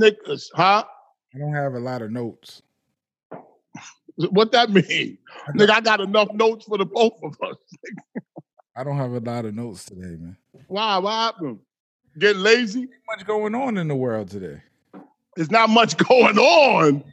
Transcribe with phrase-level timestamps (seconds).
[0.00, 0.84] niggas, huh?
[1.34, 2.62] I don't have a lot of notes.
[4.16, 5.18] What that mean?
[5.56, 7.56] Nigga, I got enough notes for the both of us.
[8.76, 10.36] I don't have a lot of notes today, man.
[10.68, 10.98] Why?
[10.98, 11.60] What happened?
[12.18, 12.88] Get lazy?
[13.06, 14.60] much going on in the world today.
[15.36, 17.04] There's not much going on.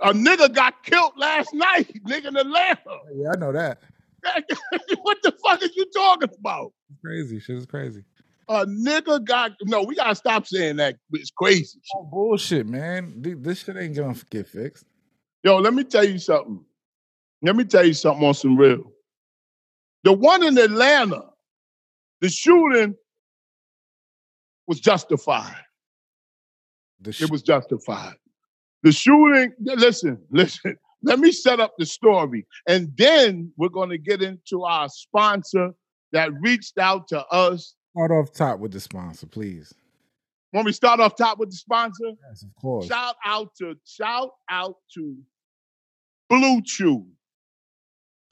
[0.00, 2.98] A nigga got killed last night, nigga in Atlanta.
[3.14, 3.80] Yeah, I know that.
[5.02, 6.72] what the fuck are you talking about?
[6.90, 7.38] It's crazy.
[7.38, 8.02] Shit is crazy.
[8.48, 9.82] A nigga got no.
[9.82, 10.96] We gotta stop saying that.
[11.12, 11.80] It's crazy.
[11.96, 13.22] Oh, bullshit, man.
[13.22, 14.84] Th- This shit ain't gonna get fixed.
[15.42, 16.64] Yo, let me tell you something.
[17.42, 18.92] Let me tell you something on some real.
[20.04, 21.22] The one in Atlanta,
[22.20, 22.94] the shooting
[24.66, 25.56] was justified.
[27.00, 28.14] The it was justified.
[28.82, 30.76] The shooting, listen, listen.
[31.02, 32.46] Let me set up the story.
[32.66, 35.72] And then we're going to get into our sponsor
[36.12, 37.74] that reached out to us.
[37.94, 39.72] Start off top with the sponsor, please.
[40.52, 42.10] Want me to start off top with the sponsor?
[42.28, 42.86] Yes, of course.
[42.86, 45.16] Shout out to shout out to
[46.28, 47.06] Blue Chew.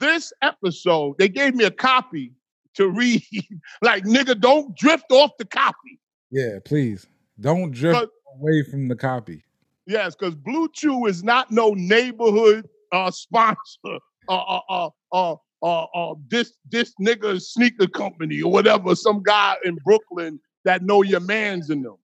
[0.01, 2.33] This episode, they gave me a copy
[2.73, 3.23] to read.
[3.81, 5.97] like, nigga, don't drift off the copy.
[6.29, 7.07] Yeah, please.
[7.39, 9.45] Don't drift away from the copy.
[9.85, 13.99] Yes, because Blue Chew is not no neighborhood uh, sponsor.
[14.27, 18.95] Uh, uh, uh, uh, uh, uh, this this nigga sneaker company or whatever.
[18.95, 21.95] Some guy in Brooklyn that know your man's in them.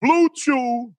[0.00, 0.92] Blue Chew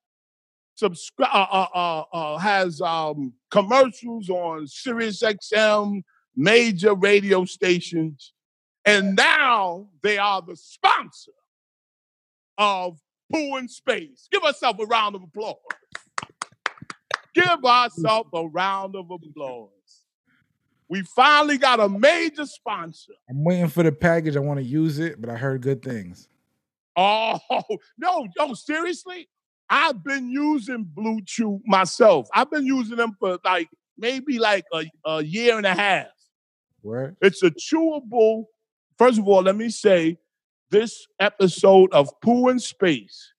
[0.76, 6.04] subscribe uh, uh, uh, uh, has um, commercials on Sirius XM,
[6.36, 8.34] major radio stations,
[8.86, 11.32] and now they are the sponsor
[12.58, 13.00] of
[13.32, 14.28] Pooh in Space.
[14.32, 15.56] Give ourselves a round of applause.
[17.34, 19.81] Give ourselves a round of applause.
[20.92, 23.14] We finally got a major sponsor.
[23.30, 24.36] I'm waiting for the package.
[24.36, 26.28] I want to use it, but I heard good things.
[26.98, 27.40] Oh,
[27.98, 29.30] no, no, seriously?
[29.70, 32.28] I've been using Blue Chew myself.
[32.36, 36.08] I've been using them for like maybe like a, a year and a half.
[36.82, 37.16] Where?
[37.22, 38.48] It's a chewable.
[38.98, 40.18] First of all, let me say
[40.72, 43.32] this episode of Pooh in Space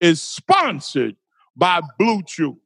[0.00, 1.16] is sponsored
[1.54, 2.56] by Blue Chew.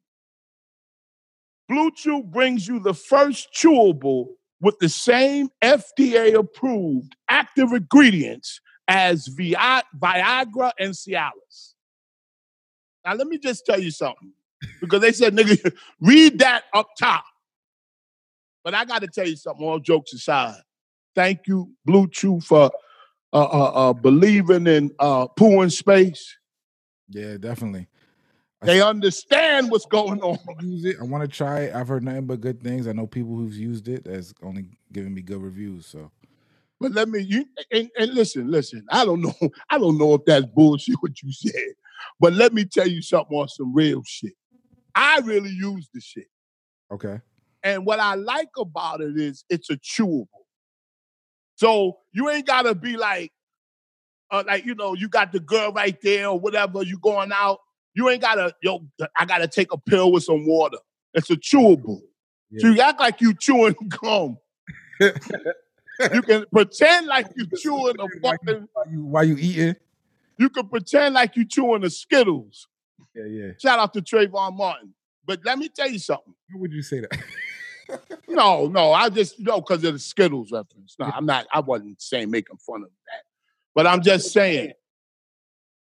[1.68, 4.28] Blue Chew brings you the first chewable
[4.60, 11.74] with the same FDA approved active ingredients as Vi- Viagra and Cialis.
[13.04, 14.32] Now, let me just tell you something
[14.80, 17.24] because they said, nigga, read that up top.
[18.64, 20.60] But I got to tell you something, all jokes aside.
[21.14, 22.70] Thank you, Blue Chew, for
[23.32, 26.36] uh, uh, uh, believing in uh, Pooh in space.
[27.08, 27.88] Yeah, definitely.
[28.62, 30.38] They understand what's going on.
[30.60, 30.96] Use it.
[31.00, 31.74] I want to try it.
[31.74, 32.88] I've heard nothing but good things.
[32.88, 35.86] I know people who've used it that's only giving me good reviews.
[35.86, 36.10] So
[36.80, 38.84] But let me you and, and listen, listen.
[38.90, 39.34] I don't know.
[39.70, 41.74] I don't know if that's bullshit what you said.
[42.20, 44.34] But let me tell you something on some real shit.
[44.94, 46.26] I really use the shit.
[46.90, 47.20] okay.
[47.62, 50.26] And what I like about it is it's a chewable.
[51.56, 53.32] So you ain't gotta be like,
[54.30, 56.82] uh, like you know, you got the girl right there or whatever.
[56.82, 57.58] You going out,
[57.98, 58.86] you ain't gotta yo.
[59.16, 60.78] I gotta take a pill with some water.
[61.14, 62.00] It's a chewable.
[62.58, 64.38] So you act like you chewing gum.
[65.00, 68.68] you can pretend like you chewing a fucking.
[68.92, 69.74] While you eating?
[70.38, 72.68] You can pretend like you chewing the Skittles.
[73.16, 73.50] Yeah, yeah.
[73.60, 74.94] Shout out to Trayvon Martin.
[75.26, 76.34] But let me tell you something.
[76.52, 77.10] How would you say that?
[78.28, 80.94] No, no, I just no because of the Skittles reference.
[80.98, 81.46] No, I'm not.
[81.50, 83.22] I wasn't saying making fun of that,
[83.74, 84.72] but I'm just saying.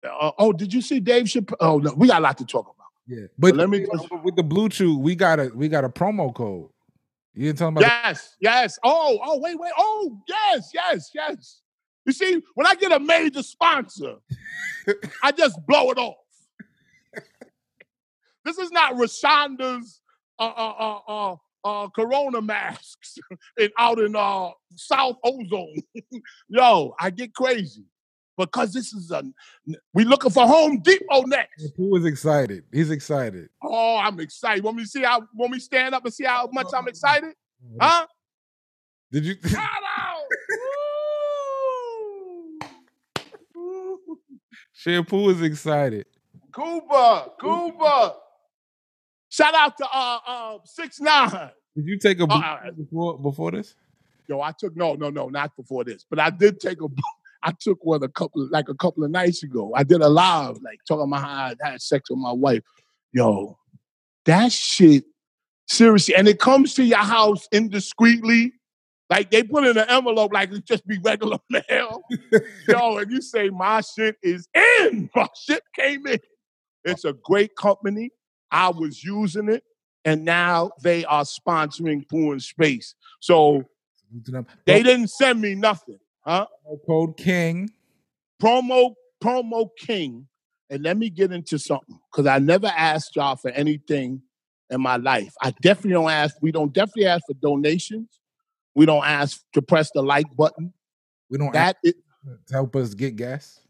[0.05, 1.55] Uh, oh, did you see Dave Chappelle?
[1.59, 2.87] Oh no, we got a lot to talk about.
[3.07, 5.89] Yeah, but let me just, with the Blue Chew, we got a we got a
[5.89, 6.69] promo code.
[7.33, 8.79] You didn't tell me about Yes, yes.
[8.83, 9.73] Oh, oh, wait, wait.
[9.77, 11.61] Oh, yes, yes, yes.
[12.05, 14.15] You see, when I get a major sponsor,
[15.23, 16.15] I just blow it off.
[18.45, 20.01] this is not Rashonda's
[20.39, 21.35] uh, uh, uh, uh,
[21.65, 23.17] uh, Corona masks
[23.57, 25.83] in, out in uh, South Ozone.
[26.47, 27.83] Yo, I get crazy
[28.37, 29.23] because this is a
[29.93, 31.71] we looking for Home Depot next.
[31.77, 32.63] Who is excited?
[32.71, 33.49] He's excited.
[33.63, 34.63] Oh, I'm excited.
[34.63, 35.23] Want me to see how?
[35.33, 37.33] Want me stand up and see how much I'm excited?
[37.79, 38.07] Huh?
[39.11, 39.35] Did you?
[39.45, 39.63] Shout
[39.97, 40.21] out!
[44.73, 46.05] Shampoo is excited.
[46.53, 48.15] Cuba, Cuba.
[49.29, 51.51] Shout out to uh uh six nine.
[51.75, 53.75] Did you take a Uh, uh, before before this?
[54.27, 56.87] Yo, I took no, no, no, not before this, but I did take a.
[57.45, 59.71] I took one a couple, like a couple of nights ago.
[59.75, 62.63] I did a live, like talking about how I had sex with my wife.
[63.13, 63.57] Yo,
[64.25, 65.05] that shit,
[65.67, 68.51] seriously, and it comes to your house indiscreetly.
[69.11, 72.01] Like they put in an envelope, like it just be regular mail.
[72.67, 76.19] Yo, and you say my shit is in, my shit came in.
[76.83, 78.09] It's a great company.
[78.49, 79.63] I was using it,
[80.03, 82.95] and now they are sponsoring Pooh in Space.
[83.19, 83.65] So
[84.65, 86.47] they didn't send me nothing, huh?
[86.87, 87.69] Code King.
[88.41, 90.27] Promo promo king,
[90.69, 94.21] and let me get into something because I never asked y'all for anything
[94.69, 95.33] in my life.
[95.41, 96.35] I definitely don't ask.
[96.41, 98.19] We don't definitely ask for donations.
[98.75, 100.73] We don't ask to press the like button.
[101.29, 103.61] We don't that ask to help us get gas.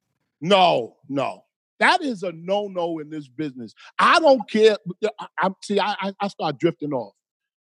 [0.41, 1.43] no, no.
[1.79, 3.73] That is a no no in this business.
[3.99, 4.77] I don't care.
[5.19, 5.77] I, I see.
[5.77, 7.13] I, I I start drifting off.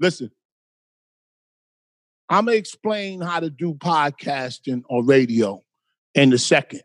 [0.00, 0.30] Listen,
[2.30, 5.62] I'm gonna explain how to do podcasting or radio
[6.14, 6.82] in a second,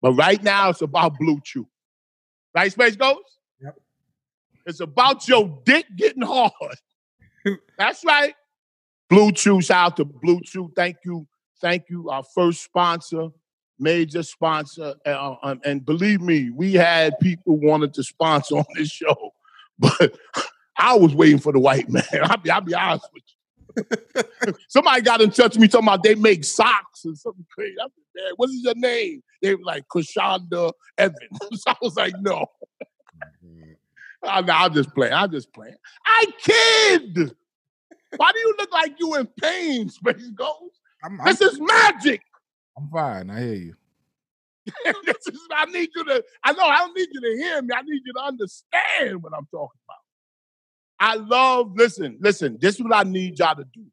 [0.00, 1.66] but right now it's about Blue Chew.
[2.54, 3.20] Right, Space Ghost?
[3.60, 3.76] Yep.
[4.66, 6.52] It's about your dick getting hard.
[7.78, 8.34] That's right.
[9.10, 9.60] Blue Chew.
[9.60, 10.72] Shout out to Blue Chew.
[10.76, 11.26] Thank you.
[11.60, 12.10] Thank you.
[12.10, 13.28] Our first sponsor,
[13.78, 14.94] major sponsor.
[15.04, 19.32] Uh, um, and believe me, we had people wanted to sponsor on this show,
[19.78, 20.16] but
[20.76, 22.04] I was waiting for the white man.
[22.22, 23.33] I'll be, I'll be honest with you.
[24.68, 27.76] Somebody got in touch with me talking about they make socks and something crazy.
[27.80, 29.22] I said, "Man, what is your name?
[29.42, 31.18] They were like Krishanda Evans.
[31.66, 32.46] I was like, no.
[33.44, 33.72] Mm-hmm.
[34.22, 35.12] I, I'm just playing.
[35.12, 35.76] I'm just playing.
[36.06, 37.34] I kid.
[38.16, 40.80] Why do you look like you in pain, Space Ghost?
[41.02, 42.22] I'm, I'm, This is magic.
[42.78, 43.30] I'm fine.
[43.30, 43.74] I hear you.
[45.04, 47.74] this is, I need you to, I know I don't need you to hear me.
[47.76, 50.03] I need you to understand what I'm talking about.
[51.04, 53.84] I love, listen, listen, this is what I need y'all to do.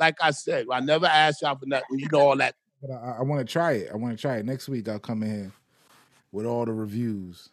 [0.00, 2.00] Like I said, I never asked y'all for nothing.
[2.00, 2.56] You know all that.
[2.82, 3.90] But I, I want to try it.
[3.92, 4.88] I want to try it next week.
[4.88, 5.52] I'll come in here
[6.32, 7.50] with all the reviews.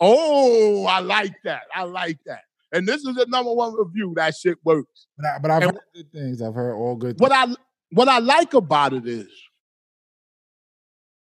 [0.00, 1.62] Oh, I like that.
[1.74, 2.42] I like that.
[2.72, 4.12] And this is the number one review.
[4.16, 5.06] That shit works.
[5.16, 6.42] But I, but I've And- heard good things.
[6.42, 7.18] I've heard all good.
[7.20, 7.46] What I
[7.90, 9.28] what I like about it is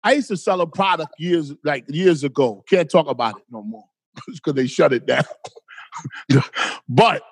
[0.02, 2.64] I used to sell a product years like years ago.
[2.68, 3.84] Can't talk about it no more
[4.26, 5.24] because they shut it down.
[6.88, 7.22] but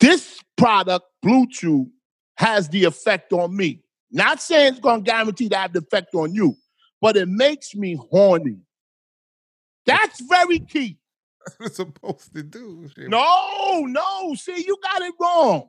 [0.00, 1.90] this product, Blue Bluetooth,
[2.36, 3.80] has the effect on me.
[4.10, 6.56] Not saying it's going to guarantee to have the effect on you,
[7.00, 8.58] but it makes me horny.
[9.86, 10.98] That's very key.
[11.58, 12.88] what it's supposed to do.
[12.96, 14.34] No, no.
[14.34, 15.68] See, you got it wrong.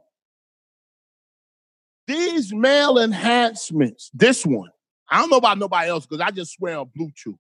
[2.08, 4.70] These male enhancements, this one,
[5.10, 7.38] I don't know about nobody else because I just swear on Blue Chew.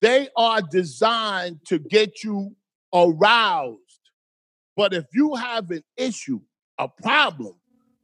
[0.00, 2.54] They are designed to get you
[2.94, 3.80] aroused.
[4.76, 6.40] But if you have an issue,
[6.78, 7.54] a problem,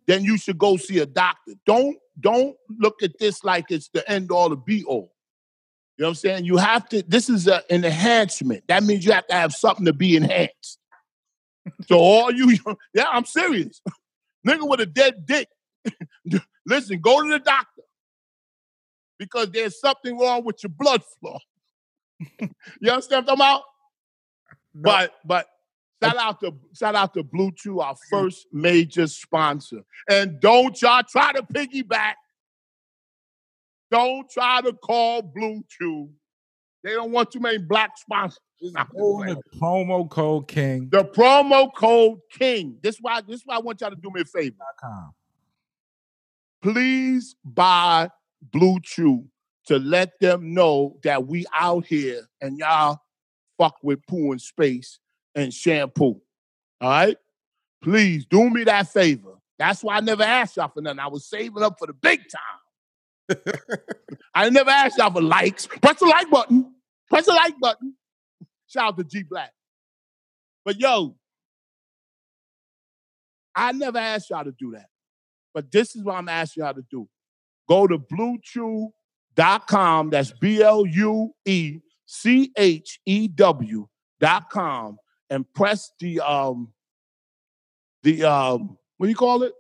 [0.07, 1.53] then you should go see a doctor.
[1.67, 5.15] Don't don't look at this like it's the end all the be all.
[5.97, 6.45] You know what I'm saying?
[6.45, 8.65] You have to, this is a, an enhancement.
[8.67, 10.79] That means you have to have something to be enhanced.
[11.87, 12.57] so all you,
[12.95, 13.81] yeah, I'm serious.
[14.47, 15.49] Nigga with a dead dick.
[16.67, 17.83] Listen, go to the doctor.
[19.19, 21.39] Because there's something wrong with your blood flow.
[22.81, 23.63] you understand what I'm talking about?
[24.75, 25.47] But but
[26.03, 27.99] shout out to shout out to Blue Bluetooth, our mm.
[28.11, 29.83] first major sponsor.
[30.09, 32.15] And don't y'all try to piggyback.
[33.91, 36.11] Don't try to call Blue Bluetooth.
[36.83, 38.41] They don't want too many black sponsors.
[38.61, 40.89] The promo code King.
[40.91, 42.79] The promo code King.
[42.83, 44.57] This is why this is why I want y'all to do me a favor.
[46.63, 48.11] Please buy
[48.53, 49.27] Blue Bluetooth
[49.67, 52.99] to let them know that we out here and y'all
[53.59, 54.99] fuck with poo and space
[55.35, 56.21] and shampoo.
[56.81, 57.17] All right?
[57.83, 59.35] Please do me that favor.
[59.59, 60.99] That's why I never asked y'all for nothing.
[60.99, 63.39] I was saving up for the big time.
[64.35, 65.67] I never asked y'all for likes.
[65.67, 66.75] Press the like button.
[67.09, 67.95] Press the like button.
[68.67, 69.53] Shout out to G Black.
[70.65, 71.17] But yo,
[73.55, 74.89] I never asked y'all to do that.
[75.53, 77.09] But this is what I'm asking y'all to do.
[77.69, 77.99] Go to
[79.37, 80.11] bluechew.com.
[80.11, 83.87] That's B L U E C H E W
[84.21, 84.99] dot com
[85.31, 86.73] and press the um
[88.03, 89.53] the um what do you call it?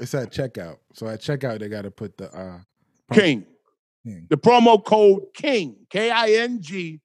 [0.00, 0.78] It's at checkout.
[0.92, 2.58] So at checkout, they got to put the uh,
[3.10, 3.46] promo King.
[4.04, 4.26] King.
[4.28, 7.00] The promo code King, K I N G,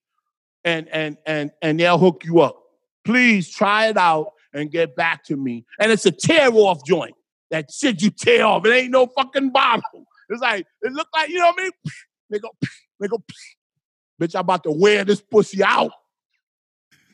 [0.65, 2.61] and and and and they'll hook you up.
[3.05, 5.65] Please try it out and get back to me.
[5.79, 7.15] And it's a tear off joint.
[7.51, 8.65] That shit you tear off.
[8.65, 10.06] It ain't no fucking bottle.
[10.29, 11.71] It's like it look like you know what I mean.
[12.29, 12.49] They go,
[12.99, 13.23] they go,
[14.21, 14.35] bitch.
[14.35, 15.91] I'm about to wear this pussy out.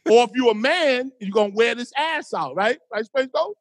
[0.10, 2.79] or if you're a man, you're gonna wear this ass out, right?
[2.91, 3.58] Right, Space Ghost?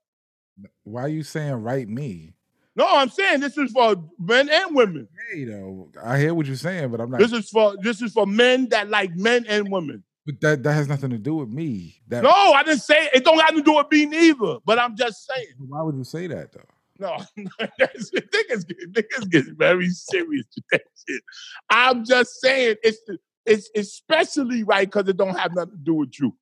[0.84, 2.34] Why are you saying right me?
[2.74, 5.08] No, I'm saying this is for men and women.
[5.30, 7.20] Hey, though, I hear what you're saying, but I'm not.
[7.20, 10.02] This is for this is for men that like men and women.
[10.24, 12.00] but that that has nothing to do with me.
[12.08, 14.56] That No, I didn't say it don't have to do with me neither.
[14.64, 15.48] But I'm just saying.
[15.58, 16.60] why would you say that though?
[17.02, 17.18] No,
[17.78, 21.22] that's, niggas, get, niggas get very serious with that shit.
[21.68, 22.98] I'm just saying it's
[23.44, 26.36] it's especially right because it don't have nothing to do with you.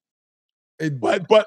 [0.79, 1.47] It, But but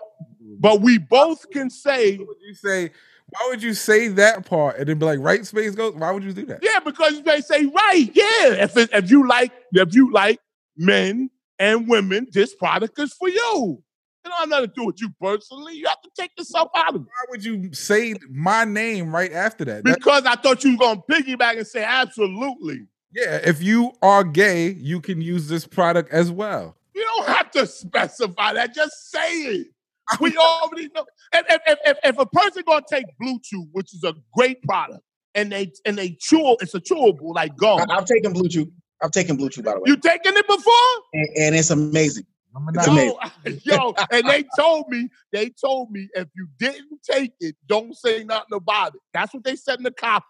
[0.60, 2.91] but we both can say why would you say?
[3.29, 5.96] Why would you say that part and then be like, right space goes?
[5.96, 6.60] Why would you do that?
[6.63, 10.39] yeah because they say right yeah if it, if you like if you like
[10.75, 11.29] men
[11.60, 13.84] and women this product is for you.
[14.25, 15.75] It don't have nothing to do with you personally.
[15.75, 17.08] You have to take yourself out of it.
[17.08, 19.84] Why would you say my name right after that?
[19.84, 22.88] That- Because I thought you were gonna piggyback and say absolutely.
[23.13, 26.75] yeah, if you are gay, you can use this product as well.
[26.96, 28.74] You don't have to specify that.
[28.74, 29.68] Just say it.
[30.20, 31.06] We already know.
[31.34, 34.62] If, if, if, if, if a person gonna take Blue Chew, which is a great
[34.63, 35.01] product,
[35.36, 37.80] and they and they chew, it's a chewable like gum.
[37.89, 38.72] I, I've taken Blue Chew.
[39.01, 40.74] I've taken Blue Chew by the way, You taking it before?
[41.13, 42.25] and, and it's amazing.
[42.55, 43.17] It's Yo,
[43.63, 48.24] yo, and they told me, they told me if you didn't take it, don't say
[48.24, 49.01] nothing about it.
[49.13, 50.25] That's what they said in the copy.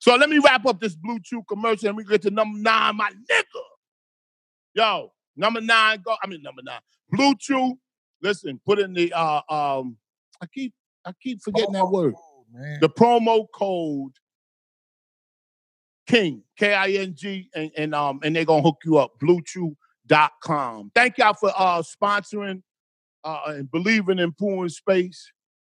[0.00, 2.96] So let me wrap up this Blue Chew commercial and we get to number nine,
[2.96, 3.62] my nigga.
[4.74, 6.16] Yo, number nine, go.
[6.22, 6.80] I mean number nine.
[7.10, 7.78] Blue Chew.
[8.22, 9.96] Listen, put in the uh um.
[10.40, 10.74] I keep
[11.04, 12.14] I keep forgetting that word.
[12.52, 12.78] man.
[12.80, 14.12] The promo code
[16.06, 19.18] King K I N G and and um and they're gonna hook you up.
[20.08, 20.92] BlueChew.com.
[20.94, 22.62] Thank y'all for uh sponsoring
[23.24, 25.32] uh and believing in Pooh Space.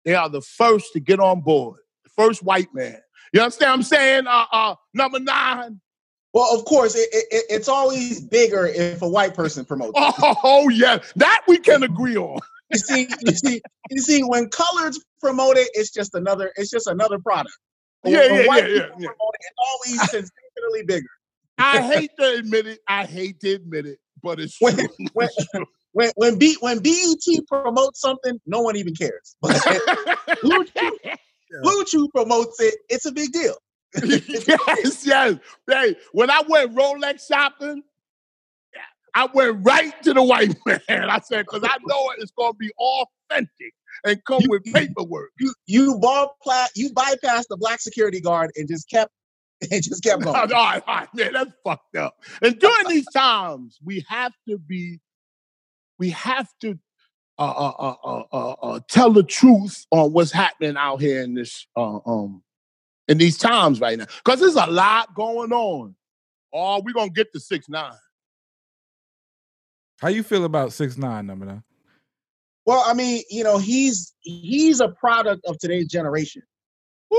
[0.05, 1.81] They are the first to get on board.
[2.05, 2.99] The first white man.
[3.33, 4.27] You understand what I'm saying?
[4.27, 5.81] Uh uh number nine.
[6.35, 9.93] Well, of course, it, it, it- it's always bigger if a white person promotes.
[9.97, 10.15] it.
[10.45, 12.39] Oh, yeah, that we can agree on.
[12.71, 16.87] You see, you see, you see, when colors promote it, it's just another, it's just
[16.87, 17.57] another product.
[18.05, 19.09] Yeah, when yeah, white yeah, yeah, people yeah.
[19.09, 21.07] it, it's always sensationally bigger.
[21.57, 22.81] I hate to admit it.
[22.87, 24.89] I hate to admit it, but it's When- true.
[25.15, 25.29] when-
[25.93, 29.35] When when B when BET promotes something, no one even cares.
[29.41, 29.57] But
[30.43, 30.99] Blue Chew,
[31.63, 33.57] Blue Chew promotes it, it's a big deal.
[34.05, 35.37] yes, yes.
[35.67, 37.83] Hey, when I went Rolex shopping,
[39.15, 40.81] I went right to the white man.
[41.11, 43.73] I said, because I know it's going to be authentic
[44.05, 45.31] and come You- with paperwork.
[45.41, 49.11] You you ball plat, you bypassed the black security guard and just kept
[49.71, 50.51] and just kept all going.
[50.51, 52.17] right, all right, man, that's fucked up.
[52.43, 55.01] And during these times, we have to be,
[55.99, 56.79] we have to
[57.39, 61.35] uh, uh, uh, uh, uh, uh, tell the truth on what's happening out here in
[61.35, 62.43] this, uh, um,
[63.07, 65.95] in these times right now, because there's a lot going on.
[66.53, 67.93] Oh, we're gonna get to six nine.
[70.01, 71.63] How you feel about six nine number nine?
[72.65, 76.43] Well, I mean, you know, he's he's a product of today's generation.
[77.11, 77.19] Woo!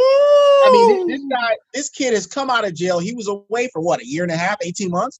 [0.65, 2.99] I mean, this, guy, this kid has come out of jail.
[2.99, 5.19] He was away for what, a year and a half, 18 months?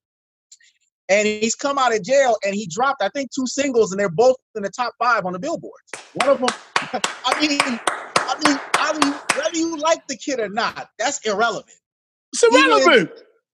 [1.09, 4.09] And he's come out of jail and he dropped, I think, two singles, and they're
[4.09, 5.91] both in the top five on the billboards.
[6.13, 6.49] One of them,
[7.25, 11.73] I mean, I mean, whether you, whether you like the kid or not, that's irrelevant.
[12.33, 13.11] it's irrelevant.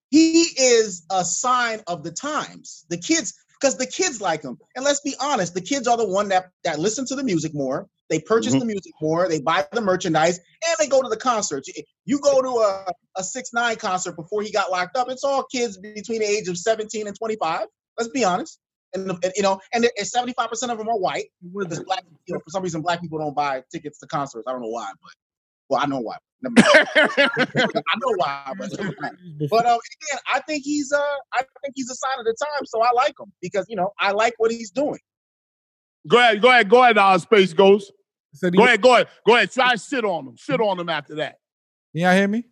[0.09, 2.85] He is a sign of the times.
[2.89, 4.57] The kids, because the kids like him.
[4.75, 7.53] And let's be honest, the kids are the one that that listen to the music
[7.53, 7.87] more.
[8.09, 8.59] They purchase Mhm.
[8.59, 9.27] the music more.
[9.27, 11.67] They buy the merchandise, and they go to the concerts.
[11.67, 15.09] You- You go to a a six nine concert before he got locked up.
[15.09, 17.67] It's all kids between the age of seventeen and twenty five.
[17.97, 18.59] Let's be honest.
[18.93, 21.31] And, and, you know, and seventy five percent of them are white.
[21.41, 24.45] Because black, you know, for some reason, black people don't buy tickets to concerts.
[24.47, 25.11] I don't know why, but
[25.69, 26.17] well, I know why.
[26.45, 28.69] I know why, but
[29.49, 31.01] but um, again, I think he's uh,
[31.33, 33.91] I think he's a sign of the time, so I like him because you know
[33.99, 34.99] I like what he's doing.
[36.07, 37.91] Go ahead, go ahead, go ahead, uh, Space Ghost.
[38.33, 39.51] Said he- Go ahead, go ahead, go ahead.
[39.51, 40.37] Try to sit on him.
[40.37, 41.39] Sit on him after that.
[41.93, 42.43] Can y'all hear me?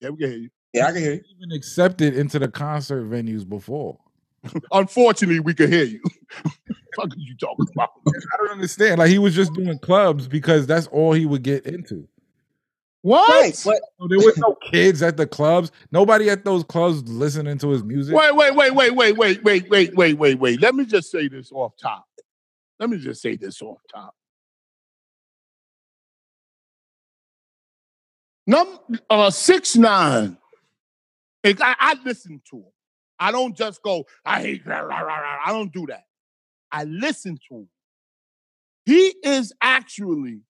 [0.00, 0.50] Yeah, we can hear you.
[0.72, 1.22] Yeah, I can hear you.
[1.36, 3.98] Even accepted into the concert venues before.
[4.72, 6.00] Unfortunately, we can hear you.
[6.96, 7.90] fuck are you talking about?
[8.06, 8.98] I don't understand.
[8.98, 12.08] Like he was just doing clubs because that's all he would get into.
[13.02, 13.28] What?
[13.30, 15.70] Right, but So there was no kids at the clubs.
[15.92, 18.14] Nobody at those clubs listening to his music.
[18.14, 20.60] Wait, wait, wait, wait, wait, wait, wait, wait, wait, wait, wait.
[20.60, 22.07] Let me just say this off top.
[22.78, 24.14] Let me just say this off top.
[28.46, 28.78] Number
[29.10, 30.38] uh six nine.
[31.44, 32.72] I, I listen to him.
[33.18, 35.38] I don't just go, I hate rah, rah, rah.
[35.44, 36.04] I don't do that.
[36.70, 37.68] I listen to him.
[38.84, 40.40] He is actually,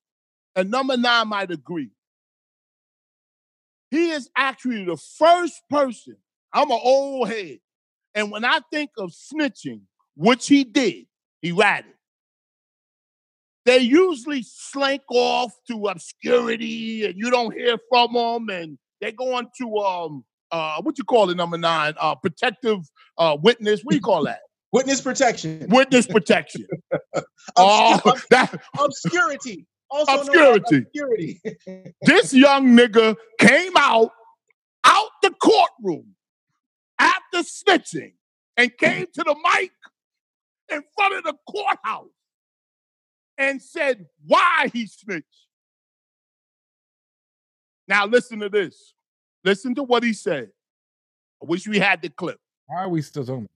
[0.56, 1.90] and number nine might agree.
[3.90, 6.16] He is actually the first person.
[6.52, 7.58] I'm an old head.
[8.14, 9.82] And when I think of snitching,
[10.16, 11.06] which he did,
[11.40, 11.92] He ratted.
[13.68, 19.34] They usually slink off to obscurity and you don't hear from them and they go
[19.34, 22.78] on to um uh what you call it number nine uh protective
[23.18, 24.38] uh witness what do you call that
[24.72, 25.66] Witness protection.
[25.68, 26.66] witness protection
[27.58, 29.66] oh Obscur- that obscurity.
[29.90, 30.76] Also Obscurity.
[30.86, 31.40] obscurity.
[32.02, 34.12] this young nigga came out
[34.84, 36.14] out the courtroom
[36.98, 38.14] after snitching
[38.56, 39.72] and came to the mic
[40.72, 42.08] in front of the courthouse
[43.38, 45.46] and said why he snitched.
[47.86, 48.92] Now listen to this.
[49.44, 50.50] Listen to what he said.
[51.42, 52.38] I wish we had the clip.
[52.66, 53.48] Why are we still talking?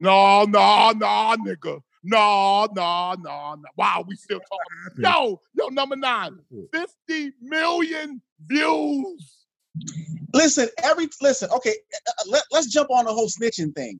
[0.00, 1.80] No, no, no, nigga.
[2.02, 3.68] No, no, no, no.
[3.76, 5.02] Wow, we still talking.
[5.02, 6.38] Yo, yo, number nine.
[6.72, 9.46] 50 million views.
[10.34, 11.48] listen, every listen.
[11.50, 13.98] Okay, uh, uh, let, let's jump on the whole snitching thing.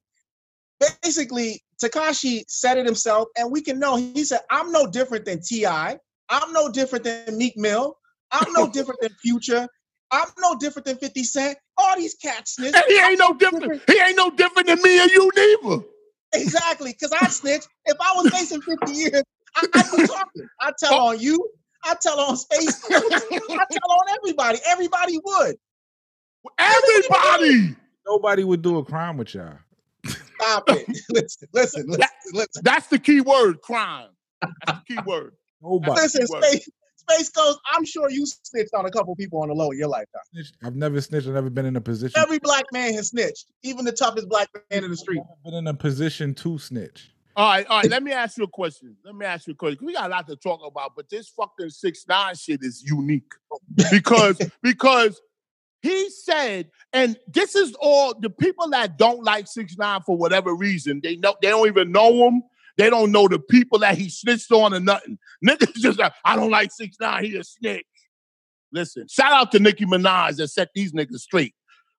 [1.02, 3.96] Basically, Tekashi said it himself, and we can know.
[3.96, 5.66] He said, "I'm no different than Ti.
[5.66, 7.96] I'm no different than Meek Mill.
[8.30, 9.68] I'm no different than Future.
[10.10, 11.58] I'm no different than 50 Cent.
[11.76, 12.74] All these cats snitch.
[12.74, 13.82] And he ain't no different.
[13.86, 15.84] He ain't no different than me and you neither.
[16.34, 17.64] Exactly, because I snitch.
[17.86, 19.22] If I was facing 50 years,
[19.56, 20.48] I, I'd be talking.
[20.60, 21.08] I tell oh.
[21.08, 21.48] on you.
[21.84, 22.82] I tell on Space.
[22.90, 24.58] I tell on everybody.
[24.66, 25.56] Everybody would.
[26.58, 27.76] Everybody.
[28.06, 29.58] Nobody would do a crime with y'all.
[30.40, 30.88] Stop it.
[31.10, 32.62] listen, listen, listen, listen.
[32.62, 34.10] That's the key word, crime.
[34.40, 35.34] That's the key word.
[35.62, 35.92] Nobody.
[35.92, 36.26] Listen.
[36.26, 36.68] Space,
[37.08, 39.88] Space Ghost, I'm sure you snitched on a couple people on the low in your
[39.88, 40.22] lifetime.
[40.62, 41.26] I've never snitched.
[41.26, 42.20] I've never been in a position.
[42.20, 45.20] Every black man has snitched, even the toughest black man in the street.
[45.20, 47.10] I've been in a position to snitch.
[47.36, 47.90] All right, all right.
[47.90, 48.96] Let me ask you a question.
[49.04, 49.84] Let me ask you a question.
[49.84, 53.32] We got a lot to talk about, but this fucking six nine shit is unique
[53.90, 55.20] because because
[55.84, 60.54] he said, and this is all the people that don't like six nine for whatever
[60.54, 61.00] reason.
[61.02, 62.42] They know they don't even know him.
[62.78, 65.18] They don't know the people that he snitched on or nothing.
[65.46, 67.24] Niggas just like, I don't like six nine.
[67.24, 67.84] He a snitch.
[68.72, 71.54] Listen, shout out to Nicki Minaj that set these niggas straight.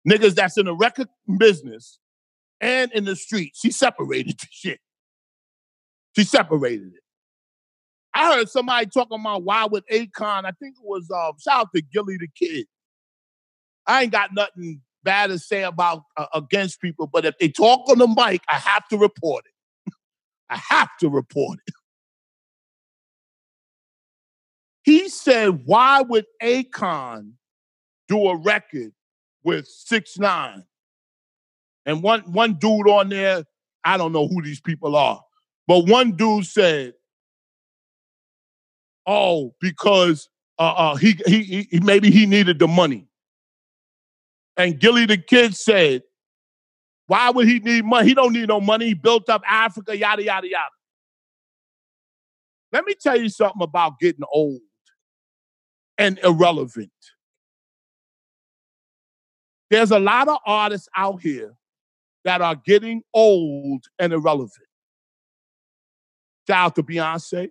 [0.09, 1.99] Niggas that's in the record business
[2.59, 3.53] and in the street.
[3.53, 4.79] She separated the shit.
[6.17, 7.03] She separated it.
[8.15, 10.45] I heard somebody talking about why with Akon.
[10.45, 12.65] I think it was um, shout out to Gillie the Kid.
[13.87, 17.89] I ain't got nothing bad to say about uh, against people, but if they talk
[17.89, 19.93] on the mic, I have to report it.
[20.49, 21.73] I have to report it.
[24.83, 27.31] He said, "Why would Akon
[28.07, 28.93] do a record
[29.43, 30.63] with six nine?
[31.87, 33.45] And one one dude on there,
[33.83, 35.23] I don't know who these people are,
[35.67, 36.93] but one dude said,
[39.07, 43.07] "Oh, because uh, uh, he, he he maybe he needed the money."
[44.57, 46.03] And Gillie the kid said,
[47.07, 48.09] "Why would he need money?
[48.09, 48.87] He don't need no money.
[48.87, 50.69] He built up Africa, yada yada yada."
[52.71, 54.61] Let me tell you something about getting old
[55.97, 56.91] and irrelevant.
[59.69, 61.53] There's a lot of artists out here
[62.23, 64.51] that are getting old and irrelevant.
[66.47, 67.49] Shout out to Beyonce.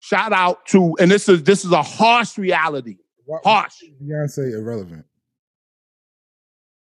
[0.00, 2.98] Shout out to, and this is this is a harsh reality.
[3.24, 3.82] Why- Harsh.
[4.02, 5.04] Beyonce irrelevant.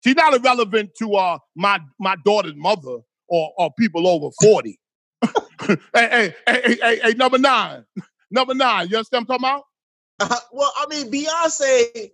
[0.04, 4.78] She's not irrelevant to uh my my daughter's mother or or people over 40.
[5.22, 7.84] hey, hey, hey, hey, hey, hey, number nine.
[8.30, 8.88] Number nine.
[8.90, 9.64] You understand what I'm talking
[10.20, 10.34] about?
[10.36, 12.10] Uh, well, I mean, Beyonce.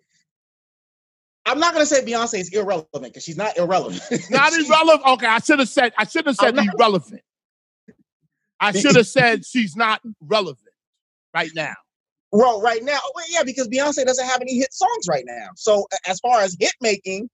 [1.45, 4.01] I'm not gonna say Beyonce is irrelevant because she's not irrelevant.
[4.31, 5.07] Not She's- irrelevant.
[5.07, 7.21] Okay, I should have said I should have said not- irrelevant.
[8.61, 10.61] I should have said she's not relevant
[11.35, 11.75] right now.
[12.33, 15.49] Well, right now, well, yeah, because Beyonce doesn't have any hit songs right now.
[15.57, 17.29] So as far as hit making,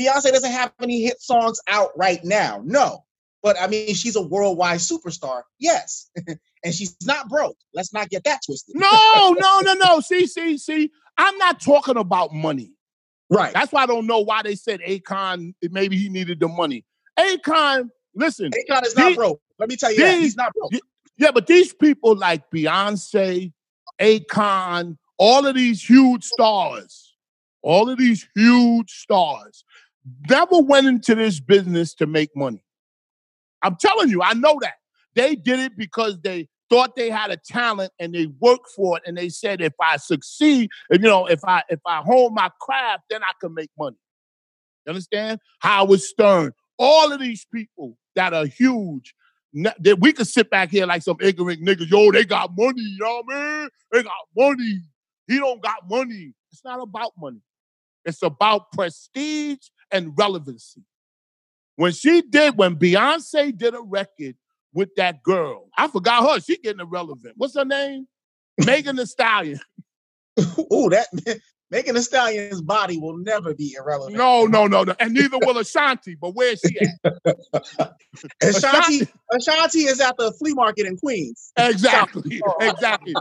[0.00, 2.60] Beyonce doesn't have any hit songs out right now.
[2.64, 3.04] No,
[3.42, 5.42] but I mean, she's a worldwide superstar.
[5.58, 6.10] Yes,
[6.64, 7.56] and she's not broke.
[7.74, 8.74] Let's not get that twisted.
[8.76, 10.00] No, no, no, no.
[10.00, 10.90] See, see, see.
[11.18, 12.72] I'm not talking about money.
[13.30, 13.52] Right.
[13.54, 15.54] That's why I don't know why they said Akon.
[15.70, 16.84] Maybe he needed the money.
[17.18, 19.40] Akon, listen, Akon is not These- broke.
[19.58, 20.72] Let me tell you that he's not broke.
[21.16, 23.52] yeah, but these people like Beyonce,
[24.00, 27.14] Akon, all of these huge stars,
[27.62, 29.64] all of these huge stars,
[30.28, 32.60] never went into this business to make money.
[33.62, 34.74] I'm telling you, I know that.
[35.14, 39.02] They did it because they thought they had a talent and they worked for it
[39.06, 42.50] and they said if I succeed, if, you know, if I if I hone my
[42.60, 43.96] craft, then I can make money.
[44.84, 45.40] You understand?
[45.60, 49.14] Howard Stern, all of these people that are huge,
[49.54, 51.90] that we could sit back here like some ignorant niggas.
[51.90, 53.68] Yo, they got money, you know what I mean?
[53.92, 54.80] They got money.
[55.28, 56.34] He don't got money.
[56.52, 57.40] It's not about money.
[58.04, 59.58] It's about prestige
[59.90, 60.82] and relevancy.
[61.76, 64.36] When she did, when Beyonce did a record
[64.76, 65.68] with that girl.
[65.76, 66.40] I forgot her.
[66.40, 67.34] She getting irrelevant.
[67.36, 68.06] What's her name?
[68.64, 69.58] Megan Thee Stallion.
[70.38, 71.06] Ooh, that
[71.70, 74.16] Megan Thee Stallion's body will never be irrelevant.
[74.16, 74.94] No, no, no, no.
[75.00, 77.16] And neither will Ashanti, but where's she at?
[78.42, 81.52] Ashanti, Ashanti is at the flea market in Queens.
[81.56, 82.42] Exactly.
[82.60, 83.14] Exactly.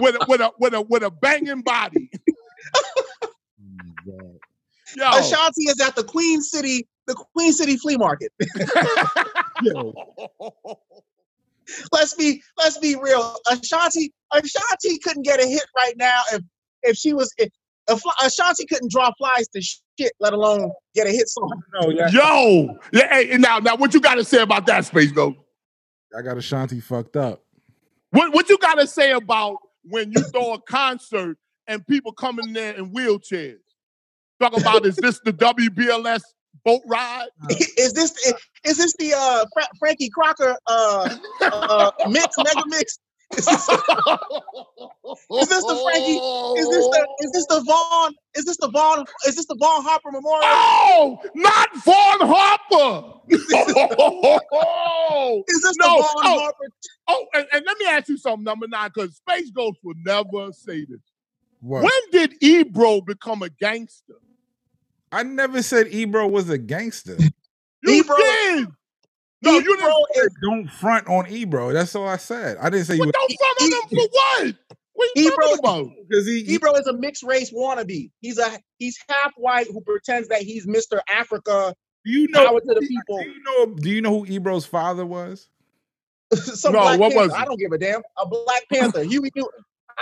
[0.00, 2.10] with a with a with a with a banging body.
[4.96, 5.10] Yo.
[5.10, 8.32] Ashanti is at the Queen City, the Queen City flea market.
[11.92, 13.36] let's be let's be real.
[13.50, 16.42] Ashanti Ashanti couldn't get a hit right now if
[16.82, 17.50] if she was if,
[17.88, 21.62] if Ashanti couldn't draw flies to shit, let alone get a hit song.
[21.80, 22.08] No, yeah.
[22.10, 25.34] Yo, yeah, hey, now now what you got to say about that space, go?
[26.16, 27.42] I got Ashanti fucked up.
[28.10, 32.52] What what you got to say about when you throw a concert and people coming
[32.52, 33.58] there in wheelchairs?
[34.40, 36.22] Talk about is this the WBLS
[36.64, 37.26] boat ride?
[37.50, 38.12] Is this
[38.64, 42.98] is this the uh, Fra- Frankie Crocker uh, uh, mix mega mix?
[43.30, 43.66] Is this,
[45.64, 46.18] the Frankie?
[46.58, 48.14] Is this the is this the Vaughn?
[48.34, 49.04] Is this the Vaughn?
[49.26, 50.40] Is this the Vaughn Harper Memorial?
[50.44, 53.20] Oh, not Vaughn Harper.
[53.28, 53.66] Is this
[55.78, 56.38] No, the Vaughn oh.
[56.40, 56.64] Harper?
[57.08, 60.50] oh, and, and let me ask you something, number nine, because Space Ghost would never
[60.52, 61.02] say this.
[61.60, 61.82] What?
[61.82, 64.14] When did Ebro become a gangster?
[65.12, 67.16] I never said Ebro was a gangster.
[67.80, 68.68] You Ebro- did.
[69.42, 69.80] No, you didn't.
[69.80, 71.72] Ebro is Don't front on Ebro.
[71.72, 72.56] That's all I said.
[72.60, 74.54] I didn't say you But don't front on him for what?
[74.94, 75.90] What are you Ebro- talking about?
[76.08, 78.10] because he, he Ebro is a mixed race wannabe.
[78.20, 80.98] He's a he's half white who pretends that he's Mr.
[81.08, 81.72] Africa.
[82.04, 83.18] do you know Power to the people?
[83.20, 85.48] do you know do you know who Ebro's father was?
[86.34, 87.38] Some No, what was it?
[87.38, 88.02] I don't give a damn.
[88.20, 89.04] A Black Panther.
[89.04, 89.30] Huey.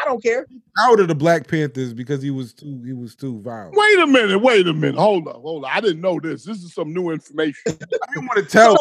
[0.01, 0.47] I don't care.
[0.79, 3.77] Out of the Black Panthers because he was too he was too violent.
[3.77, 4.39] Wait a minute.
[4.41, 4.99] Wait a minute.
[4.99, 5.41] Hold on.
[5.41, 5.71] Hold on.
[5.73, 6.45] I didn't know this.
[6.45, 7.61] This is some new information.
[7.67, 8.77] I didn't want to tell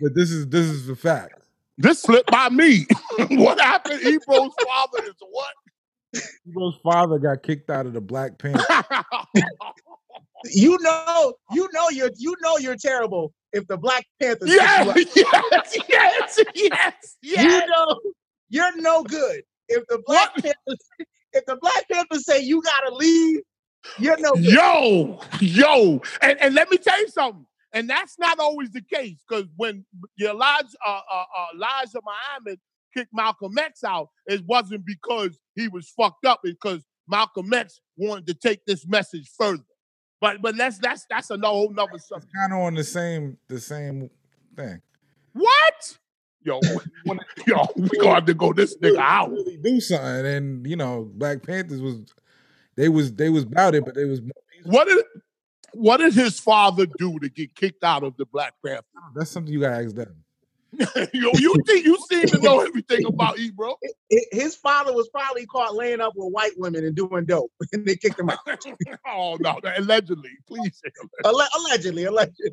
[0.00, 1.34] but this is this is the fact.
[1.76, 2.86] This slipped by me.
[3.30, 4.00] what happened?
[4.02, 6.22] Ebro's father is what?
[6.48, 8.64] Ebro's father got kicked out of the Black Panther.
[10.52, 14.48] You know, you know you're you know you're terrible if the Black Panthers.
[14.48, 17.44] yes, yes, yes, yes, yes.
[17.44, 18.00] You know
[18.48, 19.42] you're no good.
[19.70, 20.78] If the Black Panthers
[21.32, 23.40] if the Black Panthers say you gotta leave,
[23.98, 24.44] you're no good.
[24.44, 27.46] Yo, yo, and, and let me tell you something.
[27.72, 29.84] And that's not always the case because when
[30.20, 32.58] Elijah, uh, uh, uh, Elijah Muhammad
[32.94, 38.26] kicked Malcolm X out, it wasn't because he was fucked up, because Malcolm X wanted
[38.26, 39.62] to take this message further.
[40.20, 42.32] But but that's that's that's a whole nother It's subject.
[42.36, 44.10] kind of on the same the same
[44.56, 44.82] thing.
[45.32, 45.98] What?
[46.42, 46.58] Yo,
[47.04, 49.30] when- yo, we gonna have to go this nigga out.
[49.30, 52.00] Really do something, and you know, Black Panthers was
[52.76, 54.20] they was they was about it, but they was.
[54.64, 55.04] What did
[55.72, 58.84] what did his father do to get kicked out of the Black Panther?
[59.14, 60.16] That's something you gotta ask them.
[61.12, 63.76] yo, you think you seem to know everything about Ebro?
[64.12, 67.84] Hi- His father was probably caught laying up with white women and doing dope, and
[67.84, 68.38] they kicked him out.
[69.06, 70.30] oh no, allegedly.
[70.46, 70.90] Please, say
[71.24, 72.52] allegedly, allegedly,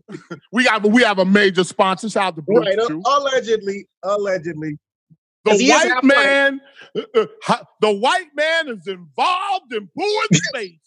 [0.52, 2.10] we have we have a major sponsor.
[2.10, 2.78] Shout out to Blue right?
[2.80, 4.78] uh, allegedly, allegedly.
[5.46, 6.60] The white man,
[6.96, 10.80] uh, uh, the white man is involved in Pooh in space.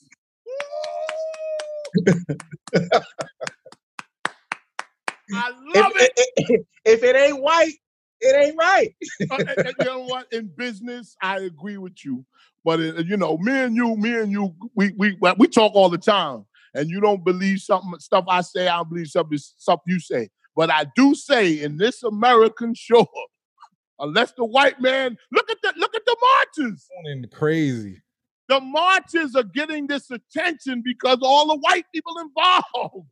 [5.33, 6.12] I love If, it.
[6.37, 7.75] if, if it ain't white,
[8.21, 8.95] it ain't right.
[9.31, 10.33] Uh, and- and you know what?
[10.33, 12.25] In business, I agree with you.
[12.64, 15.88] But uh, you know, me and you, me and you, we we we talk all
[15.88, 16.47] the time.
[16.75, 18.69] And you don't believe something stuff I say.
[18.69, 20.29] I don't believe something stuff you say.
[20.57, 23.07] But I do say in this American shore,
[23.99, 26.87] unless the white man look at the look at the marches.
[27.05, 28.03] And crazy.
[28.49, 33.07] The marches are getting this attention because all the white people involved.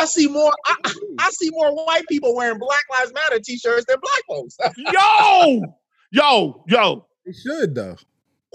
[0.00, 0.52] I see more.
[0.66, 0.76] I,
[1.18, 4.56] I see more white people wearing Black Lives Matter T-shirts than black folks.
[4.76, 5.62] Yo,
[6.10, 7.06] yo, yo.
[7.24, 7.96] They should though.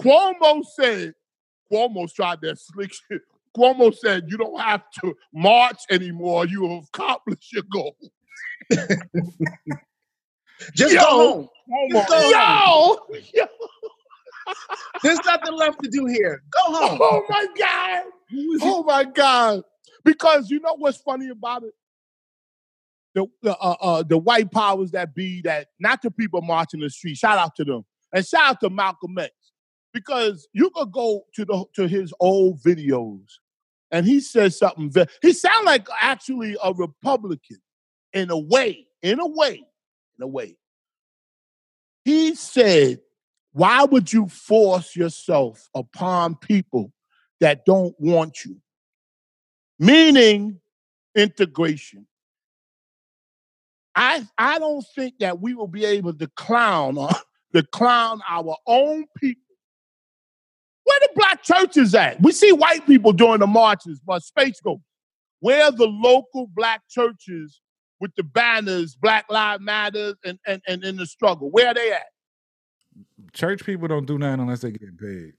[0.00, 1.14] Cuomo said,
[1.70, 3.22] Cuomo's tried that slick shit.
[3.56, 6.46] Cuomo said, you don't have to march anymore.
[6.46, 7.96] You have accomplished your goal.
[10.74, 11.00] Just Yo.
[11.00, 11.48] go home.
[11.90, 12.98] Just go home.
[13.10, 13.46] Yo, yo,
[15.02, 16.42] There's nothing left to do here.
[16.50, 16.98] Go oh home.
[17.02, 18.02] oh my God.
[18.62, 19.62] Oh my God.
[20.04, 21.74] Because you know what's funny about it?
[23.14, 26.90] The, the, uh, uh, the white powers that be that, not the people marching the
[26.90, 27.84] street, shout out to them.
[28.12, 29.32] And shout out to Malcolm X.
[29.92, 33.26] Because you could go to the to his old videos
[33.90, 37.60] and he says something ve- he sound like actually a Republican
[38.12, 39.64] in a way, in a way,
[40.18, 40.56] in a way.
[42.04, 43.00] He said,
[43.52, 46.92] Why would you force yourself upon people
[47.40, 48.60] that don't want you?
[49.80, 50.60] Meaning
[51.16, 52.06] integration.
[53.94, 57.12] I I don't think that we will be able to clown uh,
[57.54, 59.42] to clown our own people.
[60.84, 62.20] Where the black churches at?
[62.20, 64.82] We see white people doing the marches, but Space Ghost.
[65.40, 67.60] Where are the local black churches
[68.00, 71.50] with the banners, Black Lives Matters, and and, and in the struggle?
[71.50, 72.06] Where are they at?
[73.32, 75.32] Church people don't do nothing unless they get paid.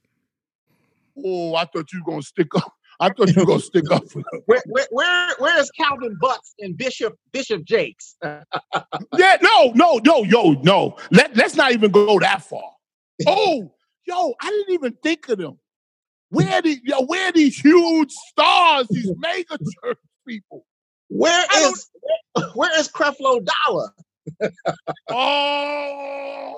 [1.24, 2.74] Oh, I thought you were gonna stick up.
[3.02, 4.42] I thought you were gonna stick up for them.
[4.46, 8.16] Where, where, where, where is Calvin Butts and Bishop Bishop Jakes?
[9.18, 10.98] Yeah, no, no, no, yo, no.
[11.12, 12.62] Let, let's not even go that far.
[13.28, 13.72] Oh,
[14.08, 15.60] yo, I didn't even think of them.
[16.30, 20.66] Where the yo, where these huge stars, these mega church people?
[21.10, 21.90] Where is
[22.54, 23.90] where is Creflo Dollar?
[25.10, 26.54] Oh,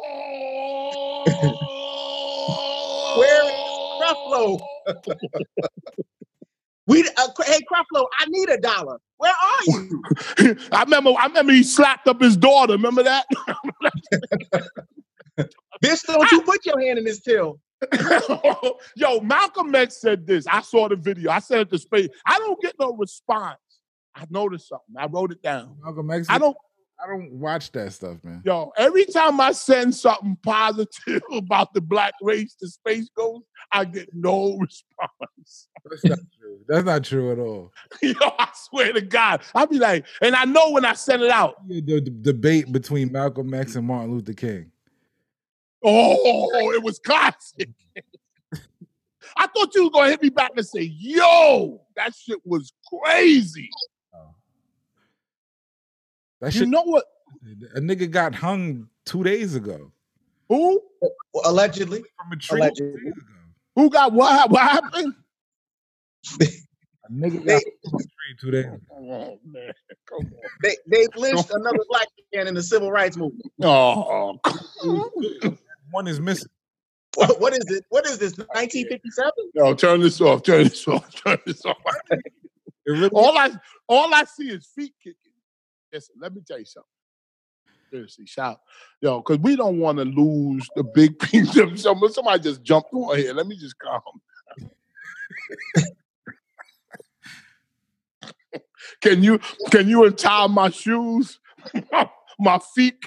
[3.17, 3.53] Where is
[4.01, 4.60] Creflo?
[6.86, 9.00] We uh, hey Creflo, I need a dollar.
[9.17, 10.04] Where are you?
[10.72, 12.74] I remember, I remember he slapped up his daughter.
[12.74, 13.26] Remember that?
[15.84, 17.60] Bitch, don't you put your hand in this till.
[18.96, 20.46] Yo, Malcolm X said this.
[20.48, 21.32] I saw the video.
[21.32, 22.10] I said it to space.
[22.26, 23.58] I don't get no response.
[24.15, 24.96] I noticed something.
[24.98, 25.78] I wrote it down.
[25.82, 26.28] Malcolm X.
[26.30, 26.56] I don't.
[27.03, 28.41] I don't watch that stuff, man.
[28.45, 33.83] Yo, every time I send something positive about the black race to Space Ghost, I
[33.85, 35.67] get no response.
[35.89, 36.59] That's not true.
[36.67, 37.73] That's not true at all.
[38.01, 39.41] Yo, I swear to God.
[39.53, 41.67] I'll be like, and I know when I send it out.
[41.67, 44.71] The, the debate between Malcolm X and Martin Luther King.
[45.83, 47.69] Oh, it was classic.
[49.35, 53.69] I thought you were gonna hit me back and say, yo, that shit was crazy.
[56.43, 56.69] That You shit.
[56.69, 57.06] know what?
[57.75, 59.93] A nigga got hung two days ago
[60.49, 60.82] Who?
[61.45, 62.03] Allegedly.
[62.17, 62.60] from a tree.
[62.60, 62.91] Allegedly.
[62.99, 63.23] Two days ago.
[63.75, 64.51] Who got what?
[64.51, 65.13] What happened?
[66.41, 68.77] A nigga got hung from a tree two days ago.
[68.91, 69.71] Oh man,
[70.10, 70.32] come on.
[70.62, 73.45] They they lynched another black man in the civil rights movement.
[73.62, 74.38] Oh,
[75.91, 76.49] One is missing.
[77.15, 77.86] What, what is it?
[77.89, 78.38] What is this?
[78.38, 79.32] 1957?
[79.56, 80.43] no, turn this off.
[80.43, 81.10] Turn this off.
[81.15, 81.77] Turn this off.
[82.86, 83.51] Really all I
[83.88, 85.17] all I see is feet kicking.
[85.93, 86.88] Listen, let me tell you something.
[87.91, 88.60] Seriously, shout,
[89.01, 92.12] yo, because we don't want to lose the big piece of somebody.
[92.12, 93.36] Somebody just jumped on here.
[93.36, 94.01] Let me just calm.
[99.01, 101.39] can you can you untie my shoes,
[102.39, 102.97] my feet?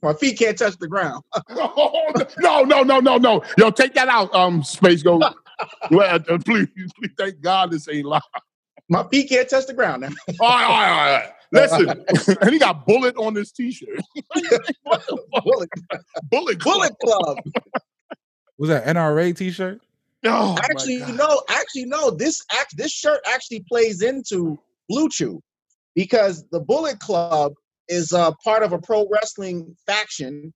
[0.00, 1.24] My feet can't touch the ground.
[2.38, 3.42] no, no, no, no, no.
[3.58, 4.32] Yo, take that out.
[4.32, 5.18] Um, space go.
[5.90, 8.22] well, uh, please, please, thank God this ain't live.
[8.88, 10.08] My feet can't touch the ground now.
[10.40, 11.32] All right, all right, all right.
[11.52, 14.00] Listen, and he got bullet on his t-shirt.
[14.82, 15.44] what the fuck?
[15.44, 15.68] Bullet,
[16.28, 17.38] Bullet, Bullet Club.
[18.58, 19.80] was that NRA T-shirt.
[20.24, 21.16] Oh, actually, God.
[21.16, 22.10] no, actually, no.
[22.10, 25.40] This act, this shirt actually plays into Blue Chew
[25.94, 27.52] because the Bullet Club
[27.88, 30.52] is uh, part of a pro wrestling faction,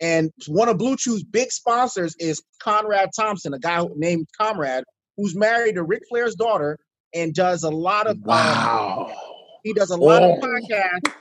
[0.00, 4.84] and one of Blue Chew's big sponsors is Conrad Thompson, a guy named Comrade,
[5.16, 6.78] who's married to Ric Flair's daughter
[7.14, 9.12] and does a lot of uh, Wow.
[9.62, 10.34] he does a lot Oh.
[10.34, 11.12] of podcasts.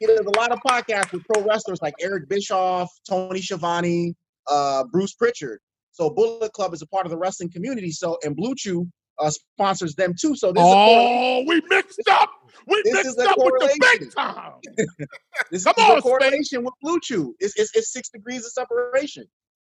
[0.00, 4.14] He does a lot of podcasts with pro wrestlers like Eric Bischoff, Tony Schiavone,
[4.48, 5.60] uh, Bruce Prichard.
[5.92, 7.90] So Bullet Club is a part of the wrestling community.
[7.92, 8.88] So and Blue Chew
[9.20, 10.34] uh, sponsors them too.
[10.34, 10.68] So this is.
[10.68, 12.30] Oh, we mixed up.
[12.66, 13.78] We This mixed is a up with the correlation.
[14.00, 14.52] big time.
[15.50, 17.34] This Come is on, a correlation with Blue Chew.
[17.38, 19.24] It's, it's, it's six degrees of separation.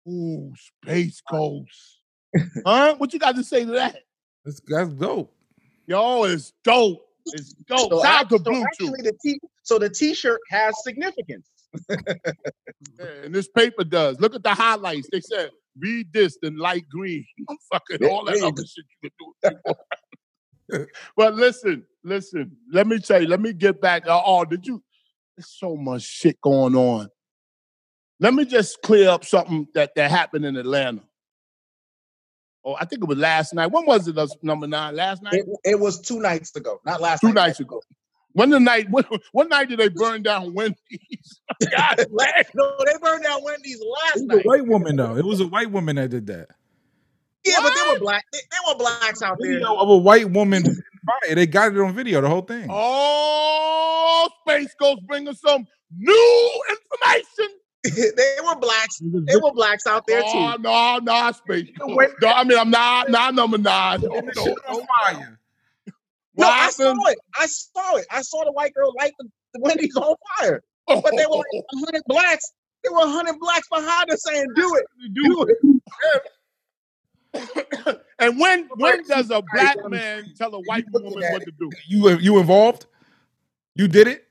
[0.08, 0.52] Ooh,
[0.84, 2.00] Space Ghost.
[2.66, 2.94] huh?
[2.98, 3.96] What you got to say to that?
[4.44, 5.32] That's that's dope.
[5.86, 7.06] Yo, it's dope.
[7.26, 7.90] It's dope.
[7.90, 11.50] So, Shout to so Blue actually, the t so the T-shirt has significance.
[12.98, 14.20] And this paper does.
[14.20, 15.08] Look at the highlights.
[15.10, 17.24] They said, read this in light green.
[17.48, 19.10] I'm fucking all that other shit you
[19.42, 19.58] can
[20.70, 20.86] do.
[21.16, 22.56] but listen, listen.
[22.70, 23.28] Let me tell you.
[23.28, 24.06] Let me get back.
[24.06, 24.82] Uh, oh, did you?
[25.36, 27.08] There's so much shit going on.
[28.20, 31.02] Let me just clear up something that, that happened in Atlanta.
[32.64, 33.66] Oh, I think it was last night.
[33.70, 34.16] When was it?
[34.16, 34.96] uh, Number nine.
[34.96, 35.34] Last night.
[35.34, 37.34] It, it was two nights ago, not last Two night.
[37.48, 37.82] nights ago.
[38.32, 38.88] When the night?
[38.90, 40.78] When, what night did they burn down Wendy's?
[41.70, 42.06] God.
[42.54, 44.46] No, they burned down Wendy's last It was a night.
[44.46, 45.16] white woman though.
[45.16, 46.48] It was a white woman that did that.
[47.44, 48.24] Yeah, but there were black.
[48.32, 49.52] There were blacks out there.
[49.52, 51.34] Video of a white woman in fire.
[51.34, 52.22] They got it on video.
[52.22, 52.66] The whole thing.
[52.70, 57.56] Oh, Space Ghost bringing some new information.
[58.16, 58.98] they were blacks.
[59.00, 60.62] They were blacks out there Oh, too.
[60.62, 61.94] no, no, Space Ghost.
[61.94, 62.08] wait.
[62.22, 64.00] No, I mean, I'm not, not number nine.
[64.00, 64.52] No, And no, no.
[64.68, 65.38] on fire.
[66.36, 67.18] No, I saw it.
[67.38, 68.06] I saw it.
[68.10, 70.62] I saw the white girl light the, the Wendy's on fire.
[70.88, 71.00] Oh.
[71.00, 71.46] But they were like
[71.84, 72.52] hundred blacks.
[72.82, 75.58] There were hundred blacks behind us saying, "Do it, do it."
[78.18, 81.70] and when when does a black man tell a white woman what to do?
[81.88, 82.86] You you involved?
[83.74, 84.24] You did it?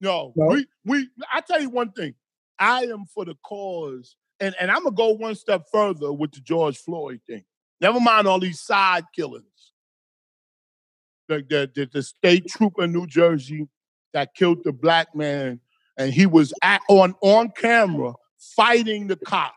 [0.00, 0.46] No, No?
[0.46, 1.08] we we.
[1.32, 2.14] I tell you one thing.
[2.60, 6.40] I am for the cause, and and I'm gonna go one step further with the
[6.40, 7.42] George Floyd thing.
[7.80, 9.44] Never mind all these side killings.
[11.28, 13.66] The the the, the state trooper in New Jersey
[14.12, 15.60] that killed the black man,
[15.96, 19.54] and he was at, on on camera fighting the cop,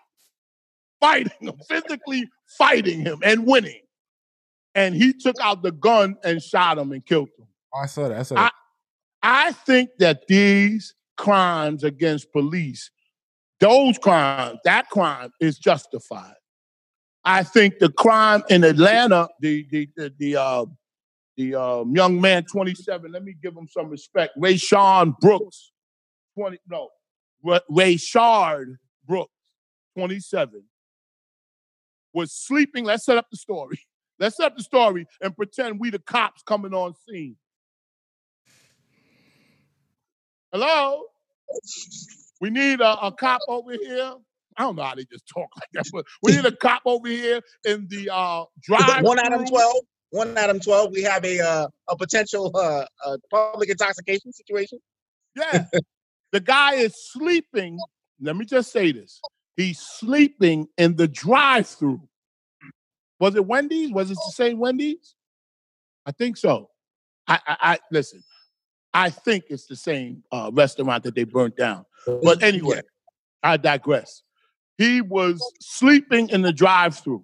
[1.01, 3.81] fighting him, physically fighting him, and winning.
[4.75, 7.47] And he took out the gun and shot him and killed him.
[7.75, 8.19] I saw that.
[8.19, 8.53] I saw I- that.
[9.25, 12.89] I think that these crimes against police,
[13.59, 16.33] those crimes, that crime is justified.
[17.25, 20.65] I think the crime in Atlanta, the the the the, uh,
[21.37, 24.33] the um, young man, 27, let me give him some respect.
[24.37, 25.71] Ray Sean Brooks,
[26.37, 26.89] 20, no,
[27.43, 28.75] Ra- Rayshard
[29.07, 29.31] Brooks,
[29.97, 30.63] 27,
[32.13, 32.85] was sleeping.
[32.85, 33.79] Let's set up the story.
[34.19, 37.35] Let's set up the story and pretend we the cops coming on scene.
[40.53, 41.05] Hello?
[42.39, 44.13] We need a, a cop over here.
[44.55, 47.07] I don't know how they just talk like that, but we need a cop over
[47.07, 49.03] here in the uh, drive.
[49.03, 49.77] one Adam twelve.
[50.11, 50.91] One Adam twelve.
[50.91, 54.77] We have a uh, a potential uh, uh, public intoxication situation.
[55.35, 55.65] Yeah.
[56.31, 57.79] the guy is sleeping.
[58.21, 59.19] Let me just say this.
[59.57, 62.01] He's sleeping in the drive-through.
[63.19, 63.91] Was it Wendy's?
[63.91, 65.15] Was it the same Wendy's?
[66.05, 66.69] I think so.
[67.27, 68.23] I, I, I listen.
[68.93, 71.85] I think it's the same uh, restaurant that they burnt down.
[72.05, 72.81] But anyway,
[73.41, 74.23] I digress.
[74.77, 77.23] He was sleeping in the drive-through.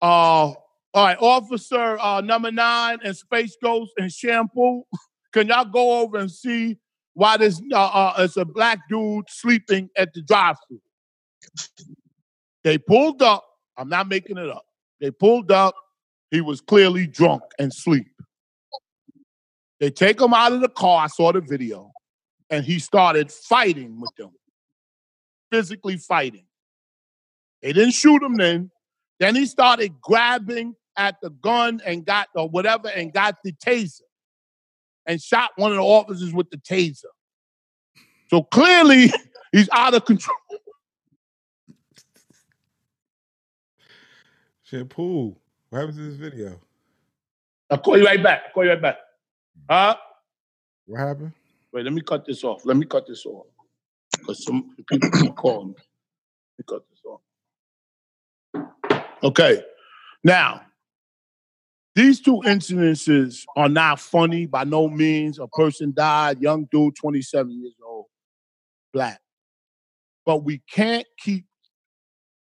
[0.00, 0.58] Uh, all
[0.94, 4.82] right, officer uh, number nine and Space Ghost and Shampoo.
[5.32, 6.78] Can y'all go over and see
[7.12, 10.80] why this uh, uh, it's a black dude sleeping at the drive-through?
[12.64, 13.44] They pulled up.
[13.76, 14.64] I'm not making it up.
[15.00, 15.74] They pulled up.
[16.30, 18.06] He was clearly drunk and sleep.
[19.80, 21.04] They take him out of the car.
[21.04, 21.92] I saw the video,
[22.50, 24.30] and he started fighting with them,
[25.50, 26.46] physically fighting.
[27.62, 28.70] They didn't shoot him then.
[29.18, 34.00] Then he started grabbing at the gun and got or whatever and got the taser
[35.06, 37.04] and shot one of the officers with the taser.
[38.28, 39.12] So clearly
[39.52, 40.36] he's out of control.
[44.64, 45.36] Shampoo.
[45.70, 46.60] What happened to this video?
[47.70, 48.42] I'll call you right back.
[48.46, 48.98] I'll call you right back.
[49.68, 49.96] Huh?
[50.86, 51.32] What happened?
[51.72, 52.64] Wait, let me cut this off.
[52.64, 53.46] Let me cut this off.
[54.12, 55.74] Because some people keep calling me.
[56.58, 57.20] Let me cut this off.
[59.22, 59.62] Okay.
[60.22, 60.62] Now,
[61.94, 65.38] these two incidences are not funny by no means.
[65.38, 68.06] A person died, young dude, 27 years old,
[68.92, 69.20] black.
[70.24, 71.46] But we can't keep,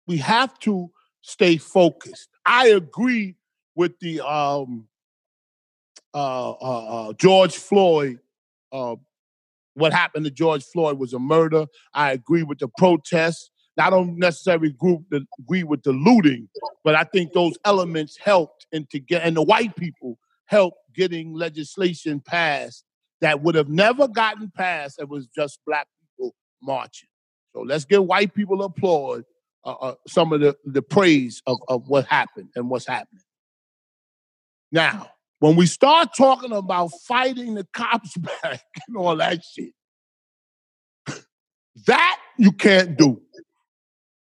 [0.06, 0.90] we have to
[1.22, 2.28] stay focused.
[2.44, 3.36] I agree
[3.74, 4.88] with the um
[6.16, 8.18] uh, uh, uh, George Floyd,
[8.72, 8.96] uh,
[9.74, 11.66] what happened to George Floyd was a murder.
[11.92, 13.50] I agree with the protests.
[13.78, 16.48] I don't necessarily agree with the looting,
[16.82, 21.34] but I think those elements helped and to get and the white people helped getting
[21.34, 22.84] legislation passed
[23.20, 27.10] that would have never gotten passed if it was just black people marching.
[27.52, 29.24] So let's give white people applaud
[29.66, 33.22] uh, uh, some of the, the praise of, of what happened and what's happening.
[34.72, 39.72] Now, when we start talking about fighting the cops back and all that shit,
[41.86, 43.20] that you can't do.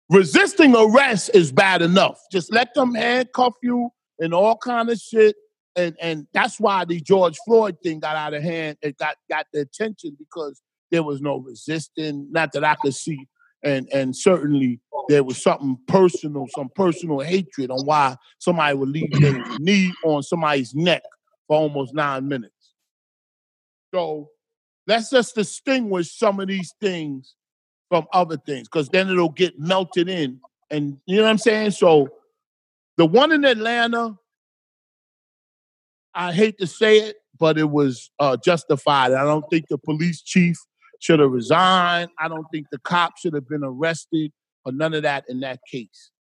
[0.10, 2.20] Resisting arrest is bad enough.
[2.32, 3.90] Just let them handcuff you
[4.20, 5.36] and all kind of shit.
[5.78, 8.78] And and that's why the George Floyd thing got out of hand.
[8.82, 13.26] It got got the attention because there was no resisting, not that I could see.
[13.64, 19.12] And and certainly there was something personal, some personal hatred on why somebody would leave
[19.20, 21.04] their knee on somebody's neck
[21.48, 22.74] for almost nine minutes.
[23.94, 24.30] So
[24.88, 27.36] let's just distinguish some of these things
[27.90, 30.40] from other things, because then it'll get melted in.
[30.70, 31.72] And you know what I'm saying?
[31.72, 32.08] So
[32.98, 34.16] the one in Atlanta,
[36.16, 39.12] I hate to say it, but it was uh, justified.
[39.12, 40.58] I don't think the police chief
[41.02, 42.10] should have resigned.
[42.18, 44.32] I don't think the cop should have been arrested
[44.64, 46.12] or none of that in that case.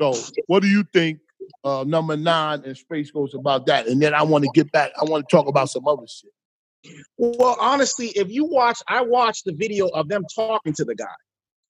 [0.00, 0.14] So,
[0.46, 1.20] what do you think,
[1.64, 3.86] uh, number nine and Space Ghost about that?
[3.86, 4.90] And then I want to get back.
[5.00, 6.32] I want to talk about some other shit.
[7.16, 11.06] Well, honestly, if you watch, I watched the video of them talking to the guy.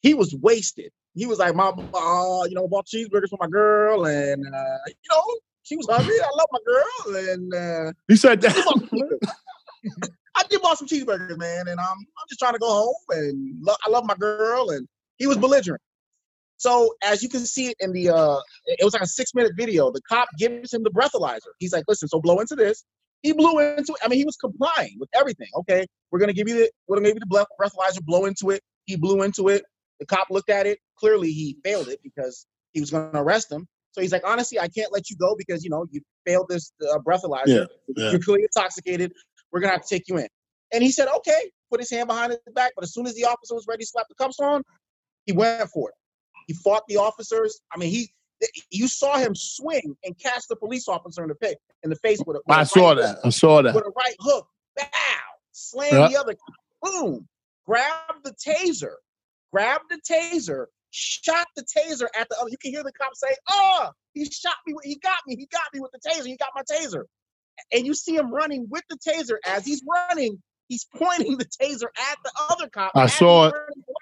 [0.03, 0.91] He was wasted.
[1.15, 4.95] He was like, "My, uh, you know, bought cheeseburgers for my girl, and uh, you
[5.11, 5.25] know,
[5.63, 6.15] she was hungry.
[6.21, 8.55] I love my girl, and uh, He said that.
[10.37, 13.57] I did bought some cheeseburgers, man, and I'm I'm just trying to go home, and
[13.63, 14.87] lo- I love my girl, and
[15.19, 15.81] he was belligerent.
[16.59, 19.53] So as you can see it in the, uh, it was like a six minute
[19.57, 19.91] video.
[19.93, 21.53] The cop gives him the breathalyzer.
[21.59, 22.85] He's like, "Listen, so blow into this,
[23.23, 23.99] He blew into it.
[24.05, 25.49] I mean, he was complying with everything.
[25.57, 28.05] Okay, we're gonna give you the we're gonna give you the breathalyzer.
[28.05, 28.63] Blow into it.
[28.87, 29.65] He blew into it.
[30.01, 30.79] The cop looked at it.
[30.99, 33.67] Clearly, he failed it because he was gonna arrest him.
[33.93, 36.73] So he's like, honestly, I can't let you go because you know you failed this
[36.93, 37.47] uh, breathalyzer.
[37.47, 37.65] Yeah,
[37.97, 38.11] yeah.
[38.11, 39.13] You're clearly intoxicated.
[39.57, 40.29] We're gonna have to take you in.
[40.71, 41.51] And he said, okay.
[41.71, 42.73] Put his hand behind his back.
[42.77, 44.63] But as soon as the officer was ready to slap the cuffs on,
[45.25, 45.95] he went for it.
[46.47, 47.59] He fought the officers.
[47.75, 48.11] I mean, he
[48.69, 52.19] you saw him swing and catch the police officer in the face in the face
[52.27, 52.41] with a.
[52.47, 53.19] with a I saw right that.
[53.25, 53.75] I saw that.
[53.75, 54.47] with a right hook.
[54.77, 54.85] Bow.
[55.53, 56.09] Slam Yeah.
[56.09, 56.37] the other.
[56.83, 57.27] Boom.
[57.65, 58.97] Grab the taser.
[59.55, 60.67] Grab the taser.
[60.91, 62.51] Shot the taser at the other.
[62.51, 64.75] You can hear the cop say, "Oh, he shot me.
[64.85, 65.35] He got me.
[65.35, 66.27] He got me with the taser.
[66.27, 67.05] He got my taser."
[67.73, 69.37] And you see him running with the taser.
[69.47, 72.93] As he's running, he's pointing the taser at the other cop.
[72.95, 73.55] I saw it.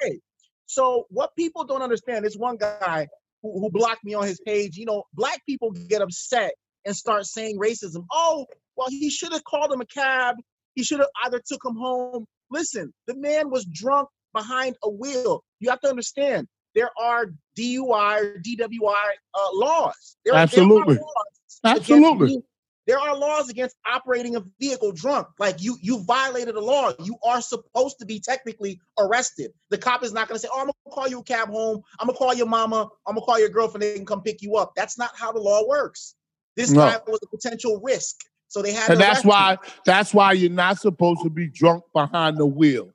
[0.03, 0.21] away.
[0.67, 3.09] So what people don't understand, this one guy
[3.43, 7.27] who, who blocked me on his page, you know, black people get upset and start
[7.27, 8.05] saying racism.
[8.11, 8.47] Oh,
[8.77, 10.37] well, he should have called him a cab.
[10.75, 12.27] He should have either took him home.
[12.51, 15.45] Listen, the man was drunk behind a wheel.
[15.61, 17.27] You have to understand there are
[17.57, 20.17] DUI or DWI uh, laws.
[20.25, 20.95] There, Absolutely.
[20.95, 22.43] There are, laws Absolutely.
[22.87, 25.29] There are laws against operating a vehicle drunk.
[25.39, 26.93] Like you, you violated a law.
[27.03, 29.53] You are supposed to be technically arrested.
[29.71, 31.81] The cop is not going to say, "Oh, I'm gonna call you a cab home.
[31.99, 32.89] I'm gonna call your mama.
[33.07, 33.83] I'm gonna call your girlfriend.
[33.83, 36.15] They can come pick you up." That's not how the law works.
[36.57, 36.81] This No.
[36.83, 38.17] guy was a potential risk,
[38.49, 38.91] so they had.
[38.91, 39.31] And to that's him.
[39.31, 42.93] why that's why you're not supposed to be drunk behind the wheel.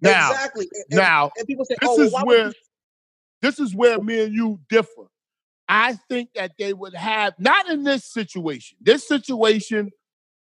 [0.00, 0.68] Now, exactly.
[0.90, 2.52] And, now and people say, this "Oh, well, is why where you
[3.42, 5.06] this is where me and you differ.
[5.68, 8.78] I think that they would have not in this situation.
[8.80, 9.90] This situation,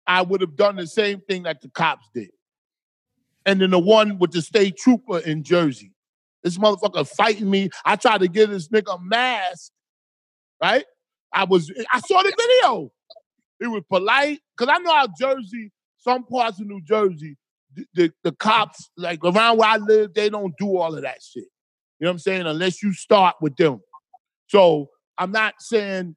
[0.07, 2.31] I would have done the same thing that the cops did.
[3.47, 5.93] And then the one with the state trooper in Jersey.
[6.43, 7.71] This motherfucker fighting me.
[7.85, 9.73] I tried to get this nigga a mask,
[10.63, 10.85] right?
[11.33, 12.93] I was I saw the video.
[13.61, 14.41] It was polite.
[14.57, 17.37] Cause I know how Jersey, some parts of New Jersey,
[17.75, 21.23] the, the, the cops, like around where I live, they don't do all of that
[21.23, 21.45] shit.
[21.99, 22.47] You know what I'm saying?
[22.47, 23.81] Unless you start with them.
[24.49, 26.17] So I'm not saying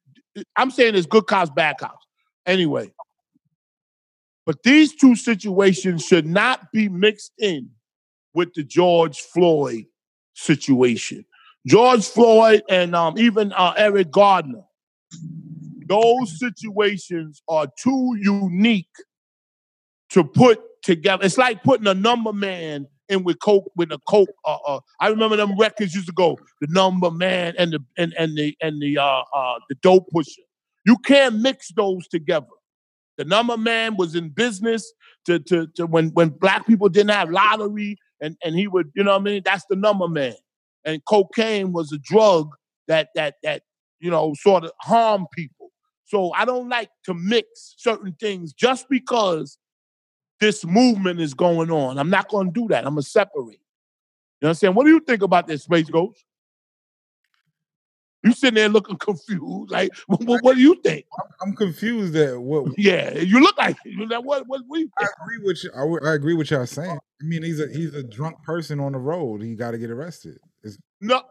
[0.55, 2.05] I'm saying it's good cops, bad cops.
[2.45, 2.91] Anyway.
[4.45, 7.69] But these two situations should not be mixed in
[8.33, 9.85] with the George Floyd
[10.33, 11.25] situation.
[11.67, 14.63] George Floyd and um, even uh, Eric Gardner.
[15.85, 18.87] Those situations are too unique
[20.11, 21.25] to put together.
[21.25, 24.29] It's like putting a number man in with coke with a coke.
[24.45, 28.13] Uh, uh, I remember them records used to go the number man and the and
[28.17, 30.41] and the and the uh, uh, the dope pusher.
[30.85, 32.47] You can't mix those together.
[33.17, 34.91] The number man was in business
[35.25, 39.03] to to, to when when black people didn't have lottery and and he would you
[39.03, 39.41] know what I mean.
[39.43, 40.35] That's the number man.
[40.85, 42.49] And cocaine was a drug
[42.87, 43.63] that that that
[43.99, 45.71] you know sort of harm people.
[46.05, 49.57] So I don't like to mix certain things just because
[50.39, 51.97] this movement is going on.
[51.97, 52.85] I'm not going to do that.
[52.85, 53.59] I'm going to separate.
[54.39, 54.73] You know what I'm saying?
[54.75, 56.23] What do you think about this, Space Ghost?
[58.23, 59.71] You sitting there looking confused.
[59.71, 61.05] Like, what, what, do you think?
[61.41, 65.39] I'm confused at what Yeah, you look like you like, what, what, what I agree
[65.47, 65.71] with you.
[65.75, 66.97] I, I agree with y'all saying.
[67.21, 69.41] I mean, he's a he's a drunk person on the road.
[69.41, 70.37] He got to get arrested.
[70.63, 71.23] It's, No,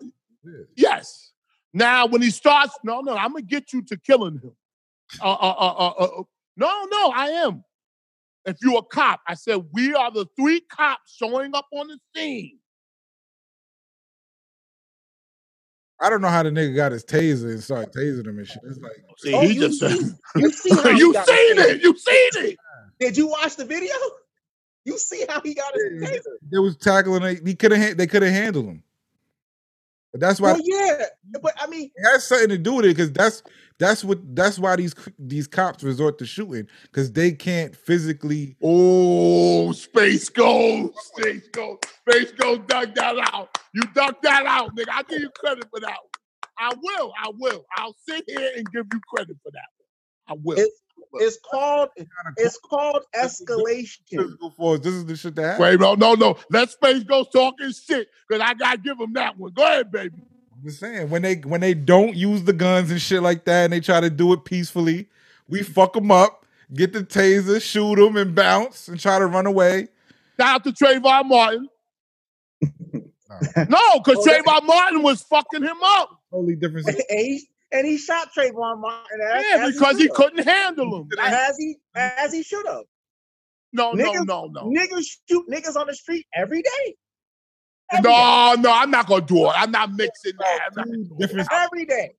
[0.45, 0.53] yeah.
[0.77, 1.33] yes.
[1.73, 4.53] Now, when he starts, no, no, I'm gonna get you to killing him.
[5.21, 6.23] Uh, uh, uh, uh, uh,
[6.57, 7.63] no, no, I am.
[8.47, 11.99] If you're a cop, I said we are the three cops showing up on the
[12.15, 12.59] scene.
[16.01, 18.63] I don't know how the nigga got his taser and started tasing him and shit.
[18.69, 21.59] It's like oh, See, Oh, he you just see- You see how he you seen
[21.59, 21.83] it.
[21.83, 22.59] You seen it.
[23.01, 23.95] Did you watch the video?
[24.85, 26.09] You see how he got his Yeah.
[26.09, 26.37] taser?
[26.53, 27.45] they was tackling.
[27.45, 27.97] He could have.
[27.97, 28.83] They could have handled him.
[30.17, 31.05] But that's why Well, yeah,
[31.43, 33.43] but I mean, it has something to do with it because that's
[33.79, 38.57] that's what that's why these these cops resort to shooting because they can't physically.
[38.63, 40.95] Oh, Space Ghost.
[41.19, 41.85] Space Ghost.
[42.09, 43.59] Space Ghost dug that out.
[43.75, 44.89] You dug that out, nigga.
[44.91, 45.89] I'll give you credit for that.
[45.91, 45.99] one.
[46.59, 47.13] I will.
[47.23, 47.67] I will.
[47.77, 49.69] I'll sit here and give you credit for that.
[49.77, 50.39] one.
[50.39, 50.59] I will.
[50.59, 50.81] It's
[51.15, 51.89] it's called
[52.37, 54.37] it's called escalation.
[54.57, 54.81] Force.
[54.81, 55.61] This is the shit that happens.
[55.61, 56.37] Wait, no, no, no.
[56.51, 59.53] Let Space Ghost talking shit because I got to give him that one.
[59.53, 60.15] Go ahead, baby.
[60.55, 63.65] I'm just saying when they when they don't use the guns and shit like that
[63.65, 65.09] and they try to do it peacefully,
[65.49, 66.45] we fuck them up,
[66.75, 69.89] get the taser, shoot them, and bounce and try to run away.
[70.39, 71.69] Shout out to Trayvon Martin.
[72.63, 72.71] no,
[73.55, 76.21] because Oh, that- Trayvon Martin was fucking him up.
[76.31, 76.87] Totally different.
[76.89, 79.21] and, he, and he shot Trayvon Martin.
[79.35, 80.17] As, Yeah, as because he should've.
[80.17, 81.09] couldn't handle him.
[81.21, 82.83] as he as he should have.
[83.73, 84.63] No, no, Niggas- no, no.
[84.71, 86.95] Niggas shoot niggas on the street every day.
[87.93, 88.09] Every day.
[88.11, 89.53] No, no, I'm not gonna do it.
[89.57, 90.61] I'm not mixing that.
[90.79, 91.49] I'm not- Different.
[91.53, 92.15] Every day.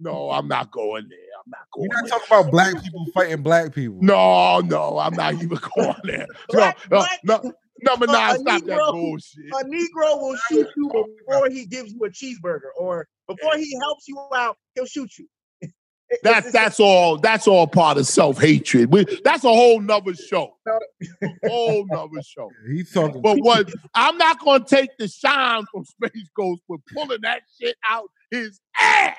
[0.00, 1.18] no, I'm not going there.
[1.44, 1.88] I'm not going.
[1.88, 3.98] We're not talking about black people fighting black people.
[4.00, 6.26] No, no, I'm not even going there.
[6.52, 9.44] No, Black- no, black- no, number a- nine, a stop that bullshit.
[9.52, 10.88] A Negro will shoot you
[11.26, 15.26] before he gives you a cheeseburger, or before he helps you out, he'll shoot you.
[16.08, 17.18] It- That's it's- that's all.
[17.18, 18.92] That's all part of self hatred.
[19.24, 20.56] That's a whole nother show.
[21.48, 22.48] whole nother show.
[22.70, 23.20] He's talking.
[23.22, 27.74] But what I'm not gonna take the shine from Space Ghost for pulling that shit
[27.88, 29.16] out his ass.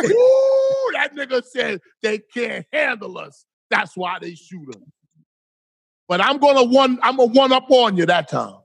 [0.00, 3.44] Ooh, that nigga said they can't handle us.
[3.70, 4.82] That's why they shoot him.
[6.08, 6.98] But I'm gonna one.
[7.04, 8.56] I'm gonna one up on you that time.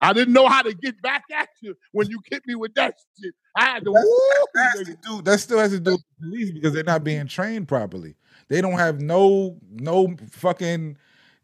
[0.00, 2.96] I didn't know how to get back at you when you hit me with that
[3.22, 3.34] shit.
[3.54, 3.92] I had to.
[3.92, 6.72] That's- woo, that, has to do, that still has to do with the police because
[6.72, 8.14] they're not being trained properly.
[8.48, 10.96] They don't have no no fucking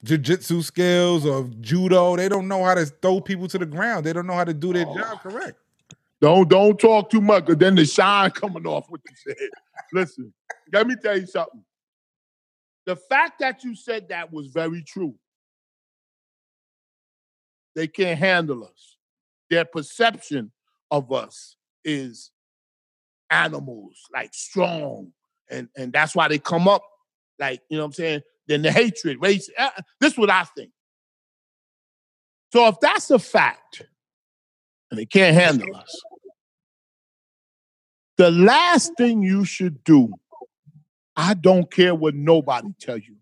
[0.05, 2.17] jujitsu skills or judo.
[2.17, 4.07] They don't know how to throw people to the ground.
[4.07, 4.97] They don't know how to do their Oh.
[4.97, 5.59] job correct.
[6.21, 9.49] Don't don't talk too much, because then the shine coming off what you said.
[9.93, 10.33] Listen,
[10.73, 11.63] let me tell you something.
[12.87, 15.15] The fact that you said that was very true.
[17.75, 18.97] They can't handle us.
[19.51, 20.51] Their perception
[20.91, 21.55] of us
[21.89, 22.31] is
[23.31, 25.13] animals, like strong,
[25.51, 26.83] and and that's why they come up,
[27.39, 28.23] like you know what I'm saying.
[28.47, 29.51] Then the hatred, race.
[29.59, 29.71] uh,
[30.01, 30.71] This is what I think.
[32.53, 33.83] So if that's a fact,
[34.91, 36.03] and they can't handle us.
[38.17, 40.13] The last thing you should do,
[41.15, 43.17] I don't care what nobody tell you,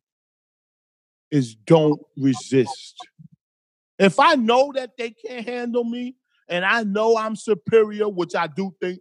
[1.30, 2.96] is don't resist.
[3.98, 6.16] If I know that they can't handle me
[6.48, 9.00] and I know I'm superior, which I do think,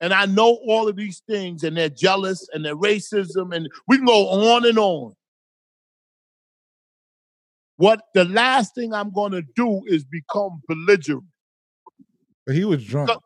[0.00, 3.96] and I know all of these things and they're jealous and they're racism and we
[3.96, 5.14] can go on and on.
[7.76, 11.24] What the last thing I'm going to do is become belligerent.
[12.46, 13.10] But he was drunk.
[13.10, 13.20] So-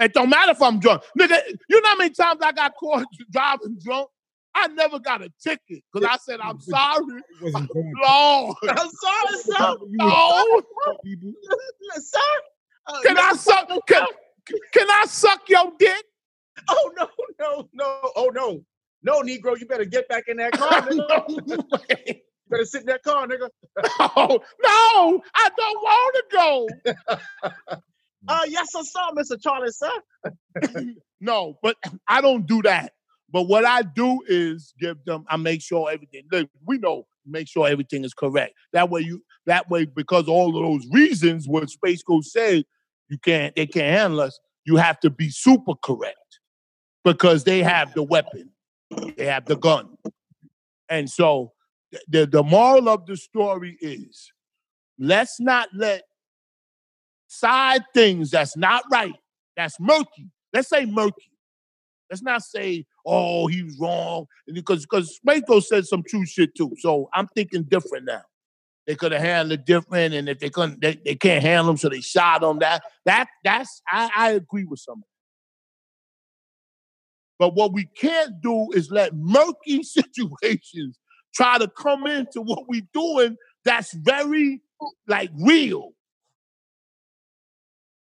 [0.00, 1.02] It don't matter if I'm drunk.
[1.18, 4.08] Nigga, you know how many times I got caught driving drunk?
[4.60, 7.04] I never got a ticket because I said, I'm sorry.
[7.38, 7.70] He wasn't.
[7.74, 8.56] Lord.
[8.68, 9.76] I'm sorry, sir.
[9.88, 10.62] You No.
[11.96, 12.18] Sir.
[12.86, 13.68] Uh, Can I suck?
[13.86, 14.06] Can,
[14.72, 16.04] can I suck your dick?
[16.68, 18.00] Oh no, no, no.
[18.16, 18.64] Oh no.
[19.02, 21.46] No, Negro, you better get back in that car, nigga.
[21.46, 21.56] no,
[21.88, 22.04] way.
[22.06, 22.14] You
[22.50, 23.48] better sit in that car, nigga.
[24.00, 26.68] no, no, I don't want to go.
[28.26, 29.40] Uh yes, sir, sir, Mr.
[29.40, 30.90] Charlie, sir.
[31.20, 31.76] no, but
[32.08, 32.92] I don't do that.
[33.30, 37.48] But what I do is give them, I make sure everything, look, we know, make
[37.48, 38.54] sure everything is correct.
[38.72, 42.64] That way you, that way, because all of those reasons what Space Ghost said,
[43.08, 46.40] you can't, they can't handle us, you have to be super correct
[47.04, 48.50] because they have the weapon,
[49.16, 49.96] they have the gun.
[50.88, 51.52] And so
[52.08, 54.32] the, the moral of the story is
[54.98, 56.02] let's not let
[57.26, 59.14] side things that's not right,
[59.56, 60.30] that's murky.
[60.52, 61.30] Let's say murky.
[62.10, 64.26] Let's not say, oh, he was wrong.
[64.46, 66.72] And Because because Spaco said some true shit too.
[66.78, 68.22] So I'm thinking different now.
[68.86, 71.76] They could have handled it different, and if they couldn't, they, they can't handle him,
[71.76, 72.58] so they shot him.
[72.60, 75.02] That that that's I, I agree with some.
[77.38, 80.98] But what we can't do is let murky situations
[81.34, 84.62] try to come into what we're doing that's very
[85.06, 85.90] like real.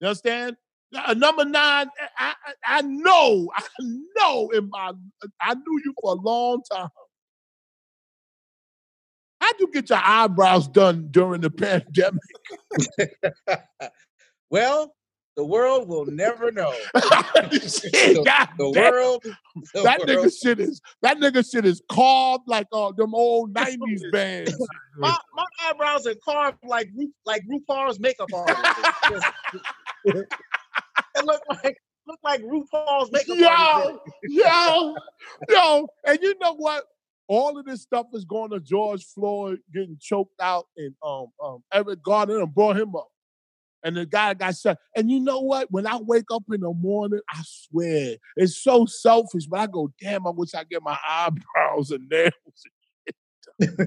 [0.00, 0.56] You understand?
[0.94, 1.86] Uh, number nine,
[2.18, 3.62] I, I, I know, I
[4.16, 4.92] know in my,
[5.40, 6.88] I knew you for a long time.
[9.40, 12.20] How'd you get your eyebrows done during the pandemic?
[14.50, 14.96] Well,
[15.36, 16.72] the world will never know.
[17.52, 18.92] Shit, The, God the damn.
[18.92, 20.08] world, the that world.
[20.10, 24.52] nigga shit is that nigga shit is carved like uh, them old nineties bands.
[24.98, 26.90] My, my eyebrows are carved like
[27.24, 29.26] like RuPaul's makeup artist.
[31.20, 34.00] It look like look like RuPaul's makeup artist.
[34.26, 34.94] Yo, yo,
[35.48, 36.84] yo, and you know what?
[37.28, 41.62] All of this stuff is going to George Floyd getting choked out, and um, um,
[41.72, 43.08] Eric Gardner and brought him up,
[43.84, 44.78] and the guy got shot.
[44.96, 45.70] And you know what?
[45.70, 49.92] When I wake up in the morning, I swear it's so selfish, but I go,
[50.00, 52.32] damn, I wish I get my eyebrows and nails.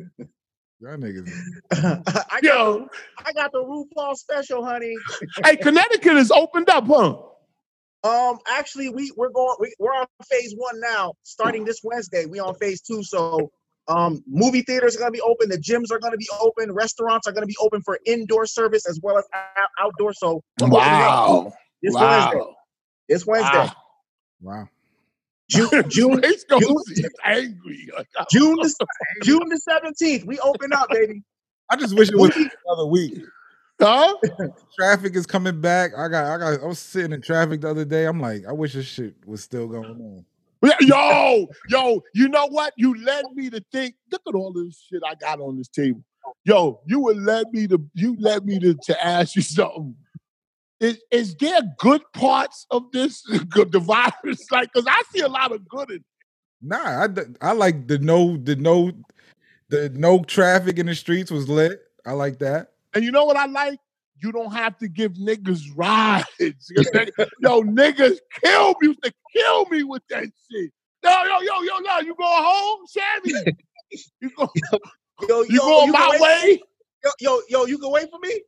[0.84, 1.32] Y'all niggas.
[1.72, 2.90] I got Yo,
[3.26, 4.94] I got the RuPaul special, honey.
[5.46, 7.20] hey, Connecticut is opened up, huh?
[8.04, 11.14] Um, actually, we we're going we, we're on phase one now.
[11.24, 13.02] Starting this Wednesday, we on phase two.
[13.02, 13.50] So,
[13.88, 15.48] um, movie theaters are gonna be open.
[15.48, 16.70] The gyms are gonna be open.
[16.74, 20.12] Restaurants are gonna be open for indoor service as well as out- outdoor.
[20.12, 22.54] So, we're opening up Wow, this Wednesday.
[23.08, 23.72] This Wednesday, wow.
[24.42, 24.70] Wow.
[25.72, 27.90] June June Space Ghost June- is angry.
[28.32, 28.88] June the,
[29.24, 30.26] June the seventeenth.
[30.26, 31.24] We open up, baby.
[31.70, 33.20] I just wish it was Movie- another week.
[33.82, 34.16] Huh?
[34.78, 35.92] Traffic is coming back.
[35.98, 38.06] I got I got I was sitting in traffic the other day.
[38.06, 40.26] I'm like, I wish this shit was still going on.
[40.80, 42.74] Yo, yo, you know what?
[42.78, 43.96] You led me to think.
[44.12, 46.02] Look at all this shit I got on this table.
[46.46, 49.96] Yo, you would led me to you led me to, to ask you something.
[50.84, 54.46] Is, is there good parts of this the virus?
[54.52, 56.04] Like, cause I see a lot of good in it.
[56.62, 57.08] Nah,
[57.42, 58.92] I like the no the no
[59.70, 61.80] the no traffic in the streets was lit.
[62.06, 62.74] I like that.
[62.94, 63.80] And you know what I like?
[64.22, 66.28] You don't have to give niggas rides.
[67.40, 70.72] yo, niggas kill me, used to kill me with that shit.
[71.04, 73.56] Yo, yo, yo, yo, yo, you going home, Sammy?
[74.22, 74.50] You go,
[75.30, 76.62] Yo, you yo, going you my can wait- way?
[77.04, 78.42] Yo, yo, yo, you can wait for me.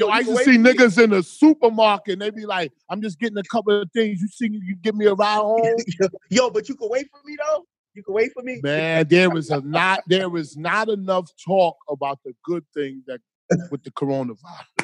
[0.00, 2.14] Yo, I can used to see niggas in the supermarket.
[2.14, 4.20] and They be like, "I'm just getting a couple of things.
[4.20, 5.60] You see, you give me a ride home."
[6.30, 7.64] Yo, but you can wait for me though.
[7.94, 8.60] You can wait for me.
[8.62, 13.20] Man, there is a not there is not enough talk about the good things that
[13.70, 14.38] with the coronavirus.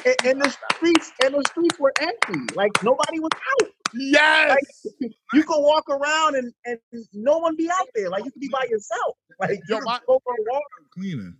[0.05, 2.53] And, and the streets and the streets were empty.
[2.53, 3.69] Like nobody was out.
[3.93, 4.57] Yes.
[5.33, 6.79] You can walk around and, and
[7.13, 8.09] no one be out there.
[8.09, 9.17] Like you can be by yourself.
[9.39, 10.63] Like you Yo, can my- go for a walk.
[10.93, 11.33] Cleaner.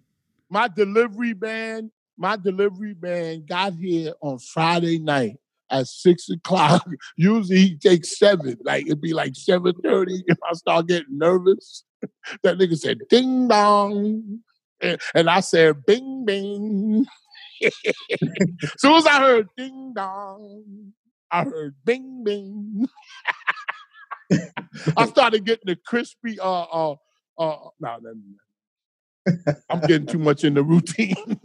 [0.50, 5.38] my delivery man, my delivery man got here on Friday night
[5.70, 6.88] at six o'clock.
[7.16, 8.58] Usually he takes seven.
[8.64, 10.24] Like it'd be like seven thirty.
[10.28, 11.84] If I start getting nervous,
[12.44, 14.40] that nigga said ding dong.
[14.80, 17.06] And, I said bing bing.
[18.78, 20.94] soon as I heard ding dong,
[21.32, 22.88] I heard bing bing.
[24.96, 26.96] I started getting the crispy uh uh uh
[27.40, 28.14] no, no, no.
[29.70, 31.16] I'm getting too much in the routine.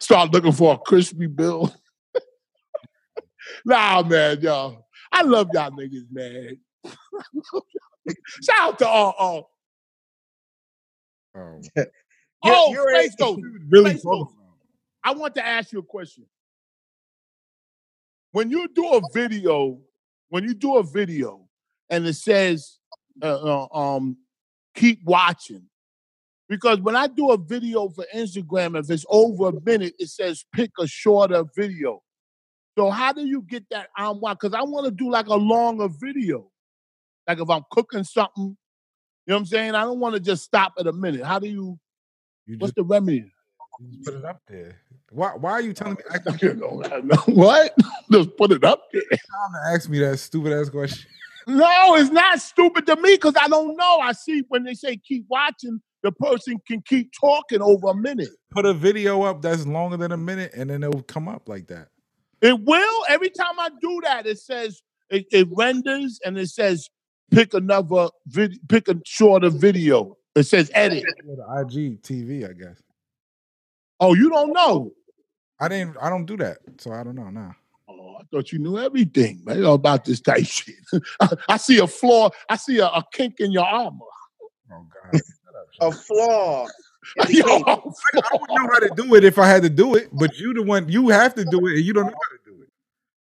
[0.00, 1.74] Start looking for a crispy bill.
[3.64, 4.86] nah, man, y'all.
[5.12, 6.58] I love y'all niggas, man.
[8.42, 9.14] Shout out to all.
[9.18, 9.50] all.
[11.36, 11.90] Oh, You're-
[12.44, 13.08] oh, you're a-
[13.68, 14.04] really Space.
[15.02, 16.24] I want to ask you a question.
[18.32, 19.80] When you do a video,
[20.28, 21.48] when you do a video
[21.90, 22.78] and it says,
[23.22, 24.16] uh, uh, um,
[24.74, 25.66] keep watching,
[26.48, 30.44] because when I do a video for Instagram, if it's over a minute, it says
[30.52, 32.02] pick a shorter video.
[32.76, 34.38] So how do you get that um, on watch?
[34.40, 36.50] Because I want to do like a longer video.
[37.26, 38.56] Like if I'm cooking something,
[39.26, 39.74] you know what I'm saying?
[39.74, 41.24] I don't want to just stop at a minute.
[41.24, 41.78] How do you,
[42.46, 43.30] You what's just, the remedy?
[43.90, 44.80] just put it up there.
[45.10, 47.74] Why why are you telling me ask know what?
[48.12, 49.02] Just put it up there.
[49.10, 49.18] time
[49.54, 51.08] to ask me that stupid ass question?
[51.46, 53.98] No, it's not stupid to me because I don't know.
[54.00, 58.28] I see when they say keep watching, the person can keep talking over a minute.
[58.50, 61.66] Put a video up that's longer than a minute and then it'll come up like
[61.68, 61.88] that.
[62.42, 63.04] It will.
[63.08, 66.90] Every time I do that, it says it, it renders and it says
[67.30, 70.18] pick another vid, pick a shorter video.
[70.36, 71.04] It says edit.
[71.06, 72.82] IG TV, I guess.
[73.98, 74.92] Oh, you don't know?
[75.58, 76.58] I didn't I don't do that.
[76.76, 77.56] So I don't know now.
[77.88, 80.74] Oh, I thought you knew everything, man, about this type shit.
[81.48, 82.28] I see a flaw.
[82.50, 84.04] I see a, a kink in your armor.
[84.70, 85.22] Oh God.
[85.80, 86.66] A flaw.
[87.28, 90.38] Yo, I would know how to do it if I had to do it, but
[90.38, 92.62] you the one you have to do it and you don't know how to do
[92.62, 92.68] it.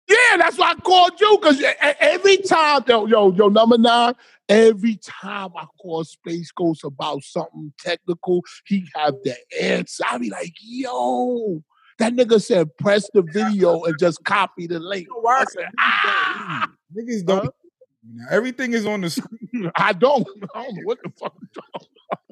[0.09, 1.63] Yeah, that's why I called you because
[2.01, 4.15] every time, yo, yo, yo, number nine,
[4.49, 10.03] every time I call Space Ghost about something technical, he have the answer.
[10.11, 11.63] I be like, yo,
[11.99, 15.07] that nigga said press the video and just copy the link.
[15.07, 15.29] You know?
[15.29, 17.51] I said, ah, Niggas don't Huh?
[18.31, 21.35] Everything is on the screen, I don't, I don't know what the fuck.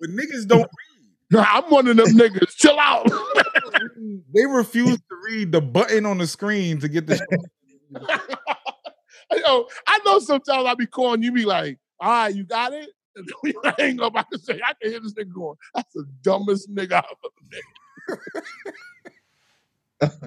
[0.01, 0.71] But niggas don't
[1.31, 2.57] Nah, I'm one of them niggas.
[2.57, 3.07] Chill out.
[4.35, 7.21] They refuse to read the button on the screen to get the
[9.31, 12.89] Yo, I know sometimes I be calling you, be like, all right, you got it?
[13.15, 15.93] And then we hang up, I can say, I can hear this nigga going, that's
[15.93, 17.05] the dumbest nigga I've
[20.01, 20.21] ever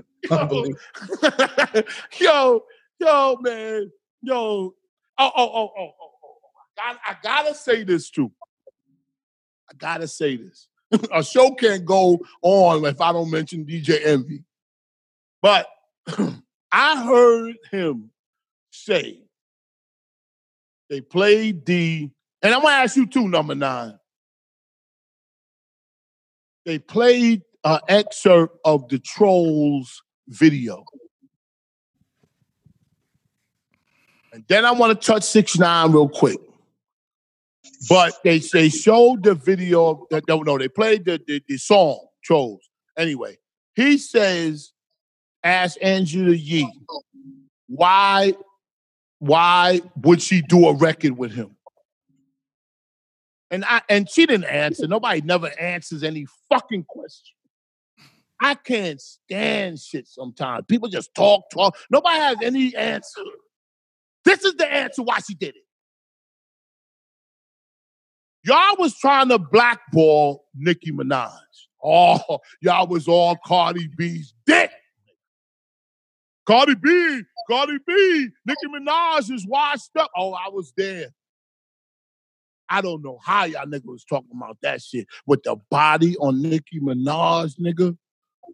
[1.74, 1.86] met.
[2.20, 2.64] Yo,
[3.00, 3.92] yo, man,
[4.22, 4.76] yo.
[5.18, 6.38] Oh, oh, oh, oh, oh, oh.
[6.78, 8.32] I, I gotta say this too.
[9.72, 10.68] I gotta say this.
[11.14, 14.44] A show can't go on if I don't mention DJ Envy.
[15.42, 15.68] But
[16.72, 18.12] I heard him
[18.72, 19.20] say
[20.90, 22.10] they played the,
[22.42, 23.98] and I'm gonna ask you too, number nine.
[26.66, 30.84] They played an excerpt of the Trolls video.
[34.34, 36.40] And then I want to touch six nine real quick.
[37.90, 40.08] But they they showed the video.
[40.12, 42.70] That, no, no, they played the, the the song Trolls.
[42.98, 43.38] Anyway,
[43.76, 44.72] he says,
[45.44, 46.72] "Ask Angela Yee
[47.68, 48.34] why
[49.20, 51.56] why would she do a record with him?"
[53.50, 54.88] And I and she didn't answer.
[54.88, 57.36] Nobody never answers any fucking question.
[58.42, 60.66] I can't stand shit sometimes.
[60.68, 61.78] People just talk, talk.
[61.92, 63.22] Nobody has any answer.
[64.26, 65.64] This is the answer why she did it.
[68.44, 71.32] Y'all was trying to blackball Nicki Minaj.
[71.84, 74.72] Oh, y'all was all Cardi B's dick.
[76.48, 80.10] Cardi B, Cardi B, Nicki Minaj is washed up.
[80.18, 81.08] Oh, I was there.
[82.68, 86.42] I don't know how y'all nigga was talking about that shit with the body on
[86.42, 87.96] Nicki Minaj, nigga.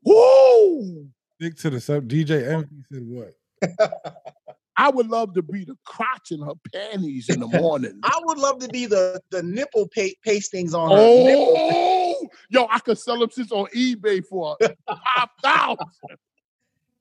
[0.03, 1.07] Woo!
[1.35, 2.07] Stick to the sub.
[2.07, 3.33] DJ Envy said what?
[4.78, 7.99] I would love to be the crotch in her panties in the morning.
[8.03, 10.97] I would love to be the the nipple pa- pastings on her.
[10.99, 14.55] oh, yo, I could sell them shits on eBay for
[14.88, 15.88] five thousand.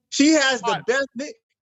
[0.09, 1.07] She has the best.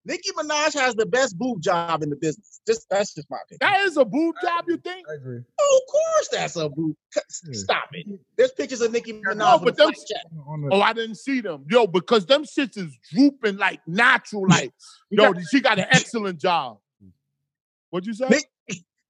[0.05, 2.61] Nick, Nicki Minaj has the best boob job in the business.
[2.67, 3.57] Just that's just my opinion.
[3.61, 5.07] That is a boob job, you think?
[5.09, 5.39] I agree.
[5.59, 6.95] Oh, of course, that's a boob.
[7.29, 8.07] Stop it.
[8.37, 9.37] There's pictures of Nicki Minaj.
[9.37, 10.31] No, but a them- flat check.
[10.47, 11.65] On the, Oh, I didn't see them.
[11.69, 14.45] Yo, because them shits is drooping like natural.
[14.55, 14.71] Like,
[15.09, 16.77] yo, she got an excellent job.
[17.89, 18.27] What'd you say?
[18.29, 18.49] Nick-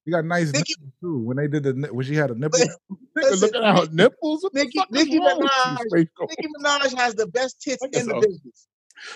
[0.06, 1.20] you got nice Nicki- nipples too.
[1.20, 2.60] When they did the when she had a nipple.
[2.60, 2.70] Nigga,
[3.16, 4.44] Listen, looking at her nipples.
[4.44, 7.84] What the Nicki- Nicki wrong with you, Minaj- Space Nicki Minaj has the best tits
[7.84, 8.68] in the business.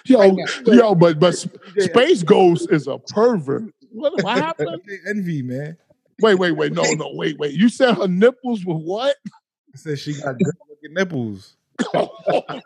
[0.05, 0.73] Yo, Right now.
[0.73, 3.63] yo, but but Space Ghost is a pervert.
[3.91, 4.81] What, what happened?
[5.07, 5.77] Envy, man.
[6.21, 6.73] Wait, wait, wait.
[6.73, 7.53] No, no, wait, wait.
[7.53, 9.15] You said her nipples were what?
[9.27, 11.55] I said she got good looking nipples.
[11.95, 12.09] Oh
[12.47, 12.61] my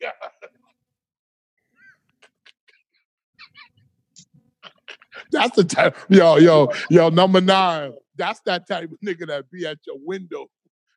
[0.00, 0.12] god.
[5.30, 7.94] That's the type, yo, yo, yo, number nine.
[8.16, 10.48] That's that type of nigga that be at your window.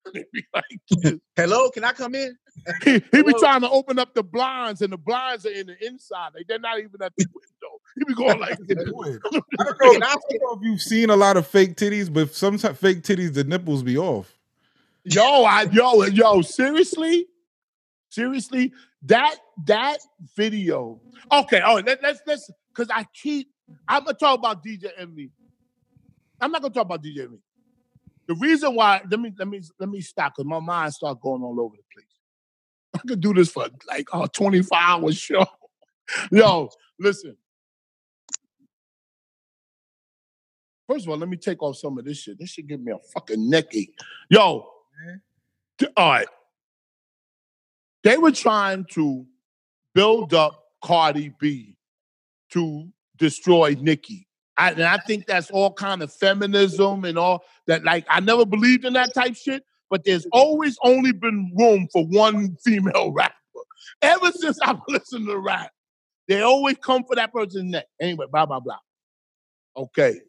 [0.06, 2.38] And they be like, Hello, can I come in?
[2.84, 5.86] he, he be trying to open up the blinds, and the blinds are in the
[5.86, 6.32] inside.
[6.36, 7.82] Like they're not even at the window.
[7.98, 10.08] He be going like, I don't know.
[10.08, 13.02] I I don't know if you've seen a lot of fake titties, but sometimes fake
[13.02, 14.38] titties, the nipples be off.
[15.04, 17.28] yo, I, yo, yo, seriously,
[18.10, 19.36] seriously, that
[19.66, 19.98] that
[20.36, 21.00] video.
[21.32, 23.50] Okay, oh, let, let's let's because I keep.
[23.88, 25.32] I'm gonna talk about DJ Envy.
[26.40, 27.38] I'm not gonna talk about DJ Envy.
[28.28, 31.44] The reason why let me let me let me stop because my mind start going
[31.44, 32.06] all over the place.
[32.96, 35.46] I could do this for like a 24 hour show.
[36.32, 36.70] Yo,
[37.00, 37.36] listen.
[40.88, 42.38] First of all, let me take off some of this shit.
[42.40, 43.98] This shit give me a fucking neck ache.
[44.30, 44.70] Yo,
[45.98, 46.28] all right.
[48.04, 49.26] They were trying to
[49.96, 51.76] build up Cardi B
[52.52, 54.28] to destroy Nicki.
[54.58, 57.84] I, and I think that's all kind of feminism and all that.
[57.84, 62.06] Like, I never believed in that type shit, but there's always only been room for
[62.06, 63.36] one female rapper.
[64.02, 65.72] Ever since I've listened to rap,
[66.28, 67.86] they always come for that person's neck.
[68.00, 68.78] Anyway, blah, blah, blah.
[69.78, 70.22] Okay.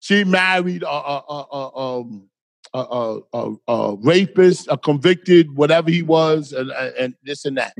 [0.00, 2.28] She married a, a, a, a, um,
[2.74, 7.74] a, a, a, rapist, a convicted, whatever he was, and, and and this and that.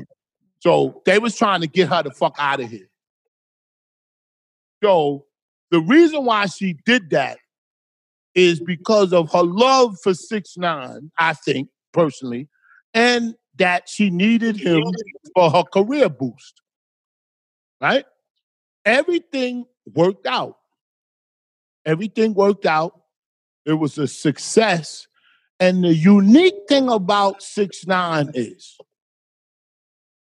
[0.59, 2.87] So they was trying to get her the fuck out of here.
[4.83, 5.25] So
[5.71, 7.37] the reason why she did that
[8.35, 12.49] is because of her love for six nine, I think personally,
[12.93, 14.83] and that she needed him
[15.35, 16.61] for her career boost.
[17.79, 18.05] Right?
[18.85, 20.57] Everything worked out.
[21.85, 22.99] Everything worked out.
[23.65, 25.07] It was a success.
[25.59, 28.77] And the unique thing about six nine is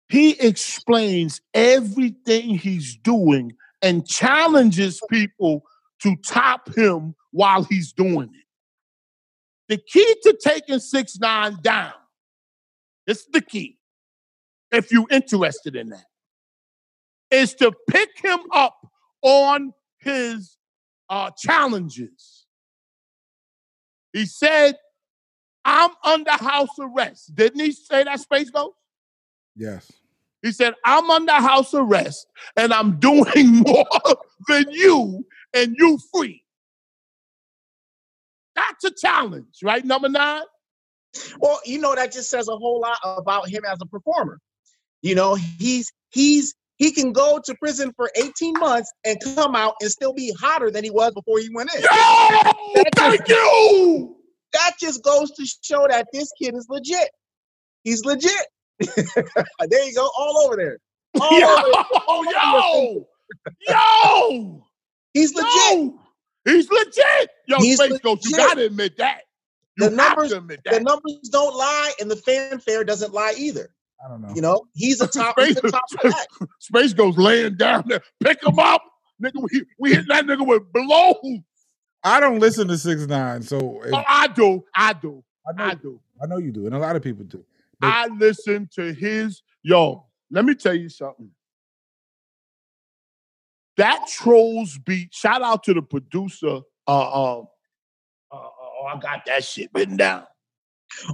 [0.09, 5.65] he explains everything he's doing and challenges people
[6.01, 8.47] to top him while he's doing it.
[9.69, 11.93] The key to taking six nine down,
[13.07, 13.79] it's the key.
[14.71, 16.07] If you're interested in that,
[17.31, 18.77] is to pick him up
[19.23, 20.57] on his
[21.09, 22.47] uh, challenges.
[24.13, 24.77] He said,
[25.65, 28.77] "I'm under house arrest." Didn't he say that, Space Ghost?
[29.57, 29.91] Yes.
[30.43, 32.27] He said, I'm under house arrest
[32.57, 34.17] and I'm doing more
[34.49, 35.25] than you
[35.55, 36.43] and you free.
[38.55, 39.85] That's a challenge, right?
[39.85, 40.43] Number nine?
[41.39, 44.41] Well, you know that just says a whole lot about him as a performer.
[45.03, 49.75] You know, he's he's he can go to prison for 18 months and come out
[49.81, 51.83] and still be hotter than he was before he went in.
[51.83, 52.83] Yo!
[52.97, 54.17] Thank you!
[54.53, 57.11] That just goes to show that this kid is legit.
[57.85, 58.47] He's legit.
[59.69, 60.79] there you go, all over there.
[61.21, 61.47] All Yo!
[62.09, 62.43] over there.
[62.43, 63.07] Yo!
[63.69, 64.65] Yo!
[65.13, 65.51] He's legit.
[65.71, 65.99] Yo!
[66.45, 67.31] He's legit!
[67.47, 69.23] Yo, He's Space Ghost, you gotta admit that.
[69.77, 70.75] You The have numbers- to admit that.
[70.75, 73.69] The numbers don't lie, and the fanfare doesn't lie either.
[74.05, 74.35] I don't know.
[74.35, 75.39] You know, he's a top.
[75.39, 76.15] He's a top of.
[76.61, 78.03] Space Ghost laying down there.
[78.23, 78.83] Pick him up.
[79.23, 81.41] Nigga, we, we hit that nigga with blows.
[82.03, 84.65] I don't listen to six nine, so if- Oh, I do.
[84.75, 85.23] I do.
[85.47, 86.01] I know I do.
[86.23, 87.45] I know you do, and a lot of people do.
[87.83, 90.07] But- I listen to his yo.
[90.31, 91.31] Let me tell you something.
[93.77, 95.13] That trolls beat.
[95.15, 97.45] Shout out to the producer, uh, uh, uh,
[98.33, 100.25] Oh, I got that shit written down.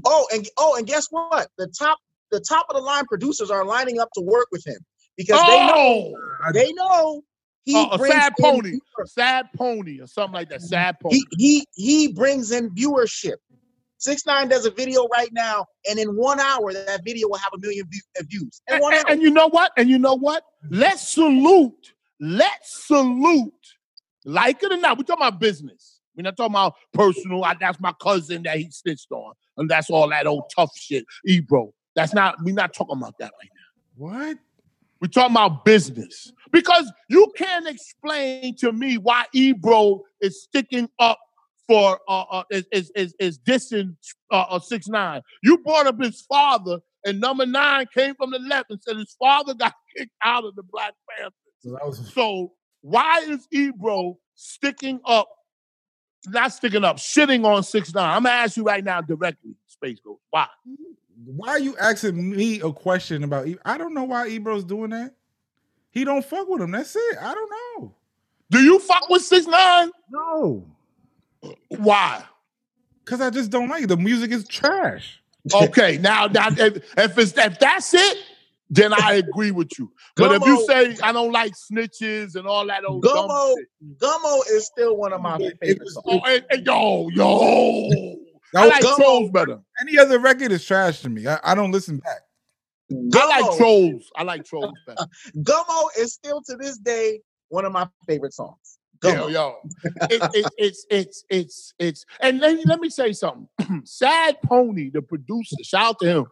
[0.04, 1.48] Oh, and oh, and guess what?
[1.58, 1.98] The top
[2.30, 4.78] the top of the line producers are lining up to work with him
[5.16, 7.22] because they know Oh, they know
[7.64, 9.12] he uh, a brings sad pony, viewers.
[9.12, 10.62] sad pony, or something like that.
[10.62, 11.16] Sad pony.
[11.16, 13.36] He he he brings in viewership.
[13.98, 17.52] Six Nine does a video right now, and in one hour, that video will have
[17.54, 17.86] a million
[18.18, 18.60] uh, views.
[18.68, 19.72] In And, one and- and you know what?
[19.76, 20.44] And you know what?
[20.70, 21.92] Let's salute.
[22.20, 23.52] Let's salute.
[24.24, 26.00] Like it or not, we're talking about business.
[26.16, 27.44] We're not talking about personal.
[27.44, 31.04] I, that's my cousin that he snitched on, and that's all that old tough shit.
[31.26, 31.72] Ebro.
[31.94, 32.36] That's not.
[32.42, 34.06] We're not talking about that right now.
[34.06, 34.38] What?
[35.00, 41.18] We're talking about business because you can't explain to me why Ebro is sticking up
[41.68, 43.94] for uh, uh is is is, is dissing
[44.32, 45.22] uh, uh six nine.
[45.42, 49.14] You brought up his father, and number nine came from the left and said his
[49.18, 51.32] father got kicked out of the Black Panthers.
[51.60, 55.28] So was So why is Ebro sticking up?
[56.26, 58.16] Not sticking up, shitting on six nine.
[58.16, 60.20] I'm gonna ask you right now directly, Space Ghost.
[60.30, 60.48] Why?
[61.24, 64.90] why are you asking me a question about E- I don't know why Ebro's doing
[64.90, 65.14] that.
[65.90, 66.70] He don't fuck with him.
[66.70, 67.18] That's it.
[67.20, 67.94] I don't know.
[68.50, 69.90] Do you fuck with six nine?
[70.10, 70.66] No.
[71.68, 72.24] Why?
[73.04, 73.86] Cause I just don't like it.
[73.86, 75.22] The music is trash.
[75.54, 78.18] Okay, now, now if, if it's if that's it,
[78.68, 79.90] then I agree with you.
[80.16, 83.54] But if you say I don't like snitches and all that old dumb Gummo,
[83.96, 86.20] Gummo is still one of my It- favorite oh, songs.
[86.22, 87.88] oh, and- and yo, yo,
[88.52, 89.58] That I like Gummo- trolls better.
[89.80, 91.26] any other record is trash to me.
[91.26, 92.20] I, I don't listen back.
[93.14, 94.10] I like trolls.
[94.16, 95.06] I like trolls better.
[95.38, 98.77] Gummo is still to this day one of my favorite songs.
[99.02, 99.30] Yo, Gummo.
[99.32, 99.56] yo,
[100.10, 103.48] it, it, it's it's it's it's and let, let me say something.
[103.84, 106.26] Sad Pony, the producer, shout out to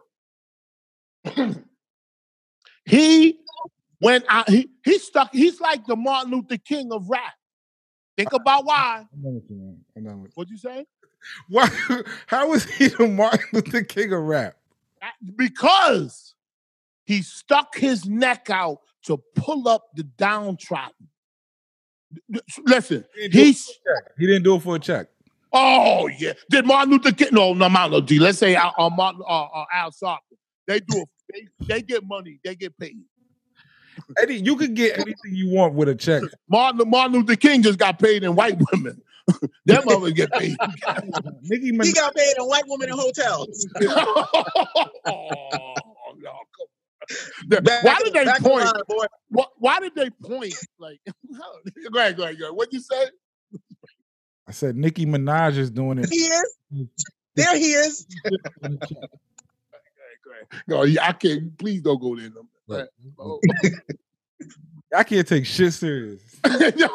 [1.33, 1.65] him.
[2.85, 3.39] he
[4.01, 4.49] went out.
[4.49, 5.29] He he stuck.
[5.33, 7.33] He's like the Martin Luther King of rap.
[8.17, 9.05] Think uh, about why.
[9.11, 9.79] What you mean.
[9.95, 10.85] I know what- What'd you say?
[11.49, 11.67] Why?
[12.27, 14.55] How is he the Martin Luther King of rap?
[15.35, 16.35] Because
[17.05, 21.09] he stuck his neck out to pull up the downtrodden.
[22.65, 24.11] Listen, He didn't do it he's for a check.
[24.17, 25.07] He didn't do it for a check.
[25.53, 26.33] oh yeah.
[26.49, 27.29] Did Martin Luther King?
[27.31, 28.19] No, no, Martin Luther King.
[28.19, 30.19] Let's say uh, uh, Martin, uh, uh, Al Sharpton.
[30.67, 31.09] They do it.
[31.59, 32.39] They, they get money.
[32.43, 32.97] They get paid.
[34.21, 36.23] Eddie, you could get anything you want with a check.
[36.49, 39.01] Martin Martin Luther King just got paid in white women.
[39.65, 40.55] Them mother get paid.
[41.41, 43.67] Nicki He got paid in white women in hotels.
[43.81, 45.73] oh,
[46.17, 46.76] no, come on.
[47.47, 48.65] Back- Why did they point?
[48.65, 49.05] line, boy.
[49.29, 50.53] Why, why did they point?
[50.79, 50.99] Like,
[51.91, 52.55] go ahead, go ahead, go ahead.
[52.55, 53.05] What'd you say?
[54.47, 56.09] I said Nicki Minaj is doing it.
[56.09, 56.55] He is.
[57.35, 58.05] There he is.
[58.63, 58.79] Go ahead,
[60.23, 60.95] go ahead.
[60.95, 61.57] No, I can't.
[61.57, 62.29] Please don't go there.
[62.29, 62.47] No.
[62.67, 62.87] Go.
[63.19, 63.39] Oh.
[64.95, 66.21] I can't take shit serious.
[66.45, 66.87] yo,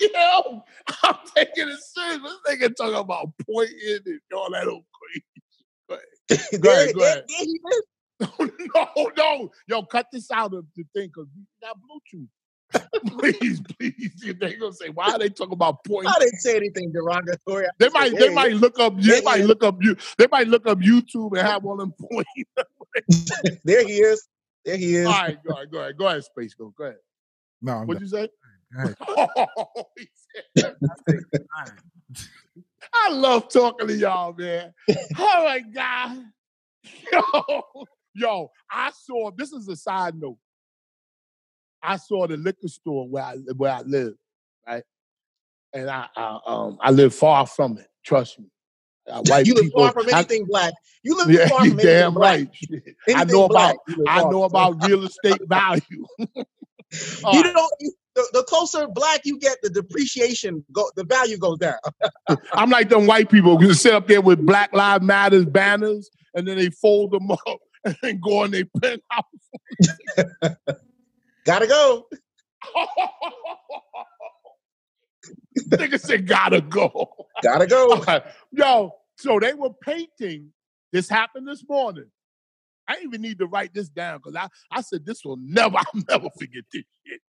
[0.00, 0.64] yo,
[1.02, 2.20] I'm taking it serious.
[2.22, 4.84] This nigga talking about pointing and all that old
[5.88, 6.58] crazy.
[6.58, 7.24] Go ahead, there, go there- ahead.
[7.28, 7.82] there he is.
[8.74, 9.50] no, no, no.
[9.66, 12.28] yo, cut this out of the thing because we got Bluetooth.
[13.18, 14.34] please, please.
[14.40, 16.12] They gonna say, why are they talking about pointing?
[16.14, 17.66] I didn't say anything derogatory.
[17.66, 19.96] I They said, might, there they might look up, they might he look up you,
[20.18, 22.30] they might look up YouTube and have all them points.
[23.64, 24.26] There he is.
[24.64, 25.06] There he is.
[25.08, 26.96] All right, go ahead, go ahead, go ahead, Space Go, go ahead.
[27.60, 28.28] No, I'm What'd you say?
[28.74, 28.94] done.
[29.06, 29.48] Go ahead.
[29.76, 30.76] Oh, he said-
[32.94, 34.72] I love talking to y'all, man.
[35.18, 36.24] Oh my god,
[37.12, 39.30] yo, yo, I saw.
[39.30, 40.38] This is a side note.
[41.82, 44.14] I saw the liquor store where I where I live,
[44.66, 44.84] right,
[45.72, 47.88] and I, I um I live far from it.
[48.04, 48.46] Trust me.
[49.10, 50.72] Uh, white you live people, far from I- anything black.
[51.02, 52.48] You live yeah, far from anything damn right.
[53.14, 56.06] I know black, about I know about real estate value.
[57.32, 57.72] You don't.
[57.80, 60.90] You, the, the closer black you get, the depreciation go.
[60.96, 61.78] The value goes down.
[62.52, 66.46] I'm like them white people who sit up there with Black Lives Matters banners and
[66.46, 67.60] then they fold them up
[68.02, 69.24] and go in their penthouse.
[71.44, 72.06] Gotta go.
[75.68, 77.10] Nigga said, gotta go.
[77.42, 78.04] Gotta go.
[78.52, 80.52] Yo, so they were painting.
[80.92, 82.06] This happened this morning.
[82.86, 85.78] I didn't even need to write this down because I, I said this will never,
[85.78, 87.20] I'll never forget this shit.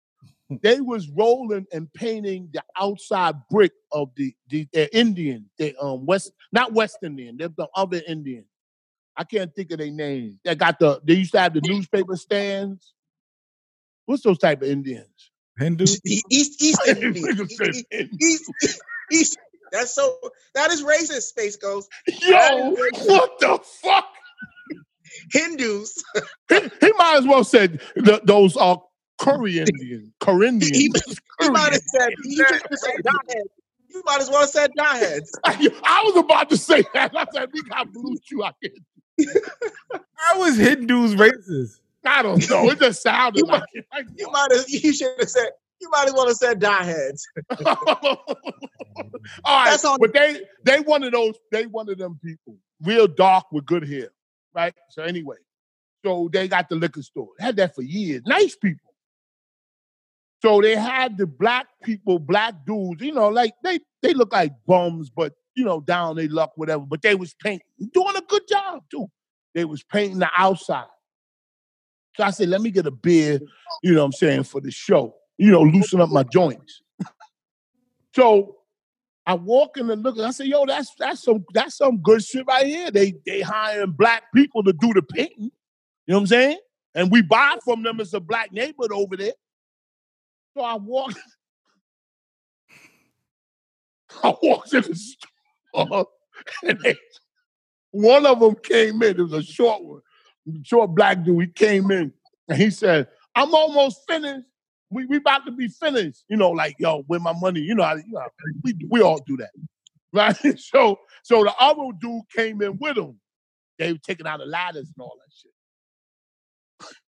[0.62, 6.04] They was rolling and painting the outside brick of the the, the Indian, the um
[6.04, 8.44] West, not West Indian, they're the other Indian.
[9.16, 10.36] I can't think of their names.
[10.44, 12.94] They got the they used to have the newspaper stands.
[14.06, 15.08] What's those type of Indians?
[15.58, 15.84] Hindu.
[15.84, 17.16] East East East Indian.
[17.50, 18.82] East, East, East,
[19.12, 19.38] East.
[19.70, 20.18] That's so.
[20.54, 21.22] That is racist.
[21.22, 21.88] Space Ghost.
[22.22, 24.08] Yo, what the fuck?
[25.32, 26.02] Hindus.
[26.48, 28.82] he, he might as well said th- those are
[29.18, 30.72] Curry Indians, He, Corindians.
[30.78, 30.92] he,
[31.40, 31.72] he might Curry.
[31.72, 32.10] have said.
[32.22, 33.44] He should have said Godhead.
[33.90, 35.28] You might as well have said Jawheads.
[35.44, 37.12] I was about to say that.
[37.14, 38.42] I said we got blue chew.
[38.42, 38.74] I can't.
[40.14, 41.80] How is hitting dudes racist?
[42.04, 42.70] I don't know.
[42.70, 43.86] It just sounded You like it.
[44.16, 44.64] You might have.
[44.68, 45.50] You should have said.
[45.80, 47.22] You might as well have said Jawheads.
[49.44, 52.56] All right, That's on- but they they one of those they one of them people,
[52.82, 54.08] real dark with good hair,
[54.54, 54.74] right?
[54.90, 55.36] So anyway,
[56.04, 57.28] so they got the liquor store.
[57.38, 58.22] They had that for years.
[58.26, 58.92] Nice people.
[60.40, 63.02] So they had the black people, black dudes.
[63.02, 66.84] You know, like they they look like bums, but you know, down they luck, whatever.
[66.84, 69.06] But they was painting, doing a good job too.
[69.54, 70.86] They was painting the outside.
[72.16, 73.40] So I said, let me get a beer,
[73.82, 75.14] you know what I'm saying, for the show.
[75.38, 76.82] You know, loosen up my joints.
[78.14, 78.56] So
[79.26, 82.22] I walk in and look, and I say, yo, that's that's some that's some good
[82.22, 82.90] shit right here.
[82.90, 85.50] They they hiring black people to do the painting.
[86.06, 86.58] You know what I'm saying?
[86.94, 89.32] And we buy from them as a black neighborhood over there.
[90.54, 91.14] So I walk,
[94.22, 95.30] I walked in the store,
[96.64, 96.96] and they,
[97.90, 99.18] one of them came in.
[99.18, 100.00] It was a short one,
[100.64, 101.40] short black dude.
[101.40, 102.12] He came in
[102.48, 104.46] and he said, "I'm almost finished.
[104.90, 106.24] We we about to be finished.
[106.28, 107.60] You know, like yo, with my money.
[107.60, 108.26] You know, how- you know,
[108.62, 109.50] we we all do that,
[110.12, 110.58] right?
[110.58, 113.18] So so the other dude came in with him.
[113.78, 115.50] They were taking out the ladders and all that shit.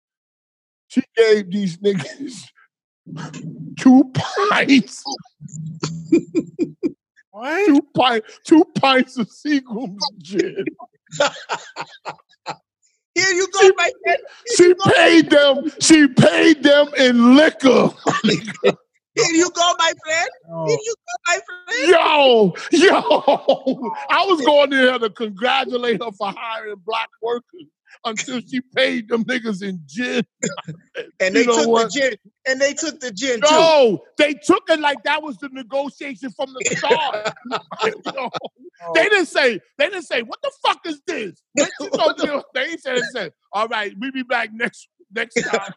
[0.88, 2.48] She gave these niggas
[3.78, 5.04] two pints,
[7.33, 7.66] What?
[7.66, 10.64] two pints, two pints of Seagram's gin.
[13.14, 14.18] Here you go, She- my friend.
[14.57, 15.72] She paid them.
[15.81, 17.91] She paid them in liquor.
[19.14, 20.31] Here you go, my friend.
[20.68, 21.91] Here you go, my friend.
[21.91, 23.01] Yo, yo,
[24.11, 27.66] I was going there to congratulate her for hiring black workers
[28.05, 30.24] until she paid them niggas in gin.
[31.20, 31.93] And they You know took what?
[31.93, 32.14] the gin.
[32.47, 33.47] And they took the gin too.
[33.51, 37.34] No, they took it like that was the negotiation from the start.
[38.14, 38.30] Yo,
[38.86, 38.93] oh.
[38.95, 41.43] they didn't say, they didn't say, what the fuck is this?
[41.55, 44.88] They, you know, you know, they said, they said, all right, we be back next
[45.14, 45.72] next time.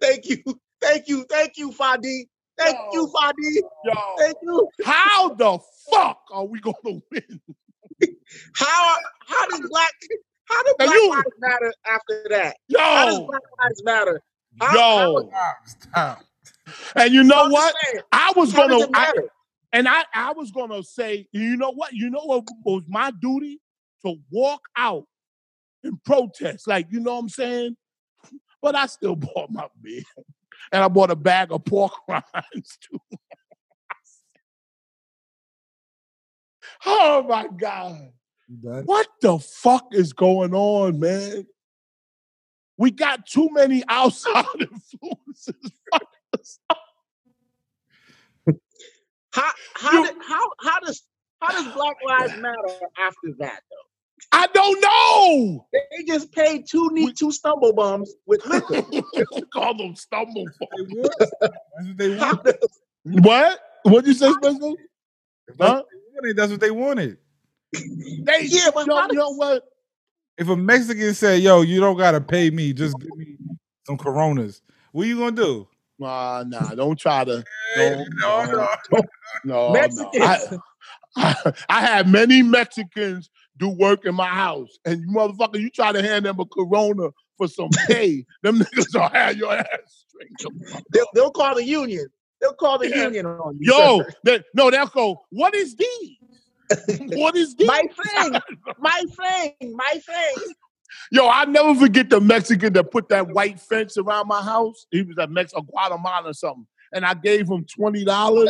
[0.00, 0.42] Thank you.
[0.80, 1.24] Thank you.
[1.30, 2.24] Thank you, Fadi.
[2.58, 2.90] Thank Yo.
[2.92, 3.60] you, Fadi.
[3.84, 4.68] Yo, Thank you.
[4.84, 5.58] how the
[5.90, 7.40] fuck are we gonna win?
[8.54, 8.96] How
[9.26, 9.92] how does black
[10.48, 12.56] how does black you- lives matter after that?
[12.76, 14.22] How does black lives matter?
[14.60, 16.20] How- yo, Stop, stop.
[16.96, 17.74] and you know what?
[17.84, 19.12] saying, I was How gonna, I,
[19.72, 21.92] and I, I was gonna say, you know what?
[21.92, 23.60] You know what was my duty
[24.04, 25.04] to walk out
[25.84, 27.76] and protest, like you know what I'm saying.
[28.62, 30.02] But I still bought my beer,
[30.72, 32.98] and I bought a bag of pork rinds too.
[36.86, 38.10] oh my god!
[38.48, 38.84] You done?
[38.84, 41.46] What the fuck is going on, man?
[42.78, 45.54] We got too many outside influences.
[49.32, 51.02] How how did, how how does
[51.40, 52.68] how does Black Lives Matter
[52.98, 53.76] after that though?
[54.32, 55.66] I don't know.
[55.72, 58.82] They just paid two neat two stumble bums with liquor.
[59.52, 60.94] Call them stumble They balls.
[60.94, 61.14] want.
[61.40, 62.44] That's what they How want.
[62.44, 63.60] does- What?
[63.84, 64.58] What'd you say, Spencer?
[64.66, 64.74] Huh?
[65.56, 67.18] what they wanted, That's what they wanted.
[68.24, 69.62] They, Yeah, but yo, how you know what?
[70.38, 73.38] If a Mexican say, "Yo, you don't gotta pay me, just give me
[73.86, 74.60] some Coronas,"
[74.92, 75.66] what you gonna do?
[75.98, 77.42] Nah, nah, don't try to.
[77.76, 78.68] no, No, no.
[78.92, 79.02] no,
[79.44, 79.72] no.
[79.72, 80.12] Mexicans.
[80.22, 80.58] I,
[81.16, 85.90] I, I had many Mexicans do work in my house, and you motherfucker, you try
[85.92, 87.08] to hand them a Corona
[87.38, 90.52] for some pay, them niggas will have your ass straight.
[90.92, 92.06] They'll, they'll call the union.
[92.42, 93.04] They'll call the Yeah.
[93.04, 93.72] union on you.
[93.72, 94.08] Yo, sir.
[94.24, 96.16] they, no, they'll go, what is these?
[97.14, 97.66] what is these?
[97.66, 98.42] my friend,
[98.78, 100.54] my friend, my friend.
[101.10, 104.86] Yo, I'll never forget the Mexican that put that white fence around my house.
[104.90, 106.66] He was a Mex a Guatemala or something.
[106.92, 108.48] And I gave him $20.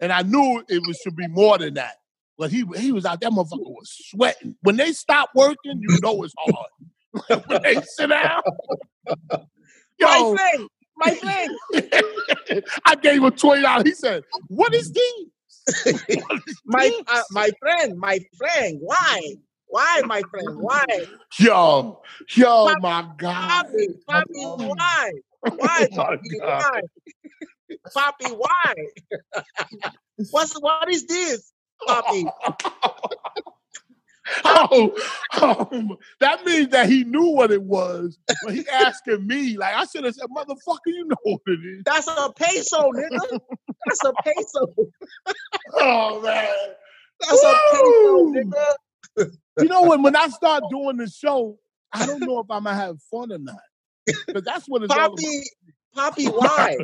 [0.00, 1.96] And I knew it was should be more than that.
[2.38, 4.56] But he he was out, that motherfucker was sweating.
[4.62, 7.42] When they stop working, you know it's hard.
[7.46, 8.42] when they sit down.
[10.00, 11.56] My Yo, friend, my friend.
[12.84, 13.86] I gave him $20.
[13.86, 15.26] He said, What is these?
[15.66, 18.78] What is My uh, my friend, my friend.
[18.80, 19.36] Why?
[19.66, 20.50] Why, my friend?
[20.56, 20.84] Why?
[21.38, 22.02] Yo,
[22.36, 23.34] yo, Pop- my God.
[23.34, 25.12] Poppy, Poppy, why?
[25.40, 26.38] Why, Oh, my Poppy?
[26.38, 26.80] Why?
[27.94, 28.74] Poppy, why?
[30.30, 31.52] What's what is this,
[31.86, 32.26] Poppy?
[34.44, 34.96] oh,
[35.34, 39.56] oh, that means that he knew what it was, but he asking me.
[39.56, 43.40] Like I should have said, "Motherfucker, you know what it is." That's a peso, nigga.
[43.86, 44.66] That's a peso.
[45.74, 46.48] Oh man,
[47.20, 49.30] That's a peso, nigga.
[49.60, 51.58] you know when when I start doing the show,
[51.92, 53.60] I don't know if I'm gonna have fun or not,
[54.32, 55.18] But that's what it's all about.
[55.18, 55.42] Poppy,
[55.94, 56.76] Poppy, why?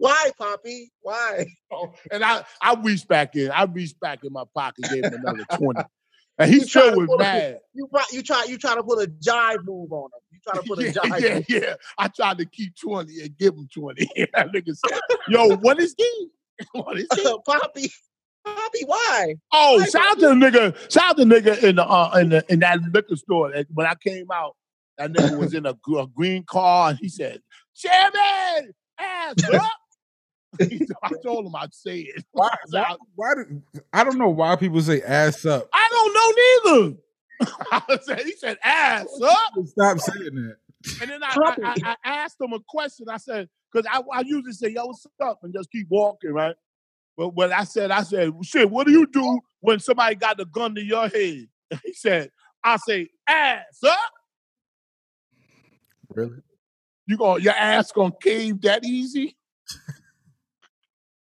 [0.00, 0.90] Why, Poppy?
[1.02, 1.46] Why?
[1.72, 3.50] Oh, and I, I reached back in.
[3.50, 5.80] I reached back in my pocket, gave him another 20.
[6.38, 7.58] And he sure was a- mad.
[7.74, 10.20] You try, you try, you try to put a jive move on him.
[10.32, 11.20] You try to put a yeah, jive.
[11.20, 11.44] yeah, move.
[11.48, 11.74] yeah.
[11.98, 14.04] I tried to keep 20 and give him 20.
[14.34, 14.98] that nigga said,
[15.28, 16.28] Yo, what is he?
[16.72, 17.22] What is he?
[17.46, 17.92] Poppy,
[18.44, 19.34] Poppy, why?
[19.52, 22.16] Oh, Why, shout out to the nigga, shout out to the nigga in the uh,
[22.20, 23.52] in the in that liquor store.
[23.72, 24.56] When I came out,
[24.98, 27.40] that nigga was in a, a green car and he said,
[27.76, 29.62] Chairman, ass up.
[30.68, 32.24] He- I told him I'd say it.
[32.32, 32.50] Why?
[32.66, 32.84] So Why?
[32.84, 35.68] I, why do, I don't know why people say ass up.
[35.72, 36.14] I don't
[36.74, 36.96] know neither.
[37.72, 39.52] I said, he said ass up.
[39.66, 40.56] Stop saying that.
[41.00, 43.06] And then I, I, I, I asked him a question.
[43.08, 45.38] I said, because I, I usually say, yo, what's up?
[45.42, 46.54] And just keep walking, right?
[47.16, 50.46] But when I said, I said, shit, what do you do when somebody got the
[50.46, 51.46] gun to your head?
[51.84, 52.30] He said,
[52.64, 53.98] I say, ass up.
[56.10, 56.38] Really?
[57.06, 59.36] You gonna your ass gonna cave that easy?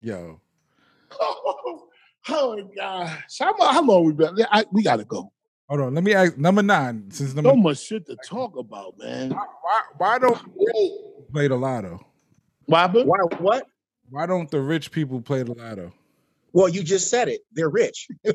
[0.05, 0.39] Yo.
[1.19, 1.89] Oh,
[2.29, 3.39] oh my gosh.
[3.41, 4.37] How, mu- how long we been?
[4.53, 5.33] I, we gotta go.
[5.71, 5.95] Hold on.
[5.95, 7.11] Let me ask number nine.
[7.11, 9.31] Since number So much shit to talk about, man.
[9.31, 12.07] why, why don't people play the lotto?
[12.69, 13.07] Robert?
[13.07, 13.17] Why?
[13.39, 13.67] What?
[14.11, 15.91] Why don't the rich people play the lotto?
[16.53, 17.41] Well, you just said it.
[17.53, 18.07] They're rich.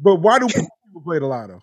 [0.00, 1.62] But why do people play the lotto?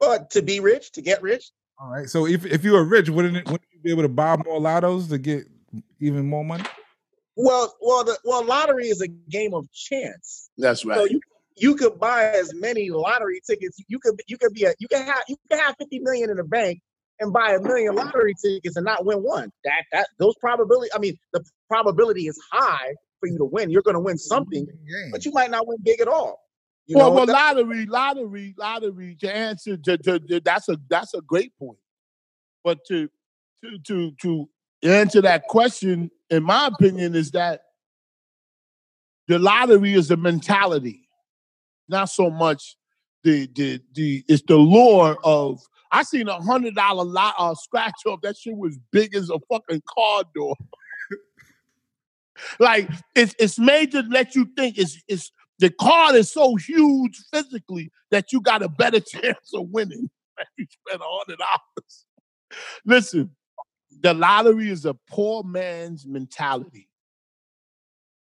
[0.00, 1.50] but to be rich, to get rich,
[1.80, 2.08] All right.
[2.10, 4.60] So if, if you were rich, wouldn't it, wouldn't you be able to buy more
[4.60, 5.46] lottos to get
[6.00, 6.64] even more money?
[7.36, 10.50] Well, well, the well, lottery is a game of chance.
[10.56, 11.10] That's So right.
[11.10, 11.20] you
[11.56, 13.78] you could buy as many lottery tickets.
[13.88, 16.36] You could you could be a you can have you can have fifty million in
[16.36, 16.80] the bank
[17.20, 19.50] and buy a million lottery tickets and not win one.
[19.64, 20.90] That that those probability.
[20.94, 23.70] I mean, the probability is high for you to win.
[23.70, 25.10] You're going to win something, mm-hmm.
[25.10, 26.40] but you might not win big at all.
[26.86, 29.16] You well, well, lottery, lottery, lottery.
[29.20, 31.78] To answer, to, to, to- that's a that's a great point.
[32.62, 33.08] But to
[33.62, 34.48] to to to
[34.82, 37.62] answer that question, in my opinion, is that
[39.28, 41.08] the lottery is the mentality,
[41.88, 42.76] not so much
[43.22, 44.24] the the the.
[44.28, 45.60] It's the lure of.
[45.90, 48.20] I seen a hundred dollar lot uh, scratch off.
[48.22, 50.56] That shit was big as a fucking car door.
[52.58, 57.16] like it's it's made to let you think it's it's the card is so huge
[57.32, 62.06] physically that you got a better chance of winning if you spend a hundred dollars.
[62.84, 63.30] Listen,
[64.04, 66.88] the lottery is a poor man's mentality.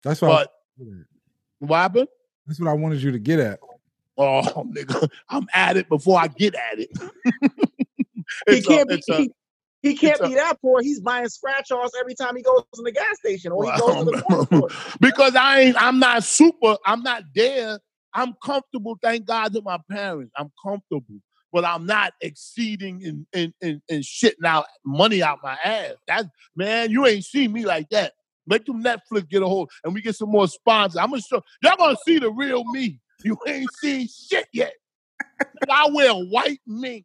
[0.04, 0.86] That's what, But
[1.58, 2.08] what happened?
[2.46, 3.60] that's what I wanted you to get at.
[4.18, 4.42] Oh,
[4.76, 6.90] nigga, I'm at it before I get at it.
[8.48, 9.02] he can't be.
[9.08, 9.30] a- he,
[9.82, 10.82] he can't it's a- be that poor.
[10.82, 14.04] He's buying scratch offs every time he goes to the gas station or he goes
[14.04, 14.68] to the store.
[15.00, 17.80] because I ain't, I'm not super, I'm not there.
[18.12, 20.32] I'm comfortable, thank God, with my parents.
[20.36, 21.20] I'm comfortable,
[21.52, 25.94] but I'm not exceeding and and and, and shitting out money out my ass.
[26.06, 28.12] That man, you ain't seen me like that.
[28.46, 30.96] Make them Netflix get a hold, and we get some more sponsors.
[30.96, 33.00] I'm gonna show y'all gonna see the real me.
[33.22, 34.72] You ain't seen shit yet.
[35.68, 37.04] I wear white mink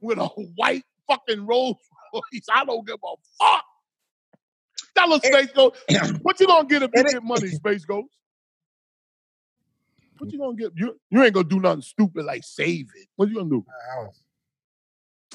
[0.00, 1.76] with a white fucking Rolls
[2.12, 2.46] Royce.
[2.52, 3.64] I don't give a fuck.
[4.96, 5.76] Tell us, Space Ghost,
[6.22, 8.08] what you gonna get if you get money, Space Ghost?
[10.24, 10.72] What you gonna get?
[10.74, 13.08] You you ain't gonna do nothing stupid like save it.
[13.16, 13.64] What you gonna do?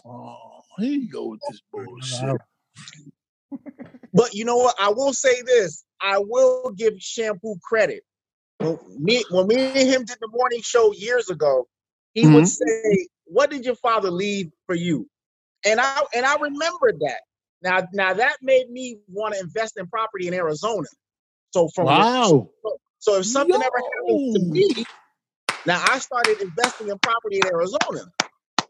[0.05, 2.41] Oh, here you go with this bullshit.
[4.11, 4.75] But you know what?
[4.79, 5.83] I will say this.
[6.01, 8.03] I will give Shampoo credit.
[8.57, 11.67] When me, when me and him did the morning show years ago,
[12.15, 12.45] he would mm-hmm.
[12.45, 15.07] say, "What did your father leave for you?"
[15.63, 17.21] And I and I remembered that.
[17.61, 20.87] Now, now that made me want to invest in property in Arizona.
[21.51, 22.49] So from Wow.
[22.99, 24.85] So if something ever happens to me,
[25.65, 28.11] now I started investing in property in Arizona,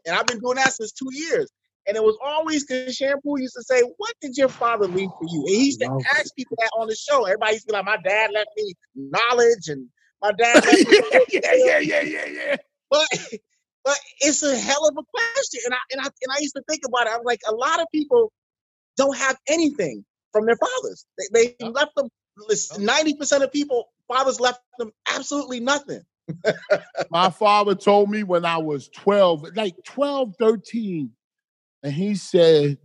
[0.06, 1.50] and I've been doing that since two years.
[1.86, 5.26] And it was always because Shampoo used to say, "What did your father leave for
[5.28, 7.24] you?" And he used to ask people that on the show.
[7.24, 9.88] Everybody used to be like, "My dad left me knowledge, and
[10.22, 11.00] my dad left me."
[11.32, 12.56] yeah, yeah, yeah, yeah, yeah.
[12.90, 13.08] but
[13.84, 16.62] but it's a hell of a question, and I and I and I used to
[16.68, 17.14] think about it.
[17.14, 18.30] I'm like, a lot of people
[18.96, 21.06] don't have anything from their fathers.
[21.18, 22.08] They, they left them.
[22.78, 26.02] Ninety percent of people, fathers left them absolutely nothing.
[27.10, 31.10] My father told me when I was 12, like 12, 13,
[31.82, 32.78] and he said,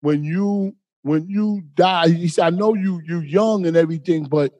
[0.00, 4.52] when you when you die, he said, I know you you young and everything, but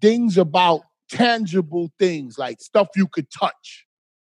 [0.00, 3.86] things about tangible things, like stuff you could touch.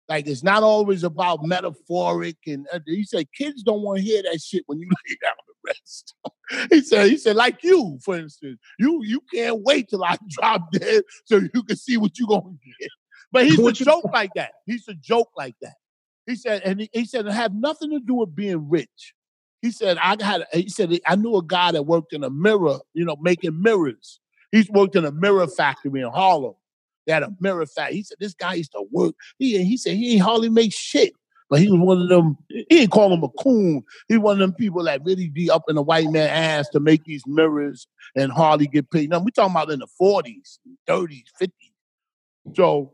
[0.07, 4.23] Like it's not always about metaphoric and uh, he said kids don't want to hear
[4.23, 5.35] that shit when you lay down
[6.69, 10.71] he said, he said, like you, for instance, you you can't wait till I drop
[10.71, 12.89] dead so you can see what you're gonna get.
[13.31, 14.51] But he's a joke like that.
[14.65, 15.75] He's a joke like that.
[16.25, 19.13] He said, and he, he said it had nothing to do with being rich.
[19.61, 22.79] He said, I got, he said, I knew a guy that worked in a mirror,
[22.93, 24.19] you know, making mirrors.
[24.51, 26.53] He's worked in a mirror factory in Harlem.
[27.05, 27.97] They had a mirror factory.
[27.97, 29.15] He said, this guy used to work.
[29.37, 31.13] He, he said, he hardly make shit.
[31.49, 33.83] But he was one of them, he didn't call him a coon.
[34.07, 36.69] He was one of them people that really be up in the white man ass
[36.69, 39.09] to make these mirrors and hardly get paid.
[39.09, 41.49] Now, we talking about in the 40s, 30s, 50s.
[42.55, 42.93] So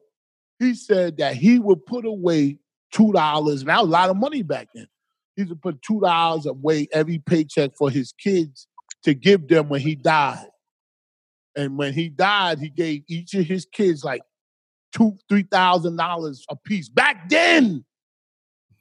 [0.59, 2.59] he said that he would put away
[2.93, 4.87] $2, and that was a lot of money back then.
[5.35, 8.67] He would put $2 away every paycheck for his kids
[9.03, 10.47] to give them when he died.
[11.57, 14.21] And when he died, he gave each of his kids like
[14.91, 17.85] two, three thousand dollars a piece back then.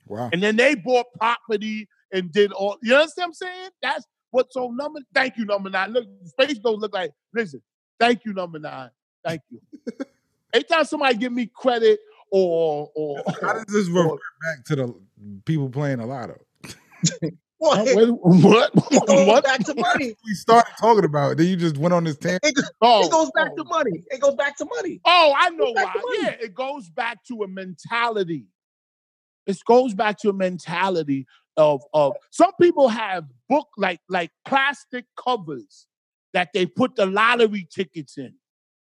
[0.07, 0.31] Wow.
[0.33, 2.77] And then they bought property and did all.
[2.83, 3.71] You understand what I'm saying?
[3.83, 4.53] That's what.
[4.53, 5.01] So number.
[5.15, 5.93] Thank you, number nine.
[5.93, 7.11] Look, space don't look like.
[7.35, 7.63] Listen.
[7.99, 8.91] Thank you, number nine.
[9.25, 9.61] Thank you.
[10.53, 11.99] Anytime somebody give me credit
[12.31, 14.95] or or, How does this or- revert back to the
[15.45, 16.41] people playing a lotto?
[17.61, 17.85] Well, Huh?
[17.87, 18.71] it, Wait, what?
[19.27, 19.45] what?
[19.45, 20.15] back to money.
[20.27, 21.39] We started talking about it.
[21.39, 22.41] Then you just went on this tangent.
[22.45, 23.57] It, Oh, it goes back oh.
[23.63, 24.03] to money.
[24.11, 25.01] It goes back to money.
[25.05, 25.95] Oh, I know why.
[26.21, 28.47] Yeah, it goes back to a mentality.
[29.47, 31.27] It goes back to a mentality
[31.57, 35.87] of of some people have book like like plastic covers
[36.33, 38.35] that they put the lottery tickets in.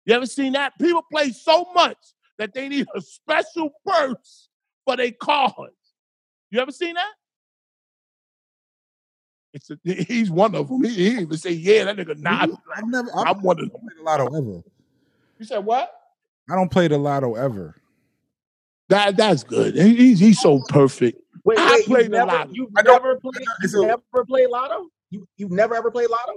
[0.04, 0.72] You ever seen that?
[0.80, 1.98] People play so much
[2.38, 4.48] that they need a special purse
[4.84, 5.74] for their cards.
[6.50, 7.12] You ever seen that?
[9.52, 10.84] It's a, he's one of them.
[10.84, 13.08] He, he didn't even say, "Yeah, that nigga not." I've never.
[13.16, 13.80] I've I'm one of them.
[13.80, 14.62] played the lotto ever.
[15.38, 15.92] You said what?
[16.50, 17.74] I don't play the lotto ever.
[18.88, 19.74] That that's good.
[19.76, 21.20] He- He's he's so perfect.
[21.44, 22.50] Wait, I wait, played you've the never, lotto.
[22.52, 24.88] you've never played, you've never played lotto?
[25.10, 26.34] You, you've never ever played lotto?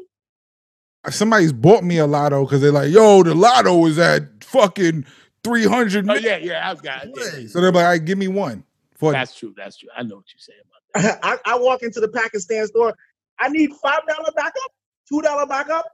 [1.09, 5.05] Somebody's bought me a lotto because they're like, "Yo, the lotto is at fucking
[5.43, 7.11] three hundred Oh yeah, yeah, I've got it.
[7.15, 8.63] Yeah, So they're like, "I give me one
[8.95, 9.53] for That's true.
[9.57, 9.89] That's true.
[9.95, 10.59] I know what you're saying
[10.93, 12.95] about I, I walk into the Pakistan store.
[13.39, 14.71] I need five dollar backup,
[15.09, 15.85] two dollar backup,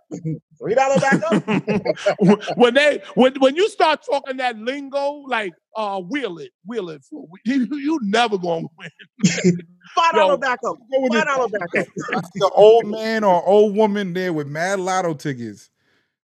[0.60, 1.32] three dollar backup.
[1.46, 2.40] that.
[2.58, 7.04] when they when when you start talking that lingo, like uh, wheel it, wheel it,
[7.04, 7.30] fool.
[7.46, 8.90] you, you never gonna win.
[9.96, 11.26] Five dollar dollar backup, Go five it.
[11.26, 11.88] dollar backup.
[12.14, 15.70] I see an old man or old woman there with mad lotto tickets,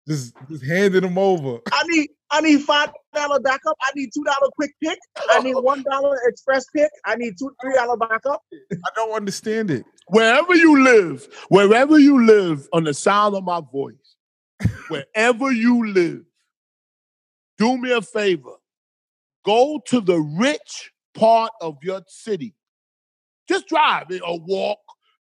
[0.06, 1.60] just just handing them over.
[1.72, 3.76] I need I need five dollar backup.
[3.82, 4.98] I need two dollar quick pick.
[5.30, 5.60] I need oh.
[5.60, 6.90] one dollar express pick.
[7.04, 8.42] I need two three dollar backup.
[8.52, 9.84] I don't understand it.
[10.08, 14.16] Wherever you live, wherever you live, on the sound of my voice,
[14.88, 16.24] wherever you live,
[17.58, 18.54] do me a favor.
[19.44, 22.54] Go to the rich part of your city.
[23.46, 24.78] Just drive it or walk.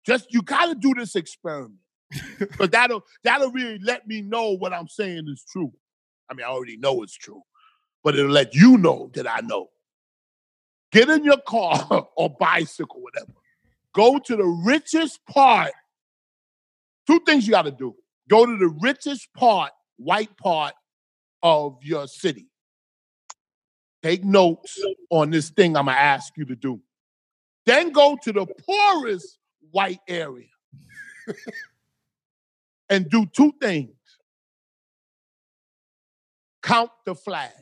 [0.07, 1.75] Just you gotta do this experiment.
[2.59, 5.73] but that'll that'll really let me know what I'm saying is true.
[6.31, 7.43] I mean, I already know it's true,
[8.05, 9.69] but it'll let you know that I know.
[10.93, 13.33] Get in your car or bicycle, whatever.
[13.93, 15.73] Go to the richest part.
[17.07, 17.95] Two things you got to do.
[18.29, 20.75] Go to the richest part, white part
[21.43, 22.47] of your city.
[24.03, 24.81] Take notes
[25.11, 26.81] on this thing I'm going to ask you to do.
[27.67, 29.39] Then go to the poorest
[29.73, 30.47] white area
[32.89, 33.91] and do two things
[36.71, 37.55] count the flags.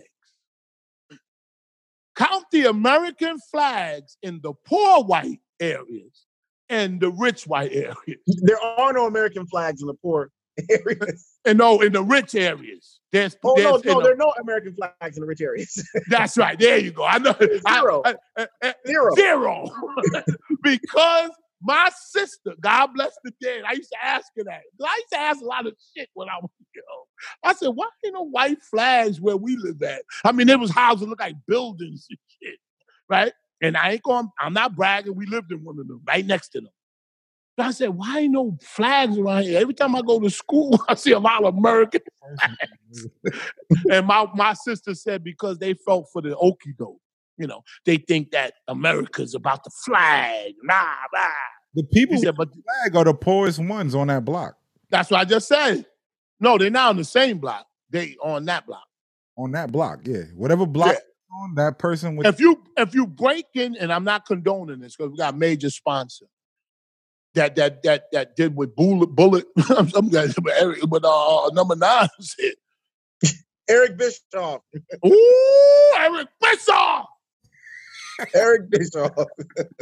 [2.17, 6.27] Count the American flags in the poor white areas
[6.69, 8.19] and the rich white areas.
[8.27, 10.31] There are no American flags in the poor
[10.71, 11.27] areas.
[11.45, 12.99] And no, in the rich areas.
[13.13, 15.81] There's, Oh no, there's no, the- there are no American flags in the rich areas.
[16.09, 16.59] that's right.
[16.59, 17.05] There you go.
[17.05, 17.35] I know.
[17.41, 18.03] Zero.
[18.05, 19.15] I- I- I- Zero.
[19.15, 19.71] Zero.
[20.63, 21.31] because
[21.61, 24.63] my sister, God bless the dead, I used to ask her that.
[24.85, 27.05] I used to ask a lot of shit when I was young.
[27.43, 30.03] I said, why ain't no white flags where we live at?
[30.25, 32.59] I mean, there was houses that look like buildings and shit,
[33.09, 33.33] right?
[33.61, 35.17] And I ain't going, I'm not bragging.
[35.17, 36.71] We lived in one of them, right next to them.
[37.57, 39.61] But I said, why ain't no flags around here?
[39.61, 42.03] Every time I go to school, I see a lot of American
[42.39, 43.09] flags.
[43.91, 47.01] and my, my sister said because they felt for the okie doke.
[47.39, 50.55] You know, they think that America's about the flag.
[50.63, 50.75] Nah,
[51.15, 51.29] nah.
[51.75, 54.57] The people said, but the flag are the poorest ones on that block.
[54.91, 55.87] that's what I just said.
[56.41, 57.67] No, they're not on the same block.
[57.91, 58.85] They on that block.
[59.37, 60.23] On that block, yeah.
[60.35, 61.43] Whatever block Yeah.
[61.45, 64.97] on that person with If you if you break in, and I'm not condoning this
[64.97, 66.27] because we got a major sponsor
[67.35, 69.47] that that that that did with bullet bullet.
[69.91, 70.35] some guys,
[70.89, 72.53] but uh, number nine said,
[73.69, 74.63] Eric Bischoff.
[75.07, 77.07] "Ooh, Eric Bischoff,
[78.35, 79.13] Eric Bischoff.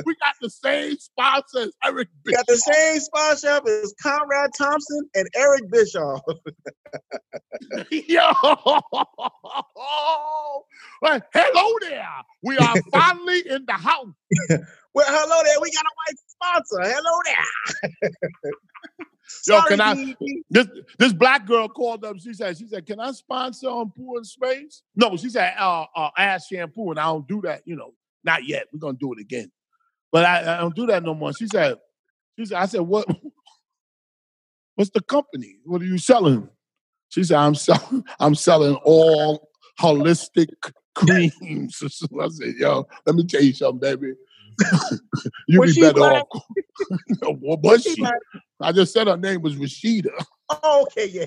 [0.05, 5.09] we got the same sponsor as Eric We got the same sponsorship as Conrad Thompson
[5.15, 6.21] and Eric Bischoff.
[7.91, 8.33] Yo,
[11.03, 12.09] well, hello there.
[12.43, 14.09] We are finally in the house.
[14.95, 15.57] Well, hello there.
[15.61, 16.95] We got a white sponsor.
[16.95, 17.47] Hello there.
[19.49, 20.17] Yo, Sorry, can I-
[20.51, 20.69] This
[20.99, 22.19] this black girl called up.
[22.21, 24.83] She said, she said, can I sponsor on Pooh in Space?
[24.97, 27.63] No, she said, uh, uh, ass shampoo, and I don't do that.
[27.67, 27.95] You know,
[28.27, 28.67] not yet.
[28.73, 29.51] We're gonna do it again,
[30.13, 31.33] but I, I don't do that no more.
[31.33, 31.77] She said,
[32.39, 33.07] she said, I said, what?
[34.75, 35.57] What's the company?
[35.65, 36.51] What are you selling?
[37.09, 38.05] She said, I'm selling.
[38.21, 39.49] I'm selling all
[39.81, 40.49] holistic
[40.95, 41.79] creams.
[41.79, 41.87] So
[42.21, 44.13] I said, yo, let me tell you something, baby.
[45.49, 46.25] you Was be better black?
[46.35, 46.43] off.
[47.41, 48.01] What was She she?
[48.03, 48.19] black?
[48.61, 50.11] I just said her name was Rashida.
[50.49, 51.27] Oh, okay, yeah.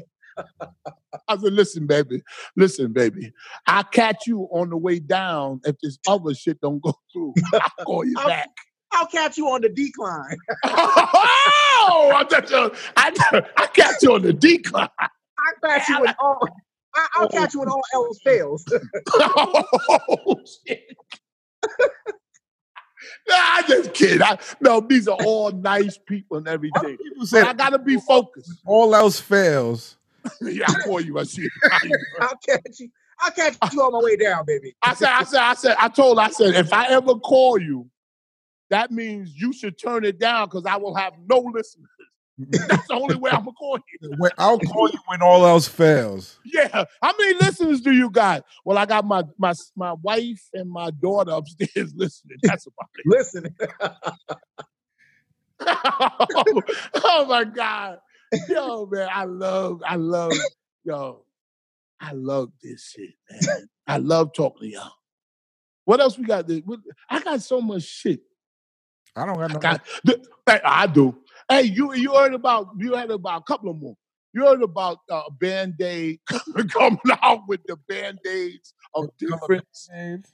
[1.27, 2.21] I said, listen, baby,
[2.55, 3.31] listen, baby.
[3.67, 7.33] I'll catch you on the way down if this other shit don't go through.
[7.53, 8.49] I'll call you I'll- back.
[8.91, 10.35] I'll catch you on the decline.
[10.65, 14.89] oh, I, thought you- I, I catch you on the decline.
[14.99, 15.07] I'll
[15.63, 16.39] catch you when all.
[16.95, 17.27] I- I'll oh.
[17.29, 18.65] catch you when all else fails.
[19.13, 20.35] oh,
[20.67, 20.97] shit.
[23.27, 24.23] nah, I just kid.
[24.23, 26.97] I, no, these are all nice people and everything.
[26.97, 28.59] People But say I gotta be focused.
[28.65, 29.97] all else fails.
[30.41, 31.19] yeah, I call you.
[31.19, 31.47] I see.
[32.21, 32.89] I'll catch you.
[33.21, 34.75] I'll catch you on my way down, baby.
[34.81, 37.89] I said, I said, I said, I told, I said, if I ever call you,
[38.69, 41.87] that means you should turn it down because I will have no listeners.
[42.69, 44.11] That's the only way I'm gonna call you.
[44.17, 46.39] When- I'll call you when all else fails.
[46.45, 46.85] Yeah.
[47.01, 48.45] How many listeners do you got?
[48.63, 52.37] Well, I got my my my wife and my daughter upstairs listening.
[52.43, 53.05] That's about it.
[53.05, 53.55] Listen,
[55.61, 56.61] oh,
[57.03, 57.97] oh my God.
[58.49, 60.33] Yo, man, I love, I love,
[60.83, 61.25] yo,
[61.99, 63.69] I love this shit, man.
[63.87, 64.91] I love talking to y'all.
[65.85, 66.47] What else we got?
[66.47, 66.61] This-
[67.09, 68.21] I got so much shit.
[69.15, 69.59] I don't got I no.
[69.59, 71.17] got, th- I do.
[71.49, 73.97] Hey, you you heard about you heard about a couple of more.
[74.33, 76.19] You heard about uh, Band Aid
[76.69, 79.65] coming out with the Band Aids of different.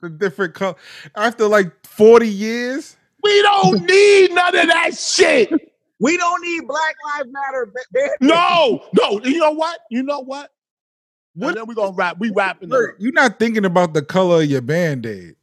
[0.00, 0.74] the different color.
[1.14, 5.52] After like forty years, we don't need none of that shit.
[6.00, 7.66] We don't need Black Lives Matter.
[7.72, 9.20] ba- ba- No, no.
[9.24, 9.78] You know what?
[9.90, 10.50] You know what?
[11.34, 12.18] What- And then we gonna wrap.
[12.18, 12.78] We wrapping up.
[12.78, 15.36] Look, you're not thinking about the color of your band aid.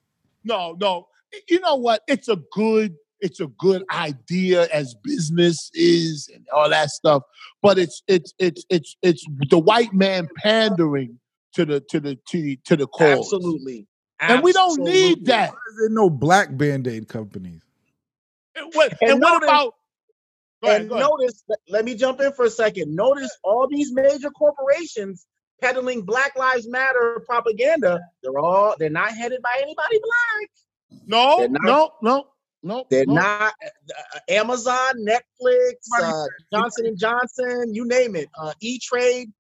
[0.44, 1.08] No, no.
[1.50, 2.02] You know what?
[2.08, 2.96] It's a good.
[3.24, 7.22] It's a good idea as business is and all that stuff.
[7.62, 11.20] But it's it's it's it's it's the white man pandering
[11.54, 13.20] to the to the to the, to the cause.
[13.20, 13.86] Absolutely.
[14.20, 15.52] And we don't need that.
[15.52, 17.62] Why is there no black band aid companies?
[18.56, 19.76] And what, And and what about?
[20.62, 22.96] Go ahead, And go notice, let- let me jump in for a second.
[22.96, 25.26] Notice all these major corporations
[25.60, 28.00] peddling Black Lives Matter propaganda.
[28.22, 31.02] They're all they're not headed by anybody black.
[31.08, 32.28] No, not- no, no,
[32.64, 32.88] no.
[32.90, 33.16] They're no.
[33.16, 38.30] not uh, Amazon, Netflix, uh, Johnson and Johnson, you name it.
[38.38, 39.32] Uh, E Trade.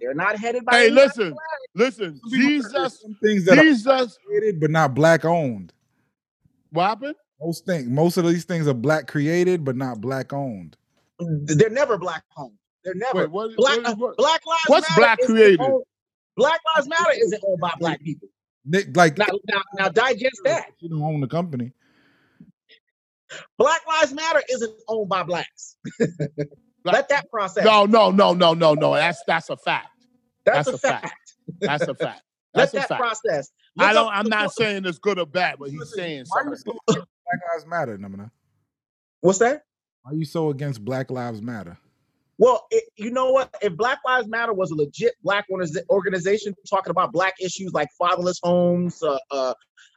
[0.00, 0.76] They're not headed by.
[0.76, 1.36] Hey, anybody listen,
[1.74, 2.20] listen.
[2.20, 4.18] Some people- Jesus, some things that are Jesus.
[4.24, 5.74] created but not black owned.
[6.70, 7.16] What happened?
[7.42, 10.76] Most things, most of these things are black created but not black owned.
[11.20, 12.52] Mm, they're never black owned.
[12.84, 13.20] They're never.
[13.20, 13.56] Wait, what?
[13.56, 15.60] Black, what- what- Black Lives What's Matter black isn't created?
[15.60, 15.84] owned-
[16.36, 18.28] Black Lives Matter isn't owned by black people.
[18.64, 20.70] They- Like Now, now, now digest that.
[20.80, 21.72] you don't own the company.
[23.58, 25.76] Black Lives Matter isn't owned by blacks.
[26.84, 27.64] Let that process.
[27.64, 28.94] No, no, no, no, no, no.
[28.94, 29.88] That's that's a fact.
[30.44, 31.02] that's, that's a a fact.
[31.02, 31.34] fact.
[31.60, 32.22] That's a fact.
[32.54, 33.00] Let That's a that fact.
[33.00, 33.50] process.
[33.78, 34.08] I don't.
[34.08, 36.74] up I'm the- not saying it's good or bad, but he's saying something.
[37.30, 38.30] Black Lives Matter, Namana?
[39.20, 39.62] What's that?
[40.02, 41.78] Why you so against Black Lives Matter?
[42.38, 43.54] Well, it, you know what?
[43.60, 45.44] If Black Lives Matter was a legit black
[45.90, 49.54] organization talking about black issues like fatherless homes, uh, uh,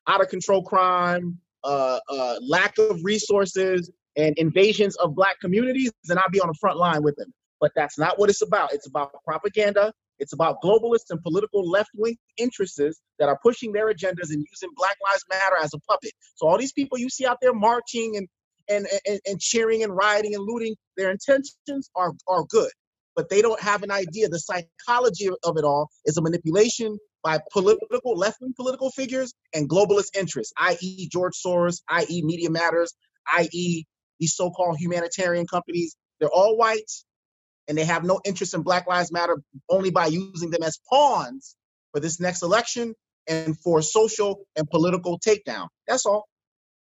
[0.07, 6.17] out of control crime, uh, uh, lack of resources, and invasions of black communities, then
[6.17, 7.33] I'd be on the front line with them.
[7.59, 8.73] But that's not what it's about.
[8.73, 9.93] It's about propaganda.
[10.19, 12.79] It's about globalists and political left wing interests
[13.19, 16.11] that are pushing their agendas and using Black Lives Matter as a puppet.
[16.35, 18.27] So all these people you see out there marching and
[18.69, 22.71] and, and, and cheering and rioting and looting, their intentions are, are good,
[23.15, 24.29] but they don't have an idea.
[24.29, 29.69] The psychology of- it all is a manipulation by political, left wing political figures and
[29.69, 32.93] globalist interests, i.e., George Soros, i.e., Media Matters,
[33.37, 33.85] i.e.,
[34.19, 35.95] these so called humanitarian companies.
[36.19, 37.05] They're all whites
[37.67, 41.55] and they have no interest in Black Lives Matter only by using them as pawns
[41.91, 42.95] for this next election
[43.27, 45.67] and for social and political takedown.
[45.87, 46.27] That's all.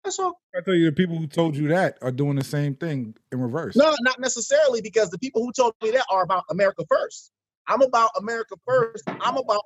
[0.04, 0.38] That's all.
[0.54, 3.40] I tell you, the people who told you that are doing the same thing in
[3.40, 3.74] reverse.
[3.74, 7.30] No, not necessarily, because the people who told me that are about America first.
[7.66, 9.04] I'm about America first.
[9.08, 9.62] I'm about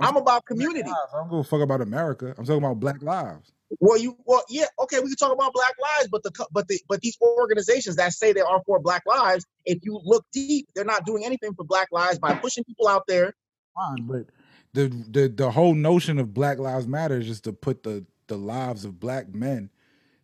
[0.00, 0.88] I'm about community.
[0.88, 2.34] I don't give a fuck about America.
[2.38, 3.52] I'm talking about Black lives.
[3.78, 6.80] Well, you well, yeah, okay, we can talk about Black lives, but the but the
[6.88, 10.84] but these organizations that say they are for Black lives, if you look deep, they're
[10.84, 13.32] not doing anything for Black lives by pushing people out there.
[13.76, 14.26] Fine, but
[14.72, 18.36] the the the whole notion of Black Lives Matter is just to put the the
[18.36, 19.70] lives of black men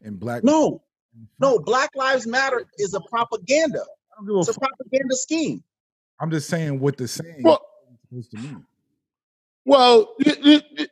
[0.03, 0.43] and black.
[0.45, 0.83] No,
[1.39, 1.59] no.
[1.59, 3.81] Black Lives Matter is a propaganda.
[3.83, 4.71] I don't give a It's a fuck.
[4.79, 5.63] propaganda scheme.
[6.21, 7.63] I'm just saying what the saying Well-
[7.93, 8.65] is supposed to mean.
[9.65, 10.33] Well, uh,
[10.81, 10.85] uh,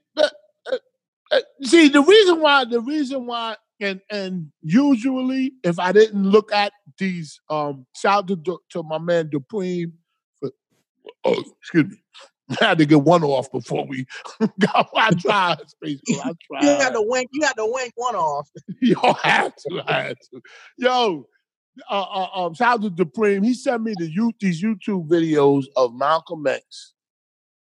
[1.62, 6.73] see the reason why the reason why and and usually if I didn't look at
[6.98, 9.93] these um shout out to, to my man Dupreme
[10.40, 10.51] for
[11.24, 11.97] oh excuse me
[12.61, 14.06] I had to get one off before we
[14.59, 17.28] got I tried space Ghost, I You had to wank.
[17.32, 18.48] You had to wank one off.
[18.81, 20.40] yo I had to I had to
[20.77, 21.27] yo
[21.90, 25.65] uh, uh um shout out to Dupreme he sent me the you these YouTube videos
[25.77, 26.94] of Malcolm X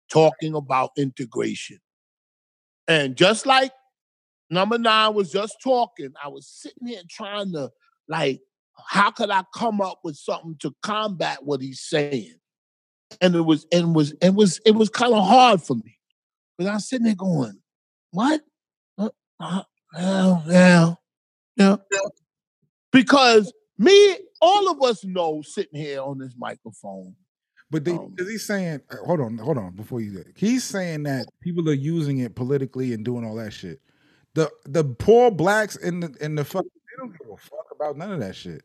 [0.10, 1.80] talking about integration.
[2.88, 3.72] And just like
[4.49, 7.72] number nine was just talking, I was sitting here trying to
[8.07, 8.41] like,
[8.88, 12.35] how could I come up with something to combat what he's saying?
[13.22, 15.97] And it was and was and was it was kind of hard for me.
[16.57, 17.59] But I was sitting there going,
[18.11, 18.41] what?
[18.97, 19.09] Uh,
[19.97, 20.93] yeah,
[21.55, 21.76] yeah.
[22.91, 27.15] Because me, all of us know sitting here on this microphone.
[27.69, 31.03] But they, Um, because he's saying, uh, hold on, hold on, before you, he's saying
[31.03, 33.81] that people are using it politically and doing all that shit.
[34.35, 37.98] The the poor blacks in the in the fuck, they don't give a fuck about
[37.98, 38.64] none of that shit.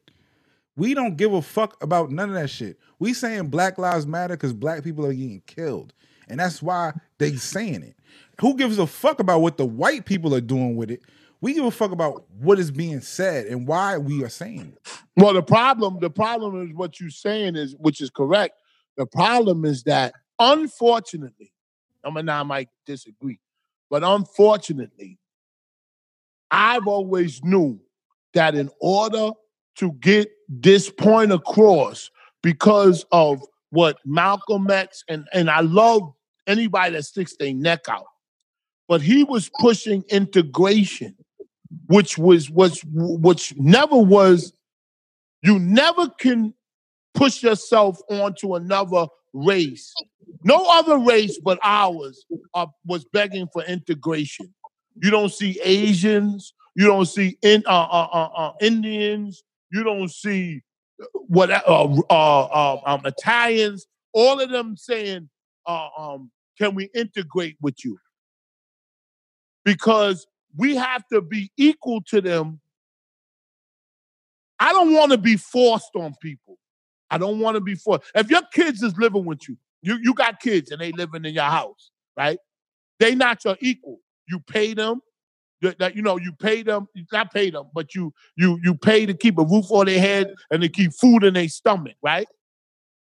[0.77, 2.79] We don't give a fuck about none of that shit.
[2.99, 5.93] We saying Black Lives Matter because black people are getting killed,
[6.29, 7.97] and that's why they saying it.
[8.41, 11.03] Who gives a fuck about what the white people are doing with it?
[11.41, 14.89] We give a fuck about what is being said and why we are saying it.
[15.17, 18.62] Well, the problem, the problem is what you're saying is, which is correct.
[18.97, 21.53] The problem is that, unfortunately,
[22.05, 23.39] I mean, I might disagree,
[23.91, 25.19] but unfortunately,
[26.51, 27.81] I've always knew
[28.35, 29.31] that in order
[29.77, 32.11] to get this point across,
[32.43, 36.13] because of what Malcolm X and and I love
[36.47, 38.05] anybody that sticks their neck out,
[38.89, 41.17] but he was pushing integration,
[41.87, 44.53] which was was which never was
[45.43, 46.53] you never can
[47.15, 49.93] push yourself onto another race.
[50.45, 52.25] No other race but ours
[52.55, 54.53] uh, was begging for integration.
[55.03, 56.55] You don't see Asians.
[56.75, 59.43] You don't see in, uh, uh, uh, uh, Indians.
[59.71, 60.63] You don't see
[61.15, 63.87] what uh, uh, uh, um, Italians.
[64.13, 65.29] All of them saying,
[65.67, 67.99] um, "Can we integrate with you?"
[69.65, 70.27] Because
[70.57, 72.61] we have to be equal to them
[74.63, 76.57] I don't want to be forced on people.
[77.13, 78.11] I don't want to be forced.
[78.15, 81.35] If your kids is living with you, you you got kids and they living in
[81.35, 82.39] your house, right?
[82.99, 84.01] They not your equal.
[84.29, 85.03] You pay them.
[85.61, 86.89] That you know you pay them.
[87.13, 90.33] Not pay them, but you you you pay to keep a roof on their head
[90.51, 92.27] and to keep food in their stomach, right?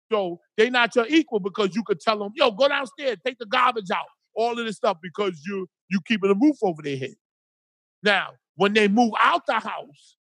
[0.09, 3.45] So they not your equal because you could tell them, yo, go downstairs, take the
[3.45, 4.05] garbage out,
[4.35, 7.15] all of this stuff because you you keeping a roof over their head.
[8.03, 10.15] Now, when they move out the house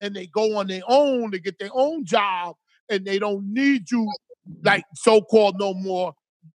[0.00, 2.54] and they go on their own to get their own job
[2.92, 4.12] and they don't need you
[4.64, 6.14] like so-called no more,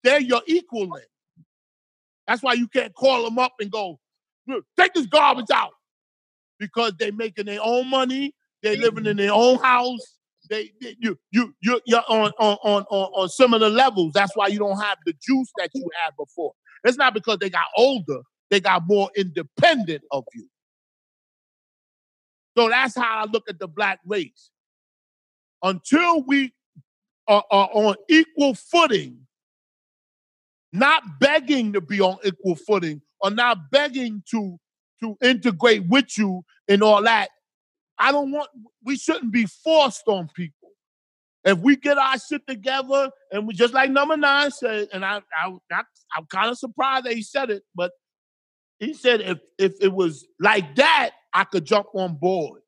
[0.05, 0.91] they're your equal.
[2.29, 4.01] That's why you can't call them up and go,
[4.79, 5.73] take this garbage out.
[6.59, 10.19] Because they're making their own money, they're living in their own house.
[10.51, 14.13] They, they- you you you you're on on on on similar levels.
[14.15, 16.53] That's why you don't have the juice that you had before.
[16.85, 20.49] It's not because they got older, they got more independent of you.
[22.59, 24.52] So that's how I look at the black race.
[25.63, 26.53] Until we
[27.29, 29.27] are, are on equal footing,
[30.73, 34.59] not begging to be on equal footing, or not begging to
[35.01, 37.29] to integrate with you and all that.
[37.99, 38.49] I don't want.
[38.85, 40.71] We shouldn't be forced on people.
[41.45, 45.21] If we get our shit together, and we just like number nine said, and I,
[45.37, 45.83] I, I
[46.17, 47.93] I'm kind of surprised that he said it, but
[48.79, 52.62] he said if if it was like that, I could jump on board.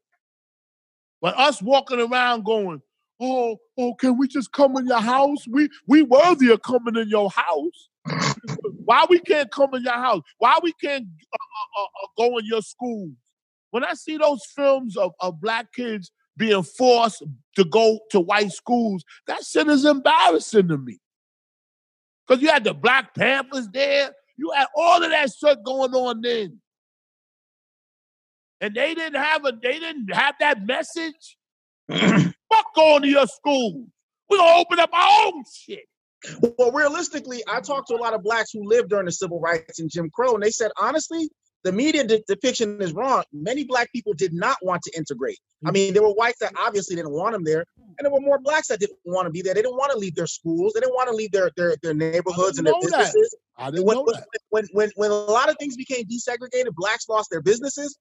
[1.24, 2.82] But us walking around going,
[3.18, 5.48] oh, oh, can we just come in your house?
[5.48, 7.88] We we worthy of coming in your house.
[8.84, 10.20] Why we can't come in your house?
[10.36, 13.14] Why we can't uh, uh, uh, uh, go in your schools?
[13.70, 17.22] When I see those films of, of black kids being forced
[17.56, 20.98] to go to white schools, that shit is embarrassing to me.
[22.28, 26.20] Because you had the Black Panthers there, you had all of that shit going on
[26.20, 26.60] then.
[28.64, 31.36] And they didn't have a they didn't have that message.
[31.90, 33.84] Fuck going to your school.
[34.30, 35.84] We're gonna open up our own shit.
[36.58, 39.80] Well, realistically, I talked to a lot of blacks who lived during the civil rights
[39.80, 41.28] and Jim Crow, and they said honestly,
[41.62, 43.24] the media de- depiction is wrong.
[43.34, 45.38] Many black people did not want to integrate.
[45.66, 48.38] I mean, there were whites that obviously didn't want them there, and there were more
[48.38, 49.52] blacks that didn't want to be there.
[49.52, 50.72] They didn't want to leave their schools.
[50.72, 52.98] They didn't want to leave their their, their neighborhoods and their know that.
[53.12, 53.36] businesses.
[53.58, 54.26] I didn't When, know when, that.
[54.48, 57.98] when when when a lot of things became desegregated, blacks lost their businesses.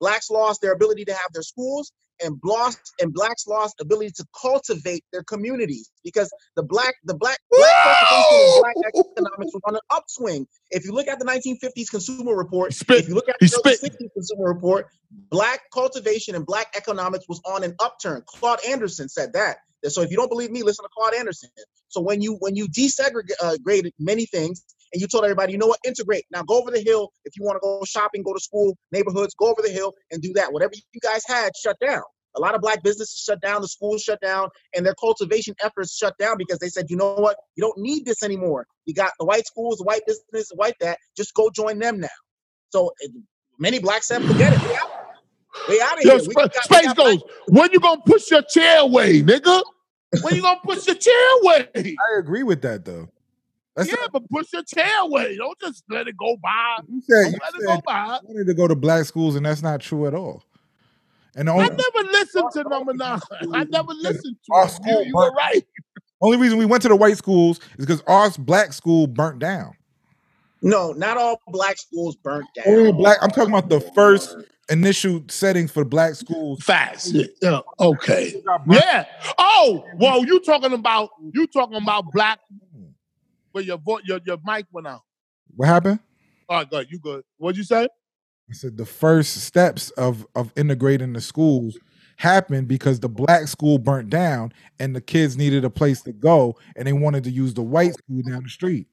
[0.00, 1.92] Blacks lost their ability to have their schools,
[2.22, 7.38] and lost and blacks lost ability to cultivate their communities because the black the black
[7.50, 10.46] black cultivation and black economics was on an upswing.
[10.70, 12.98] If you look at the 1950s Consumer Report, Spit.
[12.98, 13.92] if you look at the early spit.
[13.92, 14.86] 60s Consumer Report,
[15.30, 18.22] black cultivation and black economics was on an upturn.
[18.26, 19.58] Claude Anderson said that.
[19.84, 21.50] So if you don't believe me, listen to Claude Anderson.
[21.88, 25.66] So when you when you desegregated uh, many things and you told everybody, you know
[25.66, 26.24] what, integrate.
[26.30, 29.34] Now go over the hill if you want to go shopping, go to school, neighborhoods,
[29.34, 30.52] go over the hill and do that.
[30.52, 32.02] Whatever you guys had shut down.
[32.36, 35.96] A lot of black businesses shut down, the schools shut down, and their cultivation efforts
[35.96, 38.66] shut down because they said, you know what, you don't need this anymore.
[38.84, 40.98] You got the white schools, the white business, the white that.
[41.16, 42.08] Just go join them now.
[42.70, 43.08] So eh,
[43.58, 44.60] many blacks said, forget it.
[44.60, 44.90] We out.
[45.68, 46.20] We out of Yo, here.
[46.20, 47.22] Sp- got- Space got goes.
[47.48, 49.62] When you gonna push your chair away, nigga?
[50.22, 51.68] When you gonna push your chair away?
[51.74, 53.08] I agree with that though.
[53.78, 55.36] That's yeah, but push your chair away.
[55.36, 56.78] Don't just let it go by.
[56.88, 58.18] you said Don't you let it go by.
[58.22, 60.42] you wanted to go to black schools, and that's not true at all.
[61.36, 63.20] And the I never listened to number nine.
[63.52, 64.66] I never listened to Our it.
[64.66, 65.66] You, school you were burnt- right.
[66.20, 69.74] only reason we went to the white schools is because our black school burnt down.
[70.60, 72.64] No, not all black schools burnt down.
[72.66, 73.18] Only black.
[73.22, 74.36] I'm talking about the first
[74.68, 76.64] initial setting for black schools.
[76.64, 77.12] Facts.
[77.40, 77.60] Yeah.
[77.78, 78.42] Okay.
[78.68, 79.04] Yeah.
[79.38, 82.40] Oh, well, you talking about you talking about black
[83.58, 85.02] where your vo- your your mic went out.
[85.56, 85.98] What happened?
[86.48, 86.86] All right, good.
[86.90, 87.24] You good.
[87.38, 87.84] What'd you say?
[87.84, 91.76] I said the first steps of of integrating the schools
[92.16, 96.56] happened because the black school burnt down and the kids needed a place to go
[96.76, 98.86] and they wanted to use the white school down the street.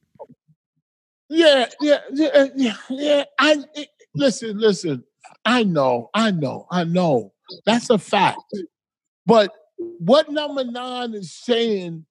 [1.28, 3.24] Yeah, yeah, yeah, uh, yeah, yeah.
[3.38, 5.04] I it- listen, listen.
[5.44, 7.32] I know, I know, I know.
[7.64, 8.40] That's a fact.
[9.26, 12.04] But what number nine is saying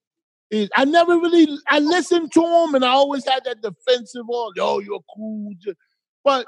[0.55, 4.51] is, I never really, I listened to him, and I always had that defensive all,
[4.55, 5.53] yo, you're cool,
[6.23, 6.45] but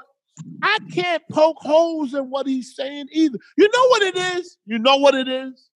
[0.62, 3.38] I can't poke holes in what he's saying either.
[3.56, 4.56] You know what it is?
[4.66, 5.68] You know what it is?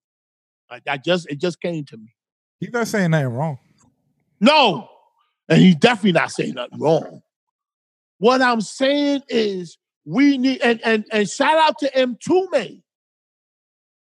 [0.69, 2.13] I, I just, it just came to me.
[2.59, 3.59] He's not saying nothing wrong.
[4.39, 4.89] No.
[5.49, 7.21] And he's definitely not saying nothing wrong.
[8.19, 12.81] What I'm saying is we need and and, and shout out to M Tume.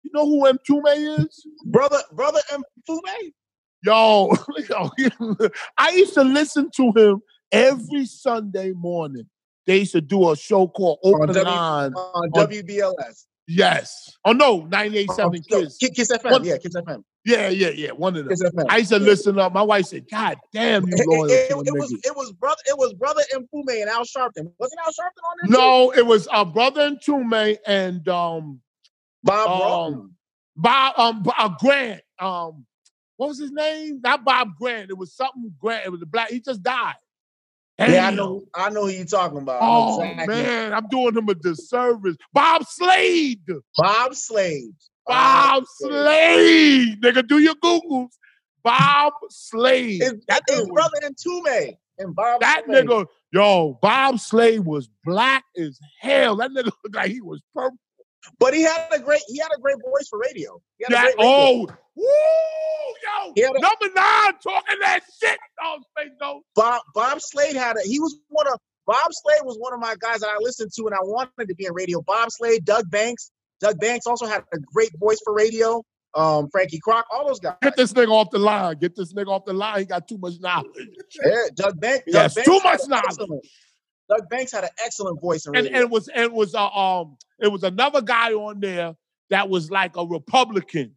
[0.04, 1.46] You know who M Tume is?
[1.66, 3.32] Brother, brother Mtume?
[3.32, 3.41] Yo,
[3.84, 4.34] yo,
[5.78, 7.22] I used to listen to him
[7.52, 9.28] every Sunday morning.
[9.68, 11.94] They used to do a show called Open W- Line.
[11.94, 13.26] on WBLS.
[13.48, 14.10] Yes.
[14.26, 15.78] Oh no, 98.7 Oh, Kids.
[15.78, 17.04] Ki- Kiss FM, What- yeah, Kiss FM.
[17.24, 17.92] Yeah, yeah, yeah.
[17.92, 18.30] One of them.
[18.30, 18.66] Kiss FM.
[18.70, 19.54] I used to listen up.
[19.54, 22.62] My wife said, God damn, you It, loyal it- it them was it was brother
[22.68, 24.52] it was brother Mtume and Al Sharpton.
[24.58, 25.48] Wasn't Al Sharpton on there?
[25.48, 25.52] too?
[25.52, 28.62] No, it was uh, brother Mtume and um
[29.24, 30.16] Bob um.
[30.56, 32.02] Bob um uh, Grant.
[32.20, 32.66] Um
[33.22, 34.02] what was his name?
[34.04, 34.90] Not Bob Grant.
[34.90, 35.86] It was something Grant.
[35.86, 36.32] It was a black.
[36.32, 36.96] He just died.
[37.78, 39.60] Yeah, I know I know who you're talking about.
[39.62, 40.36] Oh exactly.
[40.36, 42.18] man, I'm doing him a disservice.
[42.34, 43.46] Bob Slade.
[43.78, 44.74] Bob Slade.
[45.06, 47.00] Bob Slade.
[47.00, 48.10] Nigga, do your Googles.
[48.64, 50.02] Bob Slade.
[50.28, 52.88] That his brother Mtume and Bob that Slade.
[52.88, 56.38] nigga, yo, Bob Slade was black as hell.
[56.38, 57.78] That nigga looked like he was purple.
[58.40, 60.62] But he had a great he had a great voice for radio.
[60.78, 62.06] He had a That, oh, woo,
[63.36, 65.40] yo, a- number nine talking that shit.
[65.64, 65.80] Oh,
[66.20, 66.42] no.
[66.56, 69.96] Bob Bob Slade had a he was one of Bob Slade was one of my
[70.00, 72.02] guys that I listened to and I wanted to be in radio.
[72.02, 73.32] Bob Slade, Doug Banks.
[73.60, 75.84] Doug Banks also had a great voice for radio.
[76.14, 77.56] Um, Frankie Crocker, all those guys.
[77.62, 78.78] Get this nigga off the line.
[78.80, 79.80] Get this nigga off the line.
[79.80, 80.74] He got too much knowledge.
[81.24, 82.04] Yeah, Doug Banks.
[82.08, 83.50] Yes, Doug too Banks had much knowledge.
[84.12, 87.18] Doug Banks had an excellent voice in And, and it was it was a um
[87.40, 88.96] it was another guy on there
[89.30, 90.96] that was like a Republican,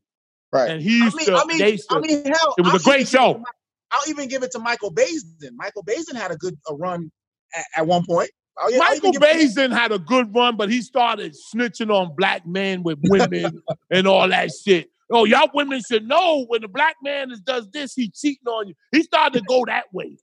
[0.52, 0.70] right.
[0.70, 1.36] and he I mean, to.
[1.36, 3.08] I mean, used to I mean, hell, it was I'll a great even give it
[3.08, 3.32] show.
[3.34, 3.44] to
[3.92, 5.52] I'll even give it to Michael Baisden.
[5.54, 7.12] Michael Baisden had a good a run
[7.54, 8.30] at, at one point.
[8.58, 12.82] I'll, I'll Michael Baisden had a good run, but he started snitching on black men
[12.82, 14.90] with women and all that shit.
[15.10, 18.68] Oh, y'all women should know when a black man is, does this, he cheating on
[18.68, 18.74] you.
[18.90, 20.16] He started to go that way.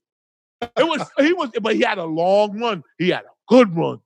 [0.76, 2.84] It was he was, but he had a long run.
[2.98, 3.98] He had a good run.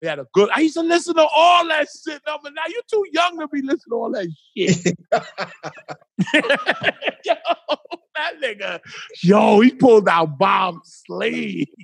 [0.00, 0.50] He had a good.
[0.54, 2.20] I used to listen to all that shit.
[2.26, 4.96] No, but now you're too young to be listening to all that shit.
[7.24, 7.34] yo,
[8.14, 8.80] that nigga,
[9.22, 11.68] yo, he pulled out Bob Slade.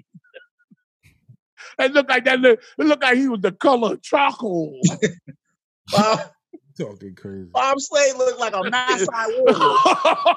[1.80, 2.40] It looked like that.
[2.40, 4.80] Look, it looked like he was the color of charcoal.
[5.92, 6.18] Bob,
[6.78, 7.48] Talking crazy.
[7.52, 10.36] Bob Slade looked like a Maasai warrior.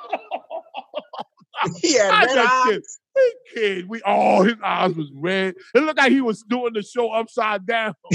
[1.79, 2.99] He had I red eyes.
[3.15, 3.33] Kid.
[3.53, 3.89] Kid.
[3.89, 5.55] We all his eyes was red.
[5.73, 7.93] It looked like he was doing the show upside down.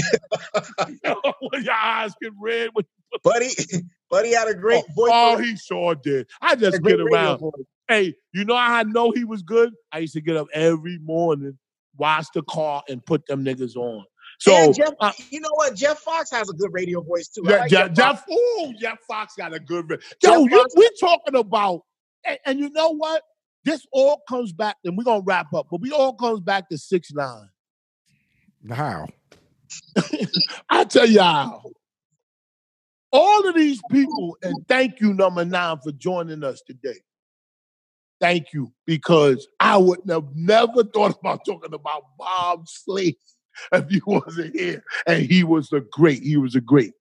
[1.41, 2.69] when your eyes get red.
[2.73, 2.85] When,
[3.23, 3.49] buddy,
[4.23, 5.11] he had a great voice.
[5.13, 6.27] oh, he sure did.
[6.41, 7.41] I just get around.
[7.87, 9.73] Hey, you know how I know he was good?
[9.91, 11.57] I used to get up every morning,
[11.95, 14.03] wash the car, and put them niggas on.
[14.39, 15.75] So and Jeff, uh, you know what?
[15.75, 17.41] Jeff Fox has a good radio voice too.
[17.45, 18.29] Yeah, like Jeff, Jeff Fox.
[18.29, 19.87] Jeff, ooh, Jeff Fox got a good.
[19.89, 21.81] Jeff Yo, you, Fox- we're talking about,
[22.25, 23.23] and, and you know what?
[23.67, 26.77] This all comes back, and we're gonna wrap up, but we all comes back to
[26.77, 27.49] six nine.
[28.69, 29.07] How?
[30.69, 31.63] I tell how.
[33.11, 37.01] All of these people, and thank you, number nine, for joining us today.
[38.21, 43.17] Thank you, because I would have never thought about talking about Bob Slade
[43.73, 44.81] if he wasn't here.
[45.05, 46.93] And he was a great, he was a great.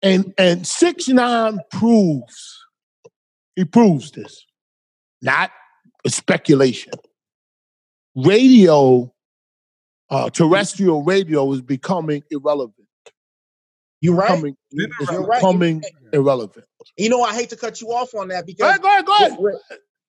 [0.00, 2.64] And and six nine proves,
[3.56, 4.46] he proves this,
[5.22, 5.50] not
[6.04, 6.92] a speculation.
[8.14, 9.12] Radio,
[10.10, 12.76] uh, terrestrial radio is becoming irrelevant.
[14.00, 14.28] You're right.
[14.30, 15.42] Becoming, You're it's right.
[16.12, 16.66] irrelevant.
[16.98, 19.06] You know, I hate to cut you off on that Go because ahead, go ahead,
[19.06, 19.36] go ahead.
[19.38, 19.54] with,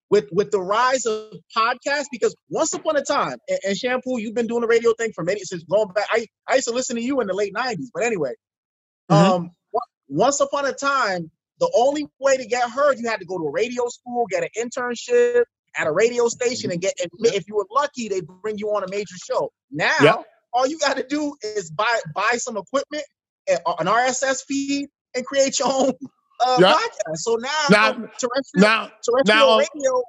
[0.10, 4.34] with with the rise of podcasts, because once upon a time, and, and Shampoo, you've
[4.36, 6.08] been doing the radio thing for many since going back.
[6.10, 8.34] I, I used to listen to you in the late '90s, but anyway,
[9.12, 9.16] Mhm.
[9.16, 9.52] um,
[10.10, 11.30] once upon a time,
[11.64, 14.44] the only way to get heard, you had to go to a radio school, get
[14.44, 15.44] an internship
[15.78, 16.94] at a radio station, and get.
[17.00, 19.50] And if you were lucky, they bring you on a major show.
[19.72, 20.26] Now, Yep.
[20.54, 23.06] all you got to do is buy buy some equipment,
[23.48, 25.94] an RSS feed, and create your own
[26.46, 26.76] uh, Yep.
[26.76, 27.16] podcast.
[27.18, 30.04] So now, Now- terrestrial Now, terrestrial Now- radio,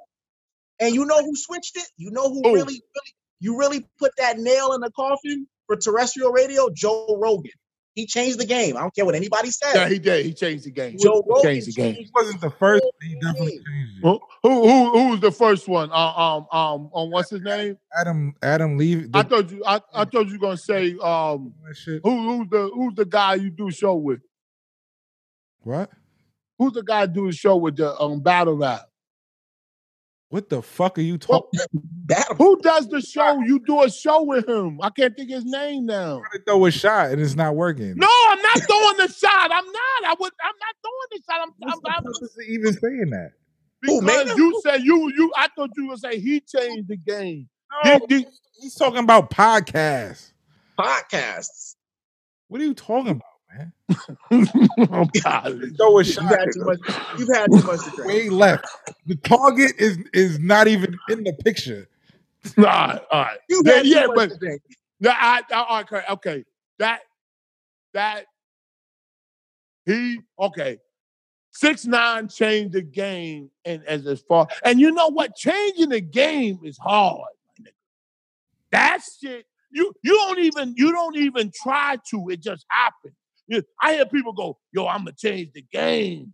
[0.81, 1.87] and you know who switched it?
[1.97, 2.53] You know who Who?
[2.53, 6.69] really, really, you really put that nail in the coffin for terrestrial radio?
[6.69, 7.51] Joe Rogan.
[7.95, 8.75] He changed the game.
[8.75, 9.73] I don't care what anybody says.
[9.73, 10.25] yeah, he did.
[10.25, 10.97] He changed the game.
[11.01, 11.95] Joe Rogan changed the game.
[11.95, 12.83] He wasn't the first.
[12.83, 14.01] but He definitely changed it.
[14.01, 15.89] Who, who, who, who was the first one?
[15.93, 17.77] Uh, um, um, on what's his name?
[17.97, 19.09] Adam, Adam, leave.
[19.13, 21.53] I thought you, I, I thought you were gonna say, um,
[21.85, 24.19] who, who's the, who's the guy you do show with?
[25.61, 25.89] What?
[26.59, 28.81] Who's the guy do a show with the um battle rap?
[30.29, 31.59] What the fuck are you talking?
[32.07, 33.39] That Who does the show?
[33.41, 34.79] You do a show with him.
[34.81, 36.19] I can't think his name now.
[36.19, 37.93] trying to throw a shot and it's not working.
[37.95, 39.51] No, I'm not throwing the shot.
[39.51, 40.03] I'm not.
[40.03, 40.31] I would.
[40.43, 41.41] I'm not throwing the shot.
[41.41, 41.49] I'm.
[41.59, 43.31] What's I'm, the I'm purpose of even saying that?
[43.83, 44.37] Who, because Maynard?
[44.37, 45.31] you said you you.
[45.37, 47.47] I thought you would say he changed the game.
[47.83, 48.27] No, Did- did-
[48.59, 50.31] he's talking about podcasts.
[50.79, 51.75] podcasts.
[52.47, 53.23] What are you talking about,
[53.57, 53.67] Oh,
[54.31, 55.73] man?
[55.77, 56.79] Throw a You've had too much.
[57.17, 58.07] You've had too much to drink.
[58.07, 58.65] Way left.
[59.07, 61.87] The target is is not even in the picture.
[62.57, 63.37] All right, all right.
[63.49, 64.61] You've Yeah, had too yeah, much but to drink.
[64.99, 66.45] No, I, I, okay, okay.
[66.77, 66.99] That,
[67.93, 68.25] that,
[69.85, 70.77] he, okay.
[71.51, 75.35] Six nine changed the game, and as as far, and you know what?
[75.35, 77.21] Changing the game is hard.
[77.59, 77.71] my.
[78.71, 82.29] That shit, you you don't even you don't even try to.
[82.29, 83.15] It just happens.
[83.81, 86.33] I hear people go, "Yo, I'm gonna change the game,"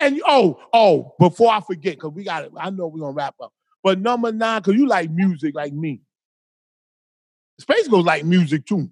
[0.00, 2.52] and oh oh, before I forget, because we got it.
[2.56, 3.52] I know we're gonna wrap up.
[3.82, 6.02] But number nine, because you like music like me.
[7.60, 8.90] Space goes like music too.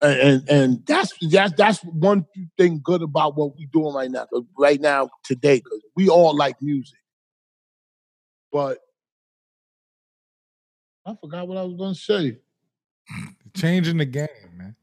[0.00, 2.26] And, and and that's that's that's one
[2.58, 4.26] thing good about what we're doing right now.
[4.58, 6.98] right now, today, because we all like music.
[8.52, 8.78] But
[11.06, 12.38] I forgot what I was gonna say.
[13.54, 14.76] Changing the game, man.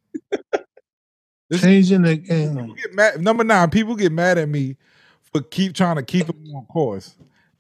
[1.52, 2.74] This- Changing the game.
[2.76, 3.22] Get mad.
[3.22, 4.78] Number nine, people get mad at me
[5.34, 7.16] for keep trying to keep him on course.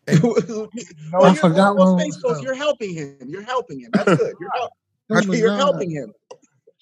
[0.07, 0.17] Well,
[1.13, 2.45] I you're- forgot well, what I Space was Ghost, saying.
[2.45, 3.17] You're helping him.
[3.27, 3.89] You're helping him.
[3.91, 4.33] That's good.
[4.39, 4.71] You're, help-
[5.35, 6.13] you're helping him.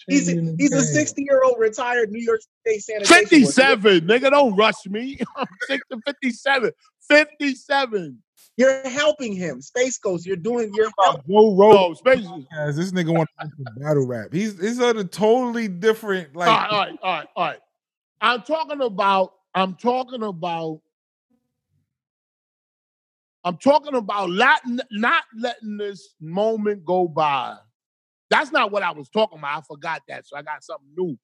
[0.08, 3.58] He's a, he's a 60 year old retired New York State sanitation worker.
[3.58, 5.20] 57, nigga, don't rush me.
[5.36, 6.72] I'm six to 57.
[7.10, 8.18] 57.
[8.60, 9.62] You're helping him.
[9.62, 10.70] Space Ghost, you're doing.
[10.74, 11.24] You're helping.
[11.34, 11.78] Joe Rogan.
[11.80, 12.26] Oh, space.
[12.26, 14.34] podcast, This nigga want to battle rap.
[14.34, 16.50] He's he's on a totally different like.
[16.50, 17.60] all right, all right, all right, all right.
[18.20, 20.82] I'm talking about, I'm talking about,
[23.46, 24.60] I'm talking about not,
[24.92, 27.56] not letting this moment go by.
[28.30, 29.60] That's not what I was talking about.
[29.60, 31.18] I forgot that, so I got something new.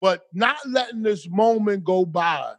[0.00, 2.54] But not letting this moment go by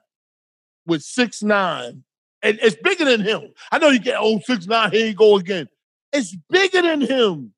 [0.85, 2.03] with six nine,
[2.41, 3.41] and it's bigger than him.
[3.71, 5.67] I know you get oh six nine, here you go again.
[6.11, 7.53] It's bigger than him.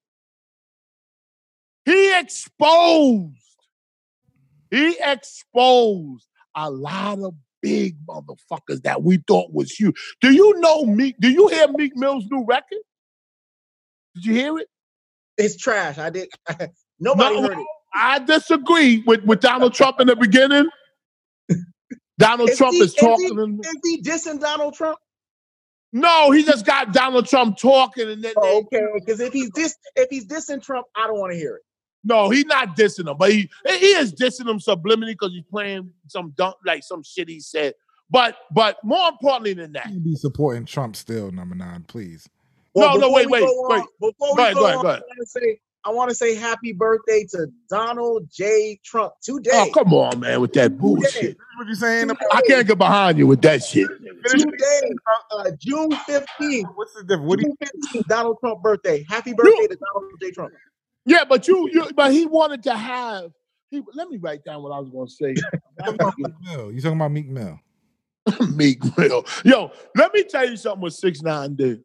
[1.86, 3.38] He exposed.
[4.70, 9.94] He exposed a lot of big motherfuckers that we thought was you.
[10.22, 11.16] Do you know Meek?
[11.20, 12.80] Do you hear Meek Mill's new record?
[14.16, 14.68] Did you hear it?
[15.38, 15.98] It's trash.
[15.98, 16.30] I did.
[17.00, 17.68] Nobody No, heard it.
[17.94, 20.70] I disagree with, with Donald Trump in the beginning.
[22.22, 23.60] Donald Is Trump he- is is he- talking.
[23.64, 24.98] Is he dissing Donald Trump?
[25.94, 28.82] no, he just got Donald Trump talking, and then Oh, okay.
[28.96, 31.64] Because if he's dis, if he's dissing Trump, I don't want to hear it.
[32.04, 35.92] no, he's not dissing him, but he he is dissing him subliminally because he's playing
[36.08, 37.74] some dump like some shit he said.
[38.10, 42.28] But but more importantly than that, You be supporting Trump still, number nine, please.
[42.76, 43.86] No, no, wait, wait, on- wait.
[44.00, 45.04] Before we Go ahead, go go ahead, on, go I ahead.
[45.08, 48.80] want to say I want to say happy birthday to Donald J.
[48.86, 49.50] Trump today.
[49.54, 51.38] Oh, come on, man, with that bullshit.
[51.58, 52.08] What you saying?
[52.08, 53.88] Today, I can't get behind you with that shit.
[54.28, 54.82] today,
[55.32, 56.76] uh, June 15th.
[56.76, 57.28] What's the difference?
[57.28, 59.04] What do June you, 15th, Donald Trump birthday.
[59.10, 60.32] Happy birthday to Donald J.
[60.32, 60.54] Trump.
[61.06, 63.32] Yeah, but you, you, but he wanted to have.
[63.72, 65.30] He, let me write down what I was going to say.
[65.34, 65.44] you
[65.80, 66.72] talking about Meek Mill?
[66.72, 67.60] You talking about Meek Mill?
[68.56, 69.26] Meek Mill.
[69.44, 70.82] Yo, let me tell you something.
[70.82, 71.84] What six nine did.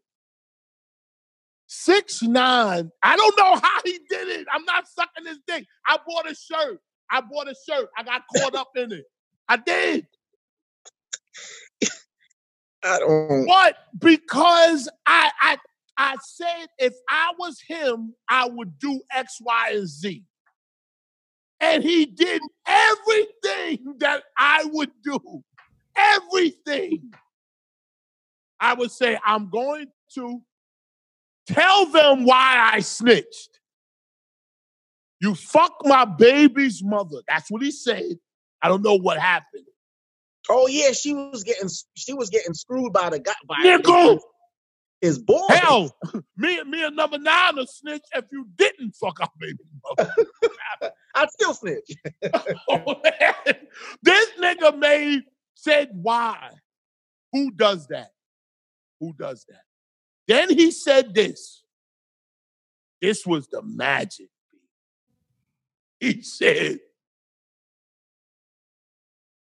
[1.67, 2.91] Six nine.
[3.03, 4.47] I don't know how he did it.
[4.53, 5.67] I'm not sucking his dick.
[5.87, 6.81] I bought a shirt.
[7.11, 7.89] I bought a shirt.
[7.97, 9.05] I got caught up in it.
[9.49, 10.07] I did.
[12.85, 13.47] I don't.
[13.47, 15.59] But because I I
[15.97, 20.25] I said if I was him, I would do X, Y, and Z.
[21.61, 25.43] And he did everything that I would do.
[25.97, 27.13] Everything.
[28.61, 30.43] I would say, I'm going to
[31.47, 33.61] tell them why I snitched.
[35.21, 37.19] You fuck my baby's mother.
[37.27, 38.19] That's what he said.
[38.63, 39.65] I don't know what happened.
[40.49, 44.21] Oh yeah, she was getting she was getting screwed by the guy by Nigga.
[45.01, 45.41] his boy.
[45.51, 45.97] Hell,
[46.37, 49.59] me and me and number nine will snitch if you didn't fuck our baby
[49.99, 50.13] mother.
[51.15, 51.91] I'd still snitch.
[52.69, 53.01] Oh,
[54.03, 55.23] this nigga made
[55.55, 56.51] said why?
[57.33, 58.11] Who does that?
[59.01, 59.63] Who does that?
[60.27, 61.63] Then he said this.
[63.01, 64.29] This was the magic.
[66.01, 66.81] He said,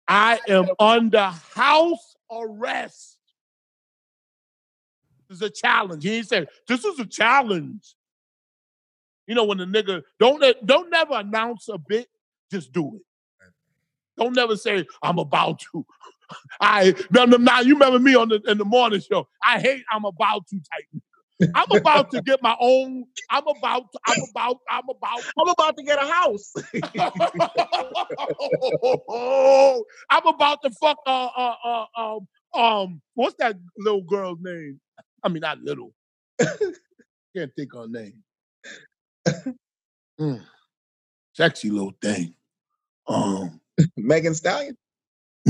[0.07, 3.19] I am under house arrest.
[5.29, 6.03] This is a challenge.
[6.03, 7.95] He said, This is a challenge.
[9.27, 12.09] You know, when the nigga don't don't never announce a bit,
[12.51, 13.03] just do it.
[14.17, 15.87] Don't never say, I'm about to.
[16.61, 19.29] I no, no, now you remember me on the in the morning show.
[19.45, 21.03] I hate I'm about to type.
[21.55, 23.07] I'm about to get my own.
[23.31, 23.91] I'm about.
[23.93, 24.59] To, I'm about.
[24.69, 25.23] I'm about.
[25.39, 26.53] I'm about to get a house.
[30.11, 30.99] I'm about to fuck.
[31.07, 34.81] Uh, uh, uh, um, um, what's that little girl's name?
[35.23, 35.95] I mean, not little.
[36.39, 38.23] Can't think of her name.
[40.21, 40.43] Mm.
[41.33, 42.35] Sexy little thing.
[43.07, 43.61] Um,
[43.97, 44.77] Megan Stallion.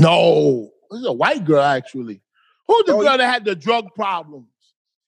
[0.01, 2.21] No, this is a white girl actually.
[2.67, 4.47] Who's the Oh, girl that had the drug problems?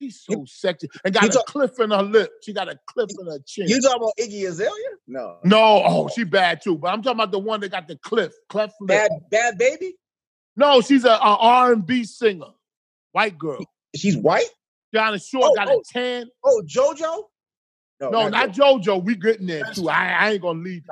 [0.02, 2.30] She's so sexy and got a talk- cliff in her lip.
[2.42, 3.68] She got a cliff in her chin.
[3.70, 4.72] You talking about Iggy Azalea?
[5.08, 5.38] No.
[5.46, 6.78] no, oh, she bad too.
[6.78, 8.90] But I'm talking about the one that got the cliff, cleft lip.
[8.90, 9.96] Bad bad baby?
[10.58, 12.48] No, she's a, a R&B singer,
[13.14, 13.64] white girl.
[13.96, 14.46] She's white?
[14.96, 15.80] Of short, Oh, got oh.
[15.80, 16.28] a tan.
[16.44, 17.24] Oh, JoJo?
[18.12, 19.04] No, not JoJo.
[19.04, 19.90] We getting there too.
[19.90, 20.84] I, I ain't gonna leave.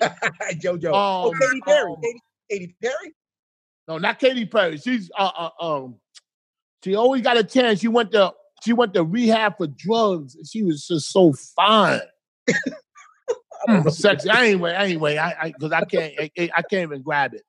[0.54, 0.90] JoJo.
[0.94, 1.90] oh, Um, Katy Perry.
[1.90, 2.20] um, Katy,
[2.50, 3.14] Katy Perry?
[3.90, 4.78] No, not Katy Perry.
[4.78, 5.96] She's uh, uh um.
[6.84, 7.80] She always got a chance.
[7.80, 10.36] She went to she went to rehab for drugs.
[10.36, 11.98] and She was just so fine.
[13.88, 14.30] Sexy.
[14.30, 17.42] Anyway, anyway, I I because I can't I, I can't even grab it.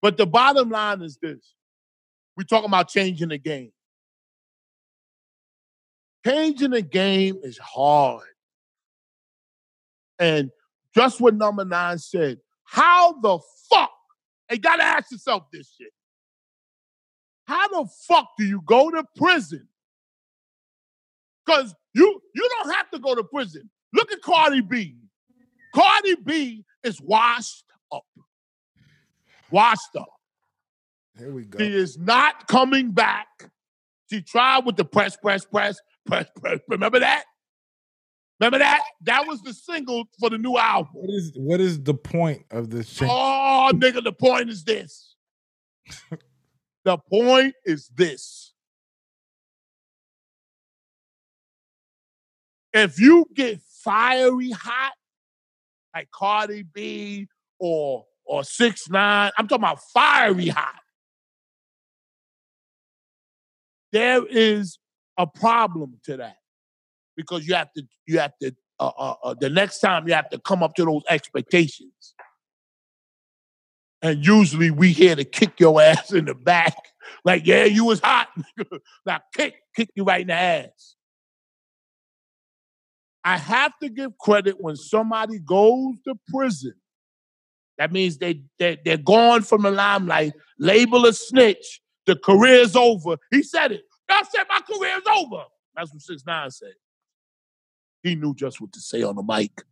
[0.00, 1.52] But the bottom line is this:
[2.34, 3.70] we're talking about changing the game.
[6.26, 8.24] Changing the game is hard.
[10.18, 10.50] And
[10.94, 13.38] just what number nine said, how the
[13.70, 13.93] fuck?
[14.50, 15.92] You gotta ask yourself this shit.
[17.46, 19.68] How the fuck do you go to prison?
[21.44, 23.70] Because you you don't have to go to prison.
[23.92, 24.96] Look at Cardi B.
[25.74, 28.04] Cardi B is washed up.
[29.50, 30.08] Washed up.
[31.18, 31.58] Here we go.
[31.58, 33.28] She is not coming back.
[34.10, 36.60] She tried with the press, press, press, press, press.
[36.68, 37.24] Remember that?
[38.40, 38.82] Remember that?
[39.02, 40.90] That was the single for the new album.
[40.94, 43.10] What is what is the point of this change?
[43.12, 45.14] Oh, nigga, the point is this.
[46.84, 48.52] the point is this.
[52.72, 54.92] If you get fiery hot,
[55.94, 57.28] like Cardi B
[57.60, 60.74] or or six nine, I'm talking about fiery hot.
[63.92, 64.80] There is
[65.16, 66.38] a problem to that
[67.16, 70.28] because you have to you have to uh, uh, uh, the next time you have
[70.30, 72.14] to come up to those expectations.
[74.02, 76.76] And usually we here to kick your ass in the back.
[77.24, 78.28] Like, yeah, you was hot.
[79.06, 80.96] now kick, kick you right in the ass.
[83.24, 86.74] I have to give credit when somebody goes to prison.
[87.78, 93.16] That means they, they, they're gone from the limelight, label a snitch, the career's over.
[93.30, 93.84] He said it.
[94.10, 95.44] Y'all said my career's over.
[95.74, 96.74] That's what 6 9 said.
[98.04, 99.62] He knew just what to say on the mic.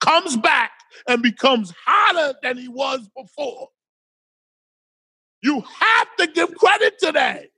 [0.00, 0.70] Comes back
[1.08, 3.68] and becomes hotter than he was before.
[5.42, 7.48] You have to give credit today.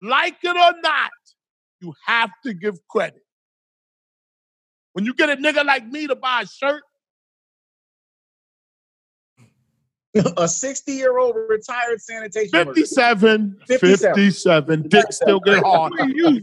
[0.00, 1.10] Like it or not,
[1.80, 3.22] you have to give credit.
[4.92, 6.82] When you get a nigga like me to buy a shirt,
[10.36, 12.74] a 60 year old retired sanitation worker.
[12.74, 14.14] 57, 57.
[14.14, 15.92] 57, dick still get hard.
[15.96, 16.40] Who are you?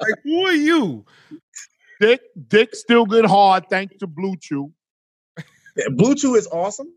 [0.00, 1.04] like, who are you?
[2.00, 4.72] Dick, dick still get hard thanks to Blue Chew.
[5.90, 6.88] Blue Chew is awesome.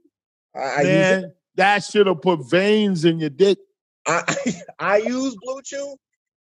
[0.56, 1.22] I, I use it.
[1.22, 3.60] Man, that should have put veins in your dick.
[4.07, 4.23] I,
[4.80, 5.95] I use Blue Chew.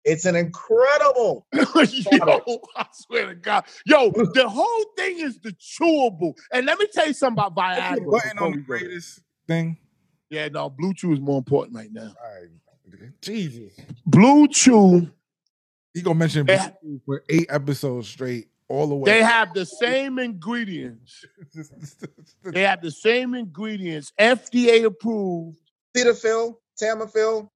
[0.03, 1.45] It's an incredible.
[1.53, 1.61] Yo,
[2.75, 3.65] I swear to God.
[3.85, 6.33] Yo, the whole thing is the chewable.
[6.51, 8.09] And let me tell you something about Viagra.
[8.09, 9.21] Button on the greatest
[9.51, 9.77] thing.
[10.29, 12.13] Yeah, no, Blue Chew is more important right now.
[12.23, 13.11] All right.
[13.21, 13.73] Jesus.
[14.05, 15.09] Blue Chew,
[15.93, 16.69] He gonna mention Yeah.
[17.05, 19.11] for eight episodes straight, all the way.
[19.11, 21.25] they have the same ingredients.
[22.43, 25.57] They have the same ingredients, FDA approved.
[25.95, 27.49] Cetaphil, Tamifil.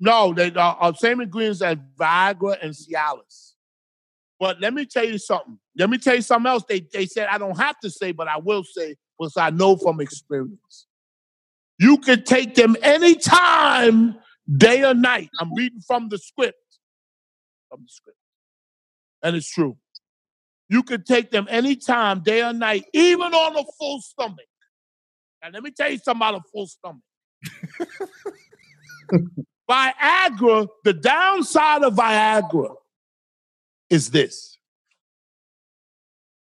[0.00, 3.52] No, they are uh, same ingredients as Viagra and Cialis.
[4.40, 5.58] But let me tell you something.
[5.76, 6.64] Let me tell you something else.
[6.68, 9.76] They they said I don't have to say, but I will say because I know
[9.76, 10.86] from experience.
[11.78, 14.16] You can take them anytime,
[14.56, 15.30] day or night.
[15.40, 16.58] I'm reading from the script.
[17.68, 18.18] From the script.
[19.22, 19.76] And it's true.
[20.68, 24.46] You can take them anytime, day or night, even on a full stomach.
[25.42, 27.02] And let me tell you something about a full stomach.
[29.70, 32.74] Viagra, the downside of Viagra
[33.90, 34.58] is this.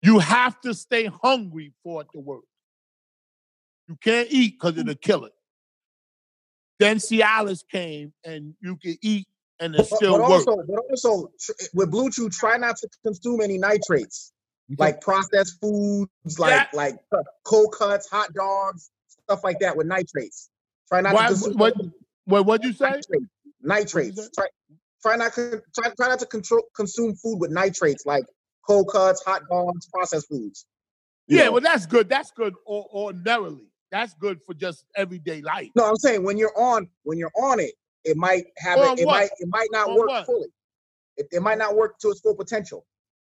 [0.02, 2.44] You have to stay hungry for it to work.
[3.88, 5.02] You can't eat because it'll mm.
[5.02, 5.34] kill it.
[6.80, 9.28] Then Cialis came and you can eat
[9.60, 10.48] and it still but works.
[10.48, 14.34] also, but also eh, with Blue Chew, try not to consume any nitrates,
[14.78, 20.50] like processed foods, like like uh, cold cuts, hot dogs, stuff like that with nitrates.
[20.90, 21.76] Try not Why- to consume what,
[22.26, 23.00] what, what'd you say?
[23.62, 24.30] nitrates.
[24.36, 24.48] Try,
[25.02, 28.26] try not try, try not to control consume food with nitrates, like
[28.68, 30.66] cold cuts, hot dogs, processed foods.
[31.28, 31.54] Yeah, know?
[31.54, 32.10] well, that's good.
[32.10, 33.68] That's good ordinarily.
[33.94, 35.70] That's good for just everyday life.
[35.76, 39.02] No, I'm saying when you're on when you're on it, it might have On it.
[39.04, 40.26] It might it might not On work what?
[40.26, 40.48] fully.
[41.16, 42.88] It, it might not work to its full potential.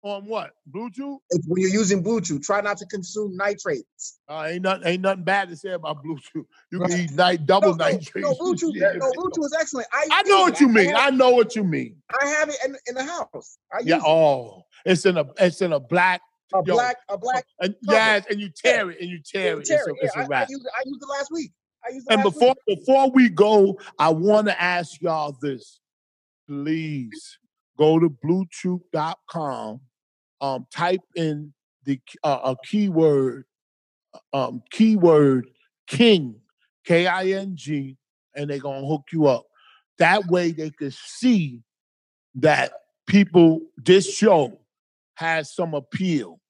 [0.03, 0.53] On what?
[0.67, 1.21] Blue Chew?
[1.29, 4.19] It's when you're using Blue Chew, try not to consume nitrates.
[4.31, 6.47] Uh, ain't nothing, ain't nothing bad to say about Blue Chew.
[6.73, 7.01] You can Right.
[7.01, 8.15] eat night double no, no, nitrates.
[8.17, 8.93] no, Blue Chew, Yeah.
[8.97, 9.89] no, Blue Chew is excellent.
[9.93, 10.53] I, I know it.
[10.53, 10.95] what you mean.
[10.95, 11.97] I I know what you mean.
[12.19, 13.59] I have it in, in the house.
[13.75, 13.97] I use Yeah.
[13.97, 14.03] it.
[14.07, 16.23] Oh, it's in a it's in a black.
[16.55, 17.45] A yo, black a black.
[17.61, 19.61] And, yes, and you tear it and you tear it.
[19.61, 20.49] It's a, it's yeah, a I, I wrap.
[20.51, 20.67] used.
[20.67, 21.53] I used it last week.
[21.85, 22.79] I used it And before week.
[22.79, 25.81] before we go, I want to ask y'all this.
[26.49, 27.39] Please
[27.77, 29.81] go to bluechew.com,
[30.41, 31.53] um, type in
[31.85, 33.45] the uh, a keyword,
[34.33, 35.49] um, keyword
[35.89, 36.37] king,
[36.85, 37.97] K I N G,
[38.35, 39.47] and they're gonna hook you up.
[39.99, 41.63] That way they can see
[42.37, 42.73] that
[43.07, 44.61] people, this show
[45.17, 46.41] has some appeal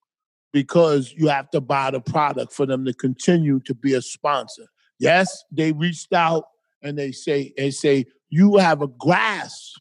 [0.52, 4.66] because you have to buy the product for them to continue to be a sponsor.
[4.98, 6.44] Yes, they reached out
[6.82, 9.78] and they say they say you have a grasp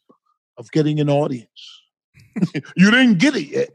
[0.58, 1.82] of getting an audience.
[2.76, 3.70] you didn't get it yet,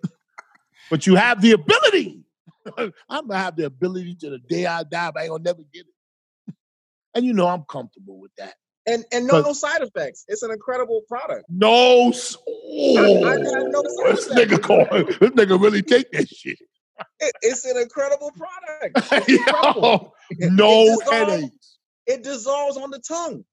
[0.89, 2.23] but you have the ability.
[2.77, 5.63] I'm gonna have the ability to the day I die, but I ain't gonna never
[5.73, 6.53] get it.
[7.13, 8.53] And you know I'm comfortable with that.
[8.87, 10.23] And and no, no side effects.
[10.27, 11.45] It's an incredible product.
[11.49, 12.13] No,
[12.71, 13.69] I have oh.
[13.69, 16.57] no oh, this nigga going, this nigga really take that shit.
[17.19, 19.27] It- it's an incredible product.
[19.29, 21.77] Yo, no It dissolves- headaches.
[22.07, 23.43] It dissolves on the tongue.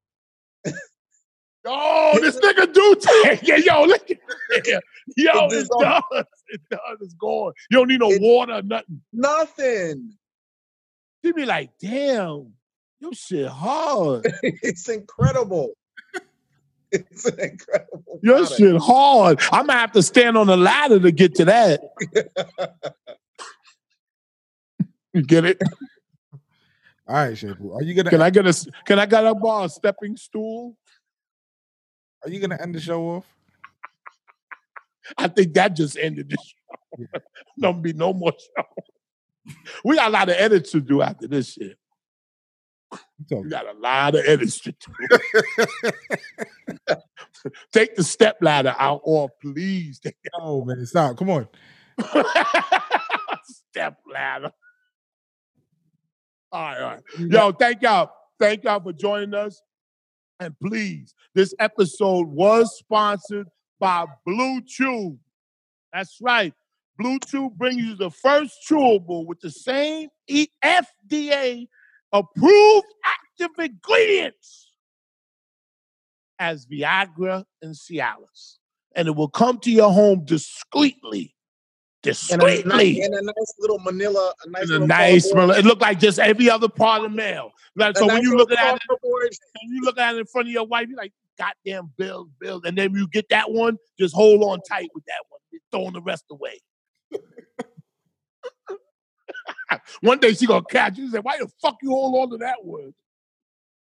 [1.67, 3.47] Oh, this nigga do take.
[3.47, 4.17] Yeah, yo, look at
[4.51, 4.85] it.
[5.17, 6.25] Yo, it, it does.
[6.49, 6.99] It does.
[7.03, 7.53] It's gone.
[7.71, 9.03] You don't need no It- water or nothing.
[9.13, 10.13] Nothing.
[11.25, 12.53] She be like, damn,
[13.01, 14.25] your shit hard.
[14.43, 15.73] it's incredible.
[16.91, 18.21] It's an incredible.
[18.23, 18.57] Your product.
[18.59, 19.41] shit hard.
[19.53, 21.81] I'm gonna have to stand on the ladder to get to that.
[25.13, 25.61] you get it?
[27.07, 27.73] All right, Shampoo.
[27.73, 28.73] Are you gonna Can I get a?
[28.85, 30.77] can I get a bar a stepping stool?
[32.25, 33.27] are you gonna end the show off?
[35.17, 37.21] I think that just ended the show.
[37.61, 38.65] Don't be no more show.
[39.85, 41.79] We got a lot of edits to do after this shit.
[43.29, 45.77] You got a lot of edits to do.
[47.73, 49.99] Take the step ladder out, or please.
[49.99, 51.17] Take Oh man, stop.
[51.17, 51.49] Come on.
[53.45, 54.53] step ladder.
[56.53, 57.03] All right, all right.
[57.19, 58.11] Yo, thank y'all.
[58.39, 59.61] Thank y'all for joining us.
[60.41, 63.49] And please, this episode was sponsored
[63.81, 65.19] by Blue Chew.
[65.93, 66.55] That's right.
[66.99, 71.67] Blue Chew brings you the first chewable with the same E- FDA
[72.13, 74.73] approved active ingredients
[76.39, 78.57] as Viagra and Cialis.
[78.95, 81.35] And it will come to your home discreetly
[82.05, 83.03] a, nice, discreetly.
[83.03, 86.19] and a nice little Manila, a nice a little nice, cardboard- it looked like just
[86.19, 87.53] every other part of mail.
[87.77, 90.49] Like, a so when you look at it, when you look at it in front
[90.49, 92.63] of your wife, you're like, goddamn bills, bills.
[92.65, 95.39] And then you get that one, just hold on tight with that one.
[95.71, 96.61] Throwing the rest away.
[100.01, 102.45] one day she gonna catch you and say, why the fuck you hold on to
[102.45, 102.95] that word?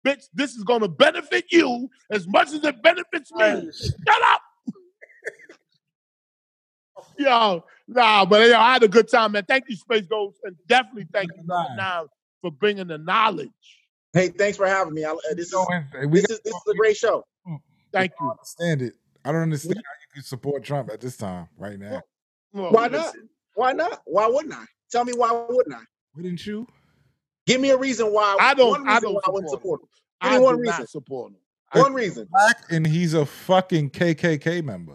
[0.06, 3.70] Bitch, this is gonna benefit you as much as it benefits me.
[3.72, 4.42] Shut up.
[7.18, 9.44] yo, nah, but yo, I had a good time, man.
[9.48, 12.06] Thank you, Space Ghost, and definitely thank you, now
[12.42, 13.48] for bringing the knowledge.
[14.12, 15.04] Hey, thanks for having me.
[15.04, 17.24] I, uh, this is So, and we this is this is a great show.
[17.92, 18.30] Thank I don't you.
[18.30, 18.94] understand it.
[19.24, 22.02] I don't understand how you can support Trump at this time right now.
[22.52, 23.14] Well, Why not?
[23.54, 24.02] Why not?
[24.04, 24.64] Why wouldn't I?
[24.94, 25.80] Tell me why wouldn't I?
[26.14, 26.68] Wouldn't you?
[27.48, 28.36] Give me a reason why.
[28.40, 28.70] I don't.
[28.70, 29.80] One I don't why I wouldn't support.
[29.80, 29.88] support him.
[29.88, 29.90] him.
[30.22, 30.76] Give me I one do reason.
[30.78, 31.36] not support him.
[31.72, 32.28] I- One reason.
[32.30, 34.94] Black and he's a fucking KKK member.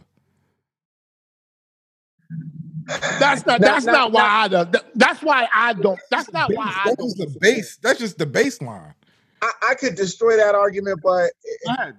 [3.19, 3.59] That's not.
[3.59, 4.47] That's now- not why I.
[4.47, 5.99] don't- that- That's why I don't.
[6.09, 7.07] That's not why I That's don't.
[7.17, 7.77] the support base.
[7.83, 8.93] That's just the baseline.
[9.41, 11.31] I, I could destroy that argument, but
[11.67, 11.95] him.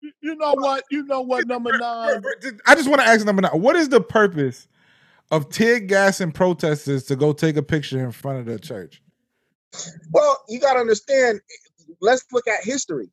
[0.00, 0.84] You- You know what?
[0.90, 1.46] You know what?
[1.46, 2.22] Number nine.
[2.66, 3.60] I just want to ask number nine.
[3.60, 4.66] What is the purpose
[5.30, 9.02] of tear gas and protesters to go take a picture in front of the church?
[10.12, 11.40] well, you got to understand.
[12.00, 13.10] Let's look at history.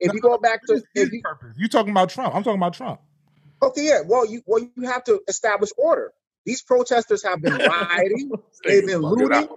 [0.00, 1.22] If you go back to, if you?
[1.56, 2.34] You talking about Trump?
[2.34, 3.00] I'm talking about Trump.
[3.62, 6.12] okay, yeah, well, you well, you have to establish order.
[6.44, 8.30] These protesters have been rioting.
[8.64, 9.48] They've been looting.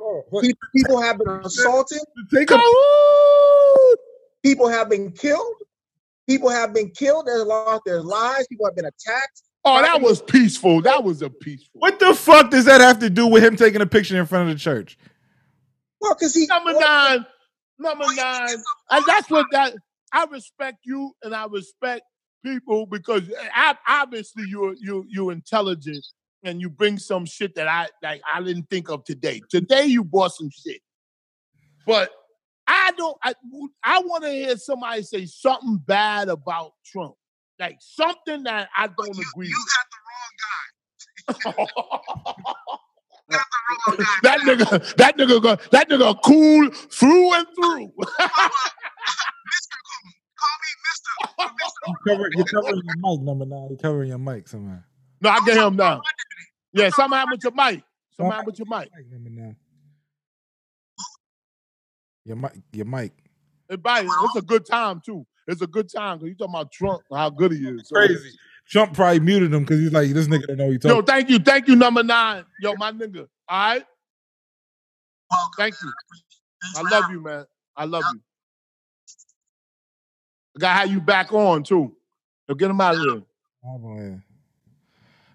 [0.75, 1.99] People have been assaulted.
[2.33, 3.95] Take a Kahoot!
[4.43, 5.55] People have been killed.
[6.27, 7.27] People have been killed.
[7.27, 8.47] There's lost their lives.
[8.47, 9.43] People have been attacked.
[9.77, 10.81] Oh, that was peaceful.
[10.81, 11.79] That was a peaceful.
[11.79, 14.49] What the fuck does that have to do with him taking a picture in front
[14.49, 14.97] of the church?
[16.01, 17.25] Well, because he Number nine.
[17.77, 18.57] Number nine.
[18.89, 19.73] And that's what that.
[20.11, 22.01] I respect you, and I respect
[22.43, 26.05] people because eh, I, obviously you're you you intelligent
[26.43, 28.21] and you bring some shit that I like.
[28.31, 29.41] I didn't think of today.
[29.49, 30.81] Today you brought some shit,
[31.85, 32.09] but
[32.67, 33.17] I don't.
[33.23, 33.33] I
[33.83, 37.15] I want to hear somebody say something bad about Trump,
[37.59, 39.47] like something that I don't you, agree.
[39.47, 39.97] you got the
[41.47, 41.65] wrong guy.
[41.65, 41.69] with.
[43.31, 44.05] You got the wrong guy.
[44.23, 47.91] that nigga, that nigga, go- that nigga, cool through and through.
[47.97, 49.77] Mr.
[50.39, 51.53] Call me Mister.
[51.87, 53.67] You cover, you're covering your mic, number nine.
[53.69, 54.79] You're covering your mic somehow.
[55.21, 56.01] No, I get him now.
[56.73, 57.83] Yeah, something happened with your mic.
[58.15, 58.89] Something happened with your mic.
[58.95, 59.55] Mic number nine.
[62.25, 63.13] Your mic, your mic.
[63.69, 65.25] Hey, Biden, it's a good time too.
[65.49, 67.87] It's a good time because you talking about Trump, how good he is.
[67.87, 68.31] So- Crazy.
[68.67, 71.27] Trump probably muted him because he's like, this nigga don't know what he Yo, thank
[71.27, 72.45] you, thank you, number nine.
[72.61, 73.27] Yo, my nigga.
[73.47, 73.83] All right,
[75.57, 75.91] thank you.
[76.77, 77.45] I love you, man.
[77.75, 78.19] I love you.
[80.55, 81.95] I gotta have you back on too.
[82.47, 83.09] Yo, get him out of here.
[83.11, 83.23] Oh,
[83.63, 84.23] Hold on here.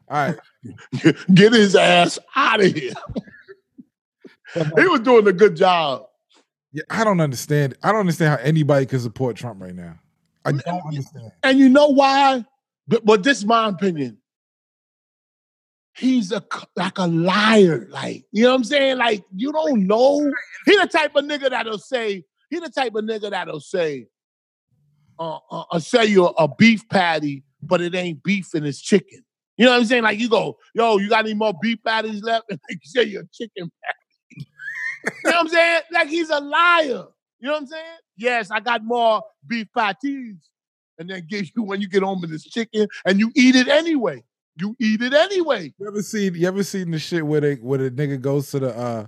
[0.08, 1.16] All right.
[1.34, 2.92] Get his ass out of here.
[4.54, 6.06] He was doing a good job.
[6.72, 7.76] Yeah, I don't understand.
[7.82, 9.98] I don't understand how anybody can support Trump right now.
[10.44, 11.32] I don't understand.
[11.42, 12.44] And you know why?
[12.86, 14.18] But, but this is my opinion.
[15.96, 16.42] He's a
[16.76, 17.86] like a liar.
[17.88, 18.98] Like, you know what I'm saying?
[18.98, 20.32] Like, you don't know.
[20.66, 24.08] He the type of nigga that'll say, he the type of nigga that'll say,
[25.18, 28.80] uh, uh, uh sell you a, a beef patty, but it ain't beef and it's
[28.80, 29.24] chicken.
[29.56, 30.02] You know what I'm saying?
[30.02, 32.46] Like you go, yo, you got any more beef patties left?
[32.50, 34.48] And they say you're a chicken patty.
[35.24, 35.82] you know what I'm saying?
[35.92, 37.04] Like he's a liar.
[37.40, 37.84] You know what I'm saying?
[38.16, 40.36] Yes, I got more beef patties
[40.98, 43.68] and then give you when you get home with this chicken and you eat it
[43.68, 44.22] anyway.
[44.56, 45.74] You eat it anyway.
[45.78, 48.60] You ever seen you ever seen the shit where they where the nigga goes to
[48.60, 49.06] the uh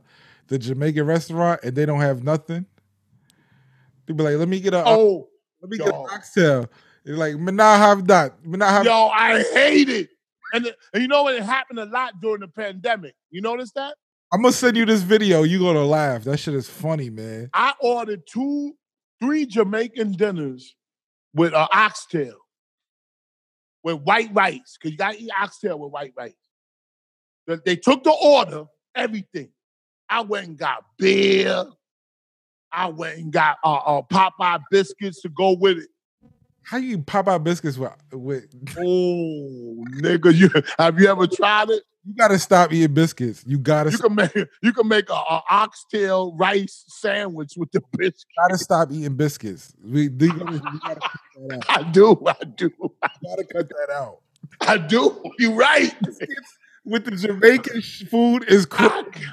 [0.49, 2.67] the Jamaican restaurant and they don't have nothing?
[4.07, 5.29] They be like, let me get a Oh,
[5.61, 6.07] let me get an yo.
[6.11, 6.71] oxtail.
[7.05, 8.45] It's like, me not have that.
[8.45, 10.09] Me not have yo, I hate it.
[10.53, 11.35] And, the- and you know what?
[11.35, 13.15] It happened a lot during the pandemic.
[13.31, 13.95] You notice that?
[14.33, 15.45] I'm gonna send you this video.
[15.45, 16.25] You gonna laugh.
[16.25, 17.49] That shit is funny, man.
[17.55, 18.75] I ordered two,
[19.21, 20.75] three Jamaican dinners
[21.33, 22.37] with an oxtail,
[23.85, 26.35] with white rice, because you gotta eat oxtail with white rice.
[27.65, 28.65] They- took the order,
[28.97, 29.53] everything.
[30.09, 31.65] I went and got beer.
[32.73, 35.89] I went and got uh, uh, Popeye biscuits to go with it.
[36.67, 38.47] How you eat Popeye biscuits with with
[38.79, 41.83] Oh, nigga, you have you ever tried it?
[42.05, 43.43] you gotta stop eating biscuits.
[43.47, 47.83] You gotta You can make you can make a, a oxtail rice sandwich with the
[47.97, 48.25] biscuit.
[48.37, 49.73] gotta stop eating biscuits.
[49.83, 51.11] We, we gotta, we gotta cut
[51.49, 51.87] that out.
[51.87, 52.89] I do, I do, We
[53.29, 54.19] gotta cut that out.
[54.61, 55.23] I do.
[55.39, 55.95] You're right.
[56.85, 59.27] With the Jamaican food is I, crazy.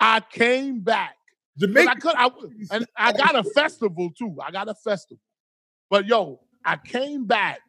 [0.00, 1.14] I came back.
[1.60, 2.30] 'Cause I could, I,
[2.70, 4.36] and I got a festival too.
[4.44, 5.20] I got a festival.
[5.90, 7.60] But yo, I came back.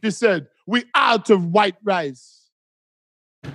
[0.00, 2.48] They said, We out of white rice.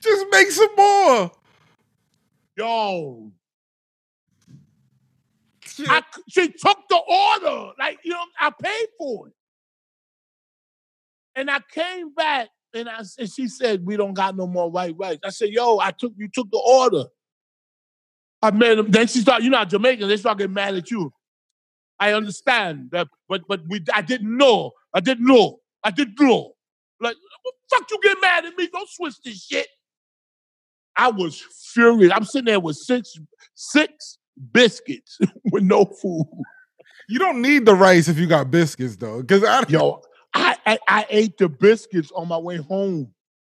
[0.00, 1.30] Just make some more.
[2.56, 3.32] Yo.
[5.80, 7.72] I, she took the order.
[7.78, 9.34] Like, you know, I paid for it.
[11.36, 14.96] And I came back and I and she said, We don't got no more white
[14.98, 15.18] rice.
[15.24, 17.04] I said, Yo, I took you took the order.
[18.42, 18.90] I made them.
[18.90, 21.12] Then she started, you know, Jamaican, they start getting mad at you.
[22.00, 24.72] I understand that, but but we I didn't know.
[24.94, 25.58] I didn't know.
[25.82, 26.52] I didn't know.
[27.00, 27.16] Like,
[27.70, 28.68] fuck you get mad at me?
[28.72, 29.66] Don't switch this shit.
[30.96, 31.40] I was
[31.72, 32.12] furious.
[32.14, 33.18] I'm sitting there with six
[33.54, 34.18] six
[34.52, 35.18] biscuits
[35.52, 36.26] with no food.
[37.08, 40.02] You don't need the rice if you got biscuits though, because I Yo,
[40.34, 43.12] I, I I ate the biscuits on my way home.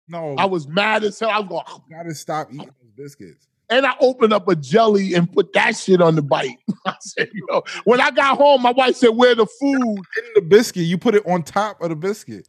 [0.08, 0.34] no.
[0.36, 1.30] I was mad as hell.
[1.30, 3.48] I was going, gotta stop eating those biscuits.
[3.70, 6.56] And I opened up a jelly and put that shit on the bite.
[6.86, 9.96] I said, yo, when I got home, my wife said, Where the food?
[9.98, 12.48] In the biscuit, you put it on top of the biscuit.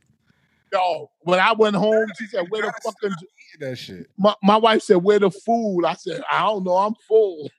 [0.72, 3.16] Yo, when I went home, she said, Where the fucking
[3.60, 4.08] that shit.
[4.18, 5.84] my, my wife said, Where the food?
[5.86, 7.50] I said, I don't know, I'm full.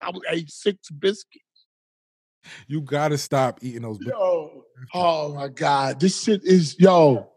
[0.00, 1.44] I was ate six biscuits.
[2.66, 3.98] You gotta stop eating those.
[3.98, 4.18] biscuits.
[4.20, 4.64] Yo,
[4.94, 6.00] oh my God.
[6.00, 7.30] This shit is yo.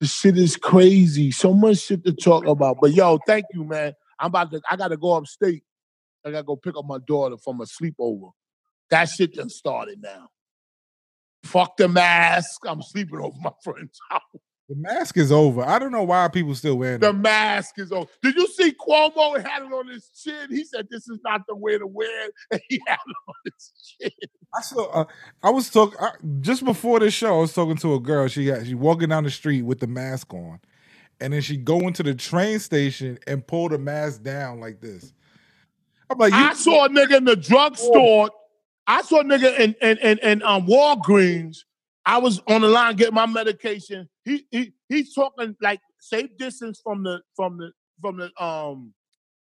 [0.00, 1.30] This shit is crazy.
[1.30, 2.78] So much shit to talk about.
[2.80, 3.94] But yo, thank you, man.
[4.18, 5.62] I'm about to, I gotta go upstate.
[6.24, 8.30] I gotta go pick up my daughter from a sleepover.
[8.90, 10.28] That shit done started now.
[11.44, 12.60] Fuck the mask.
[12.66, 14.22] I'm sleeping over my friend's house.
[14.68, 15.62] The mask is over.
[15.64, 17.12] I don't know why people still wearing The it.
[17.12, 18.06] mask is on.
[18.20, 20.48] Did you see Cuomo had it on his chin?
[20.50, 22.32] He said this is not the way to wear it.
[22.50, 24.10] And he had it on his chin.
[24.52, 24.86] I saw.
[24.90, 25.04] Uh,
[25.44, 25.96] I was talking
[26.40, 27.36] just before this show.
[27.38, 28.26] I was talking to a girl.
[28.26, 30.58] She got she walking down the street with the mask on,
[31.20, 35.12] and then she go into the train station and pull the mask down like this.
[36.10, 38.30] I'm like, you, I saw a nigga in the drugstore.
[38.86, 41.58] I saw a nigga in in in, in um, Walgreens.
[42.04, 44.08] I was on the line getting my medication.
[44.24, 48.92] He he he's talking like safe distance from the from the from the um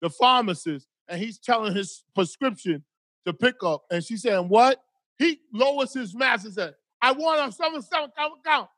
[0.02, 2.84] the pharmacist, and he's telling his prescription
[3.26, 3.82] to pick up.
[3.90, 4.80] And she saying, "What?"
[5.18, 8.68] He lowers his mask and said, "I want a seven seven count count."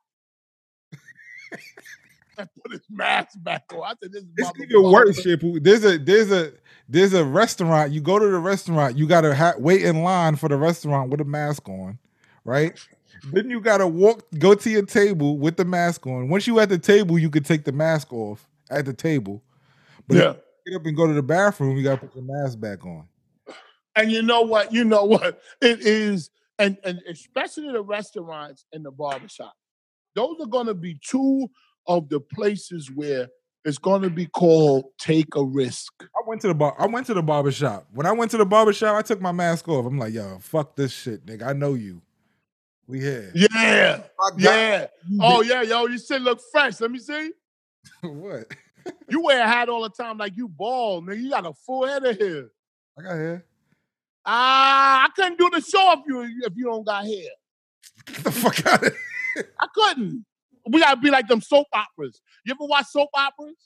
[2.39, 3.83] and put his mask back on.
[3.83, 5.25] I said, "This is it's even worse.
[5.25, 6.53] There's a there's a
[6.89, 7.93] there's a restaurant.
[7.93, 8.97] You go to the restaurant.
[8.97, 11.99] You gotta ha- wait in line for the restaurant with a mask on,
[12.45, 12.79] right?
[13.33, 16.29] Then you gotta walk, go to your table with the mask on.
[16.29, 19.43] Once you at the table, you can take the mask off at the table.
[20.07, 20.35] But if Yeah."
[20.67, 23.09] you get up and go to the bathroom, you gotta put the mask back on.
[23.97, 24.73] And you know what?
[24.73, 25.41] You know what?
[25.63, 29.55] It is, and, and especially the restaurants and the barbershop.
[30.15, 31.49] Those are going to be two
[31.87, 33.29] of the places where
[33.65, 35.93] it's going to be called take a risk.
[36.01, 36.75] I went to the bar.
[36.79, 37.87] I went to the barber shop.
[37.93, 39.87] When I went to the barber shop, I took my mask off.
[39.87, 41.45] I'm like, yo, fuck this shit, nigga.
[41.45, 42.01] I know you.
[42.87, 43.33] We here.
[43.35, 44.03] Yeah.
[44.39, 44.87] Yeah.
[45.09, 46.81] you, Oh, yeah, yo, you shit look fresh.
[46.81, 47.33] Let me see.
[48.03, 48.47] what?
[49.09, 51.21] You wear a hat all the time like you bald, nigga.
[51.21, 52.47] You got a full head of hair.
[52.97, 53.45] I got hair.
[54.25, 57.31] Ah, I couldn't do the show if you if you don't got hair.
[58.07, 58.93] Get the fuck out of
[59.35, 59.53] here.
[59.61, 60.25] I couldn't.
[60.69, 62.21] We gotta be like them soap operas.
[62.45, 63.57] You ever watch soap operas?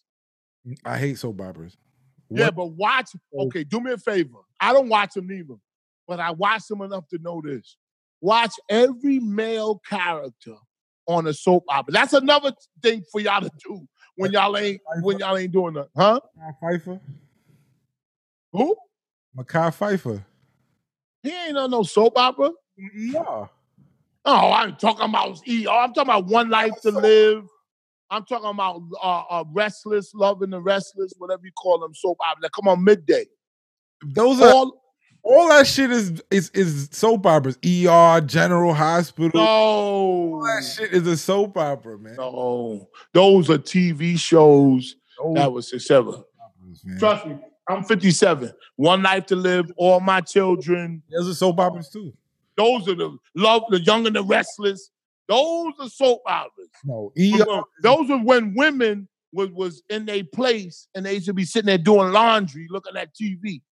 [0.67, 1.77] Mm, I hate soap operas.
[2.31, 3.11] Yeah, but watch.
[3.35, 3.47] Oh.
[3.47, 4.39] Okay, do me a favor.
[4.61, 5.55] I don't watch them either,
[6.07, 7.77] but I watch them enough to know this.
[8.21, 10.55] Watch every male character
[11.07, 11.93] on a soap opera.
[11.93, 12.53] That's another
[12.83, 13.87] thing for y'all to do
[14.17, 16.21] when y'all ain't when y'all ain't doing that, huh?
[16.61, 17.01] Pfeiffer.
[18.53, 18.77] Who?
[19.37, 20.25] Makai Pfeiffer.
[21.23, 22.51] He ain't on no soap opera.
[22.77, 23.47] Yeah.
[24.25, 25.69] Oh, I'm talking about ER.
[25.71, 27.45] I'm talking about One Life to Live.
[28.11, 32.43] I'm talking about uh, uh, Restless, Loving the Restless, whatever you call them, soap opera.
[32.43, 33.25] That come on midday.
[34.05, 34.83] Those are All,
[35.23, 37.57] all that shit is is is soap operas.
[37.65, 39.41] ER, General Hospital.
[39.41, 39.47] no.
[39.47, 42.17] All that shit is a soap opera, man.
[42.19, 46.27] No, those are TV shows Those that was successful.
[46.43, 46.85] operas.
[46.99, 47.37] Trust me,
[47.69, 48.53] I'm 57.
[48.77, 51.03] One life to live, all my children.
[51.11, 52.13] Those are soap operas too.
[52.61, 54.91] Those are the love, the young and the restless.
[55.29, 56.69] Those are soap operas.
[56.85, 57.63] No, ER.
[57.83, 61.79] Those are when women was was in their place and they should be sitting there
[61.79, 63.63] doing laundry, looking at TV.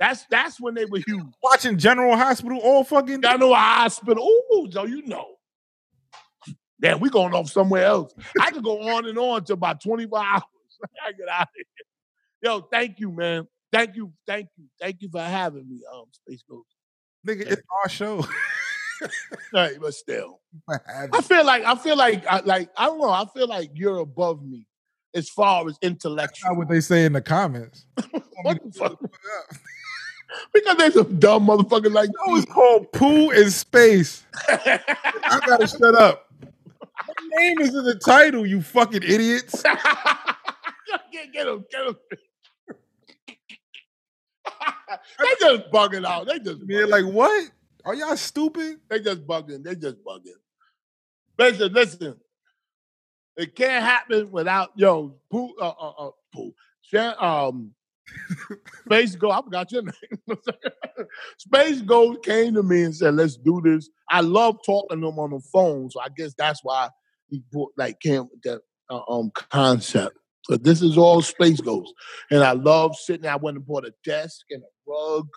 [0.00, 1.22] That's that's when they were huge.
[1.42, 4.26] watching General Hospital all fucking know hospital.
[4.26, 5.26] Ooh, so you know.
[6.80, 8.14] Damn, we going off somewhere else.
[8.40, 10.42] I could go on and on to about 24 hours.
[11.06, 11.64] I get out of here.
[12.42, 13.46] Yo, thank you, man.
[13.70, 16.73] Thank you, thank you, thank you for having me, um, Space Ghost.
[17.26, 17.50] Nigga.
[17.52, 18.26] It's our show.
[19.52, 23.10] Hey, but still, I feel like I feel like I, like I don't know.
[23.10, 24.66] I feel like you're above me
[25.14, 26.50] as far as That's intellectual.
[26.50, 27.84] not what they say in the comments.
[28.42, 28.98] What the fuck?
[30.52, 34.24] Because there's some dumb motherfuckers like That was called Pooh in Space.
[34.48, 36.32] I gotta shut up.
[36.42, 39.62] My name is in the title, you fucking idiots.
[41.12, 41.96] get him, get him.
[45.18, 46.26] they just bugging out.
[46.26, 46.88] They just bugging.
[46.88, 47.50] like what?
[47.84, 48.80] Are y'all stupid?
[48.88, 49.62] they just bugging.
[49.62, 50.38] They just bugging.
[51.38, 52.16] Listen, listen.
[53.36, 56.52] It can't happen without yo poo uh uh, uh poo.
[57.18, 57.74] Um
[58.86, 59.82] Space Ghost, I forgot your
[60.28, 60.38] name.
[61.38, 65.18] Space Ghost came to me and said, "Let's do this." I love talking to him
[65.18, 66.88] on the phone, so I guess that's why
[67.28, 70.16] he brought, like came with that uh, um concept.
[70.48, 71.92] But this is all Space Ghost,
[72.30, 73.22] and I love sitting.
[73.22, 73.32] there.
[73.32, 75.28] I went and bought a desk and a rug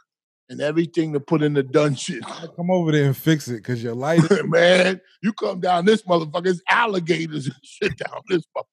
[0.50, 2.22] and everything to put in the dungeon.
[2.56, 4.22] Come over there and fix it because your light.
[4.46, 8.64] Man, you come down this motherfucker, there's alligators and shit down this motherfucker.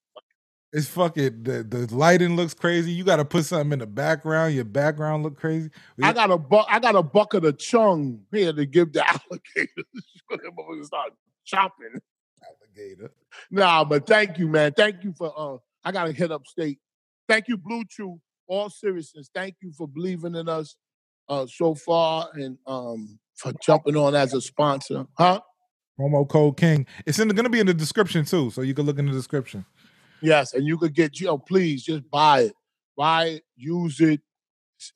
[0.73, 2.91] It's fucking the, the lighting looks crazy.
[2.91, 4.55] You got to put something in the background.
[4.55, 5.71] Your background look crazy.
[6.03, 10.87] I got a bu- I got a bucket of chung here to give the alligators.
[10.87, 11.13] Start
[11.45, 12.01] chopping.
[12.43, 13.13] alligator.
[13.53, 14.73] Nah, but thank you, man.
[14.77, 16.81] Thank you for uh I gotta hit upstate.
[17.29, 18.21] Thank you, Blue Chew.
[18.47, 20.77] All seriousness, thank you for believing in us
[21.29, 25.07] uh so far and um for jumping on as a sponsor.
[25.19, 25.41] Huh?
[25.99, 26.87] Promo code King.
[27.07, 29.13] It's in going to be in the description too, so you can look in the
[29.13, 29.65] description.
[30.21, 32.53] Yes, and you could get you know, please just buy it.
[32.97, 34.21] Buy it, use it.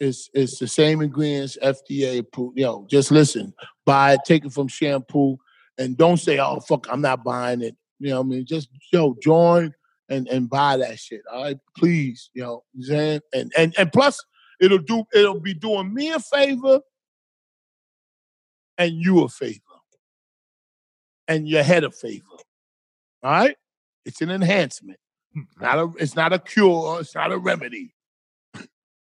[0.00, 2.58] It's it's the same ingredients, FDA approved.
[2.58, 3.54] You know, just listen,
[3.84, 5.38] buy it, take it from shampoo,
[5.78, 8.68] and don't say, "Oh fuck, I'm not buying it." You know, what I mean, just
[8.92, 9.72] yo join
[10.08, 11.22] and and buy that shit.
[11.32, 12.30] All right, please.
[12.34, 14.22] You know, I'm saying and and and plus,
[14.60, 16.80] it'll do it'll be doing me a favor
[18.78, 19.60] and you a favor,
[21.26, 22.24] and your head a favor.
[23.22, 23.56] All right,
[24.04, 24.98] it's an enhancement.
[25.60, 27.00] Not a, it's not a cure.
[27.00, 27.94] It's not a remedy.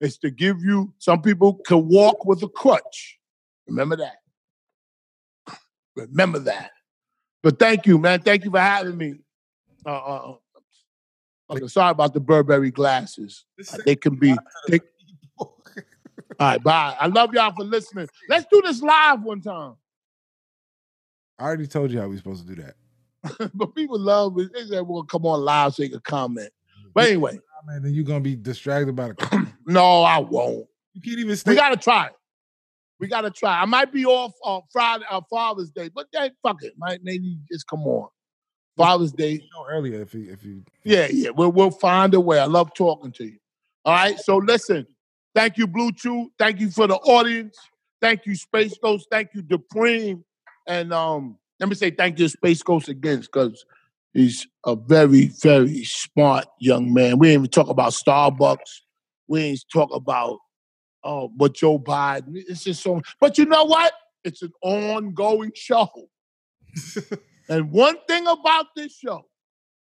[0.01, 0.93] It's to give you.
[0.97, 3.19] Some people can walk with a crutch.
[3.67, 4.17] Remember that.
[5.95, 6.71] Remember that.
[7.41, 8.21] But thank you, man.
[8.21, 9.15] Thank you for having me.
[9.85, 10.35] Uh, uh, uh,
[11.57, 13.45] okay, sorry about the Burberry glasses.
[13.85, 14.35] They can be.
[14.67, 14.79] They,
[15.39, 15.55] all
[16.39, 16.95] right, bye.
[16.99, 18.07] I love y'all for listening.
[18.29, 19.75] Let's do this live one time.
[21.39, 23.51] I already told you how we supposed to do that.
[23.53, 24.53] but people love it.
[24.53, 26.51] They said, "Well, come on live so you can comment."
[26.93, 29.47] But anyway, Man, then you're gonna be distracted by the.
[29.65, 30.67] no, I won't.
[30.93, 31.55] You can't even We stay.
[31.55, 32.13] gotta try it.
[32.99, 33.61] We gotta try.
[33.61, 36.73] I might be off on Friday, uh, Father's Day, but then fuck it.
[36.77, 38.09] Might maybe just come on.
[38.77, 39.47] Father's Day.
[39.53, 40.63] know earlier if you if you.
[40.83, 41.29] Yeah, yeah.
[41.29, 42.39] We'll we'll find a way.
[42.39, 43.37] I love talking to you.
[43.85, 44.19] All right.
[44.19, 44.87] So listen.
[45.35, 46.31] Thank you, Blue Chew.
[46.37, 47.57] Thank you for the audience.
[47.99, 49.07] Thank you, Space Ghost.
[49.09, 50.23] Thank you, Dupreme.
[50.67, 53.65] And um, let me say thank you, Space Ghost again, because
[54.13, 57.17] he's a very, very smart young man.
[57.17, 58.81] We ain't even talk about Starbucks.
[59.27, 60.37] We ain't talk about
[61.03, 62.35] uh, what Joe Biden.
[62.35, 63.01] It's just so.
[63.19, 63.93] But you know what?
[64.23, 65.89] It's an ongoing show.
[67.49, 69.25] and one thing about this show,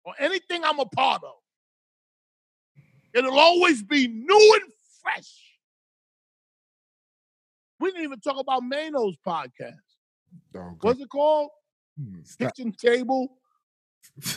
[0.05, 1.35] or anything I'm a part of,
[3.15, 4.73] it'll always be new and
[5.03, 5.45] fresh.
[7.81, 9.75] We didn't even talk about Mano's podcast.
[10.57, 11.51] Oh, What's it called?
[12.01, 12.21] Mm-hmm.
[12.25, 12.55] Stop.
[12.55, 13.39] Kitchen Table.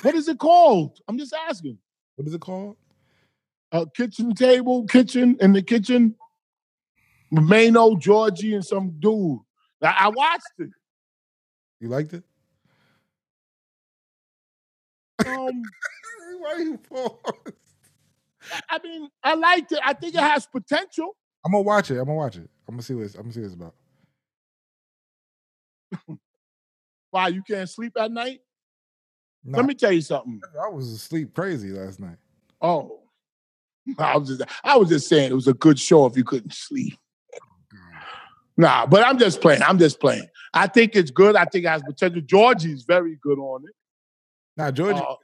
[0.01, 0.99] What is it called?
[1.07, 1.77] I'm just asking.
[2.15, 2.77] What is it called?
[3.71, 6.15] A kitchen table, kitchen in the kitchen.
[7.31, 9.39] Mano, Georgie, and some dude.
[9.81, 10.69] I, I watched it.
[11.79, 12.23] You liked it?
[15.31, 15.61] Um,
[16.39, 17.53] Why you pause?
[18.69, 19.79] I mean, I liked it.
[19.83, 21.15] I think it has potential.
[21.45, 21.97] I'm gonna watch it.
[21.97, 22.49] I'm gonna watch it.
[22.67, 23.75] I'm gonna see what it's, I'm gonna see what it's about.
[27.11, 28.39] Why you can't sleep at night?
[29.43, 30.39] No, Let me tell you something.
[30.63, 32.17] I was asleep crazy last night.
[32.61, 33.01] Oh,
[33.97, 36.53] I was just I was just saying it was a good show if you couldn't
[36.53, 36.97] sleep.
[38.57, 39.63] Nah, but I'm just playing.
[39.63, 40.27] I'm just playing.
[40.53, 41.35] I think it's good.
[41.35, 42.21] I think it has potential.
[42.21, 43.73] Georgie's very good on it.
[44.57, 45.03] Nah, Georgia.
[45.03, 45.15] Uh,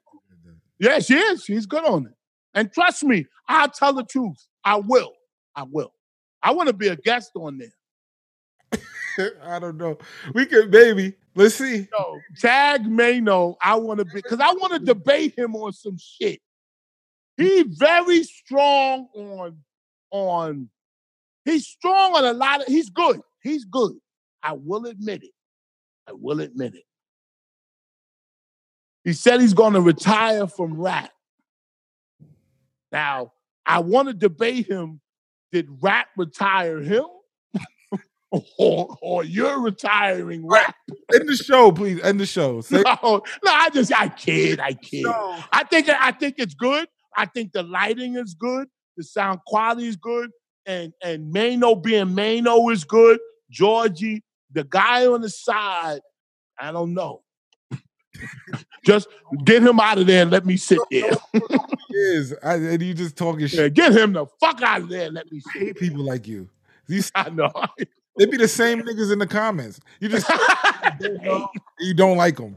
[0.79, 1.43] yeah, she is.
[1.43, 2.13] She's good on it.
[2.53, 4.37] And trust me, I'll tell the truth.
[4.63, 5.13] I will.
[5.55, 5.93] I will.
[6.41, 9.33] I want to be a guest on there.
[9.43, 9.97] I don't know.
[10.33, 11.13] We could maybe.
[11.35, 11.87] Let's see.
[11.91, 13.57] No, tag Mano.
[13.61, 16.39] I want to be because I want to debate him on some shit.
[17.37, 19.57] He's very strong on
[20.11, 20.69] on.
[21.45, 22.67] He's strong on a lot of.
[22.67, 23.21] He's good.
[23.43, 23.93] He's good.
[24.41, 25.31] I will admit it.
[26.07, 26.83] I will admit it.
[29.07, 31.11] He said he's going to retire from rap.
[32.91, 33.31] Now,
[33.65, 34.99] I want to debate him.
[35.53, 37.05] Did rap retire him?
[38.59, 40.75] or, or you're retiring rap?
[41.13, 42.01] End the show, please.
[42.01, 42.59] End the show.
[42.61, 45.03] Say, No, no, I just I kid, I kid.
[45.03, 45.41] No.
[45.53, 46.89] I think I think it's good.
[47.15, 48.67] I think the lighting is good.
[48.97, 50.31] The sound quality is good,
[50.65, 53.19] and and Mano being Mano is good.
[53.49, 56.01] Georgie, the guy on the side,
[56.59, 57.21] I don't know.
[58.85, 59.07] Just
[59.43, 61.11] get him out of there and let me sit there.
[61.89, 62.33] is.
[62.43, 63.73] I, and you just talking Yeah, shit.
[63.73, 65.09] get him the fuck out of there.
[65.11, 66.49] Let me I hate people like you.
[66.87, 67.51] These I know.
[68.17, 69.79] they be the same niggas in the comments.
[69.99, 70.29] You just
[71.79, 72.55] you don't like them.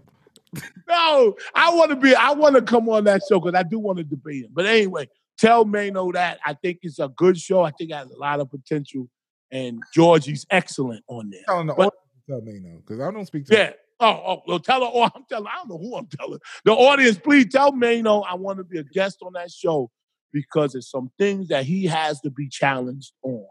[0.88, 2.14] no, I want to be.
[2.14, 4.50] I want to come on that show because I do want to debate him.
[4.52, 5.08] But anyway,
[5.38, 7.62] tell Mano that I think it's a good show.
[7.62, 9.08] I think it has a lot of potential,
[9.52, 11.42] and Georgie's excellent on there.
[11.46, 11.92] But- audience
[12.26, 13.72] to tell me no, because I don't speak to Yeah.
[14.00, 14.90] Oh, oh, well, tell her.
[14.92, 15.46] Oh, I'm telling.
[15.46, 16.38] I don't know who I'm telling.
[16.64, 19.90] The audience, please tell Mano I want to be a guest on that show
[20.32, 23.46] because it's some things that he has to be challenged on,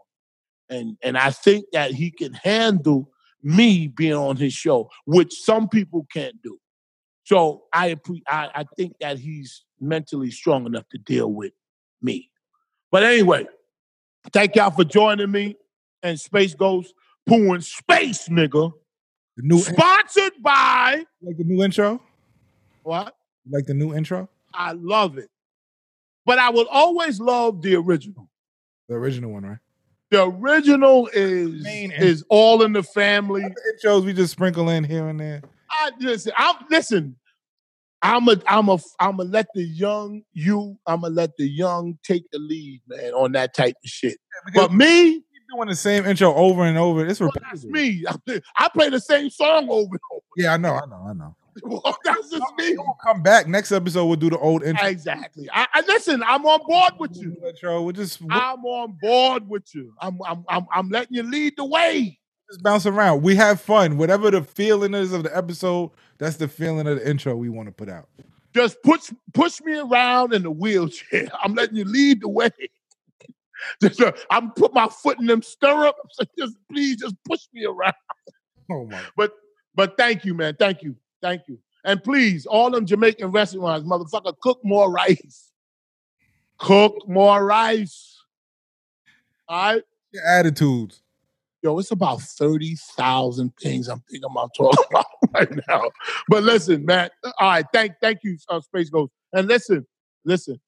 [0.68, 3.10] and and I think that he can handle
[3.42, 6.58] me being on his show, which some people can't do.
[7.24, 7.96] So I
[8.26, 11.52] I, I think that he's mentally strong enough to deal with
[12.02, 12.30] me.
[12.90, 13.46] But anyway,
[14.32, 15.56] thank y'all for joining me
[16.02, 16.92] and Space Ghost
[17.26, 18.72] Pooh in Space, nigga.
[19.40, 22.00] The new Sponsored by like the new intro.
[22.82, 23.14] what?
[23.50, 25.30] Like the new intro, I love it.
[26.26, 28.28] But I will always love the original.
[28.88, 29.58] the original one, right?
[30.10, 33.42] The original is Main is all in the family.
[33.42, 35.42] The intros we just sprinkle in here and there.
[35.70, 36.32] I listen.
[36.36, 37.16] I'm listen.
[38.02, 40.76] I'm a I'm a I'm gonna let the young you.
[40.86, 44.18] I'm gonna let the young take the lead, man, on that type of shit.
[44.46, 45.22] Because But me,
[45.54, 47.06] doing the same intro over and over.
[47.06, 48.04] It's well, that's me.
[48.56, 50.22] I play, the same song over and over.
[50.36, 51.36] Yeah, I know, I know, I know.
[51.64, 52.74] Well, that's just me.
[52.76, 54.06] We'll come back next episode.
[54.06, 54.86] We'll do the old intro.
[54.86, 55.48] Exactly.
[55.52, 56.22] I, I listen.
[56.22, 57.36] I'm on board with you.
[57.44, 57.82] Intro.
[57.82, 59.92] We'll just I'm on board with you.
[60.00, 62.18] I'm I'm I'm, I'm letting you lead the way.
[62.48, 63.22] just bounce around.
[63.22, 63.98] We have fun.
[63.98, 67.66] Whatever the feeling is of the episode, that's the feeling of the intro we want
[67.66, 68.08] to put out.
[68.54, 71.28] Just push push me around in the wheelchair.
[71.42, 72.50] I'm letting you lead the way.
[73.82, 76.18] Just, uh, I'm put my foot in them stirrups.
[76.38, 77.94] Just please, just push me around.
[78.70, 79.00] Oh my!
[79.16, 79.32] But
[79.74, 80.56] but thank you, man.
[80.58, 81.58] Thank you, thank you.
[81.84, 85.50] And please, all them Jamaican restaurants, motherfucker, cook more rice.
[86.58, 88.18] Cook more rice.
[89.48, 89.82] All right.
[90.12, 91.02] Your attitudes.
[91.62, 95.90] Yo, it's about 30,000 things I'm thinking about talking about right now.
[96.28, 97.10] But listen, man.
[97.24, 97.64] All right.
[97.72, 99.12] Thank, thank you, uh, Space Ghost.
[99.32, 99.86] And listen,
[100.24, 100.60] listen.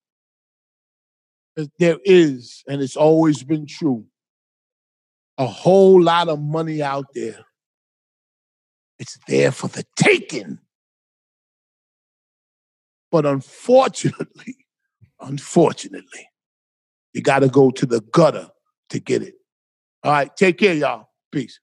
[1.79, 4.07] There is, and it's always been true,
[5.39, 7.45] a whole lot of money out there.
[8.99, 10.59] It's there for the taking.
[13.11, 14.57] But unfortunately,
[15.21, 16.29] unfortunately,
[17.13, 18.49] you got to go to the gutter
[18.91, 19.35] to get it.
[20.03, 20.35] All right.
[20.37, 21.09] Take care, y'all.
[21.31, 21.61] Peace.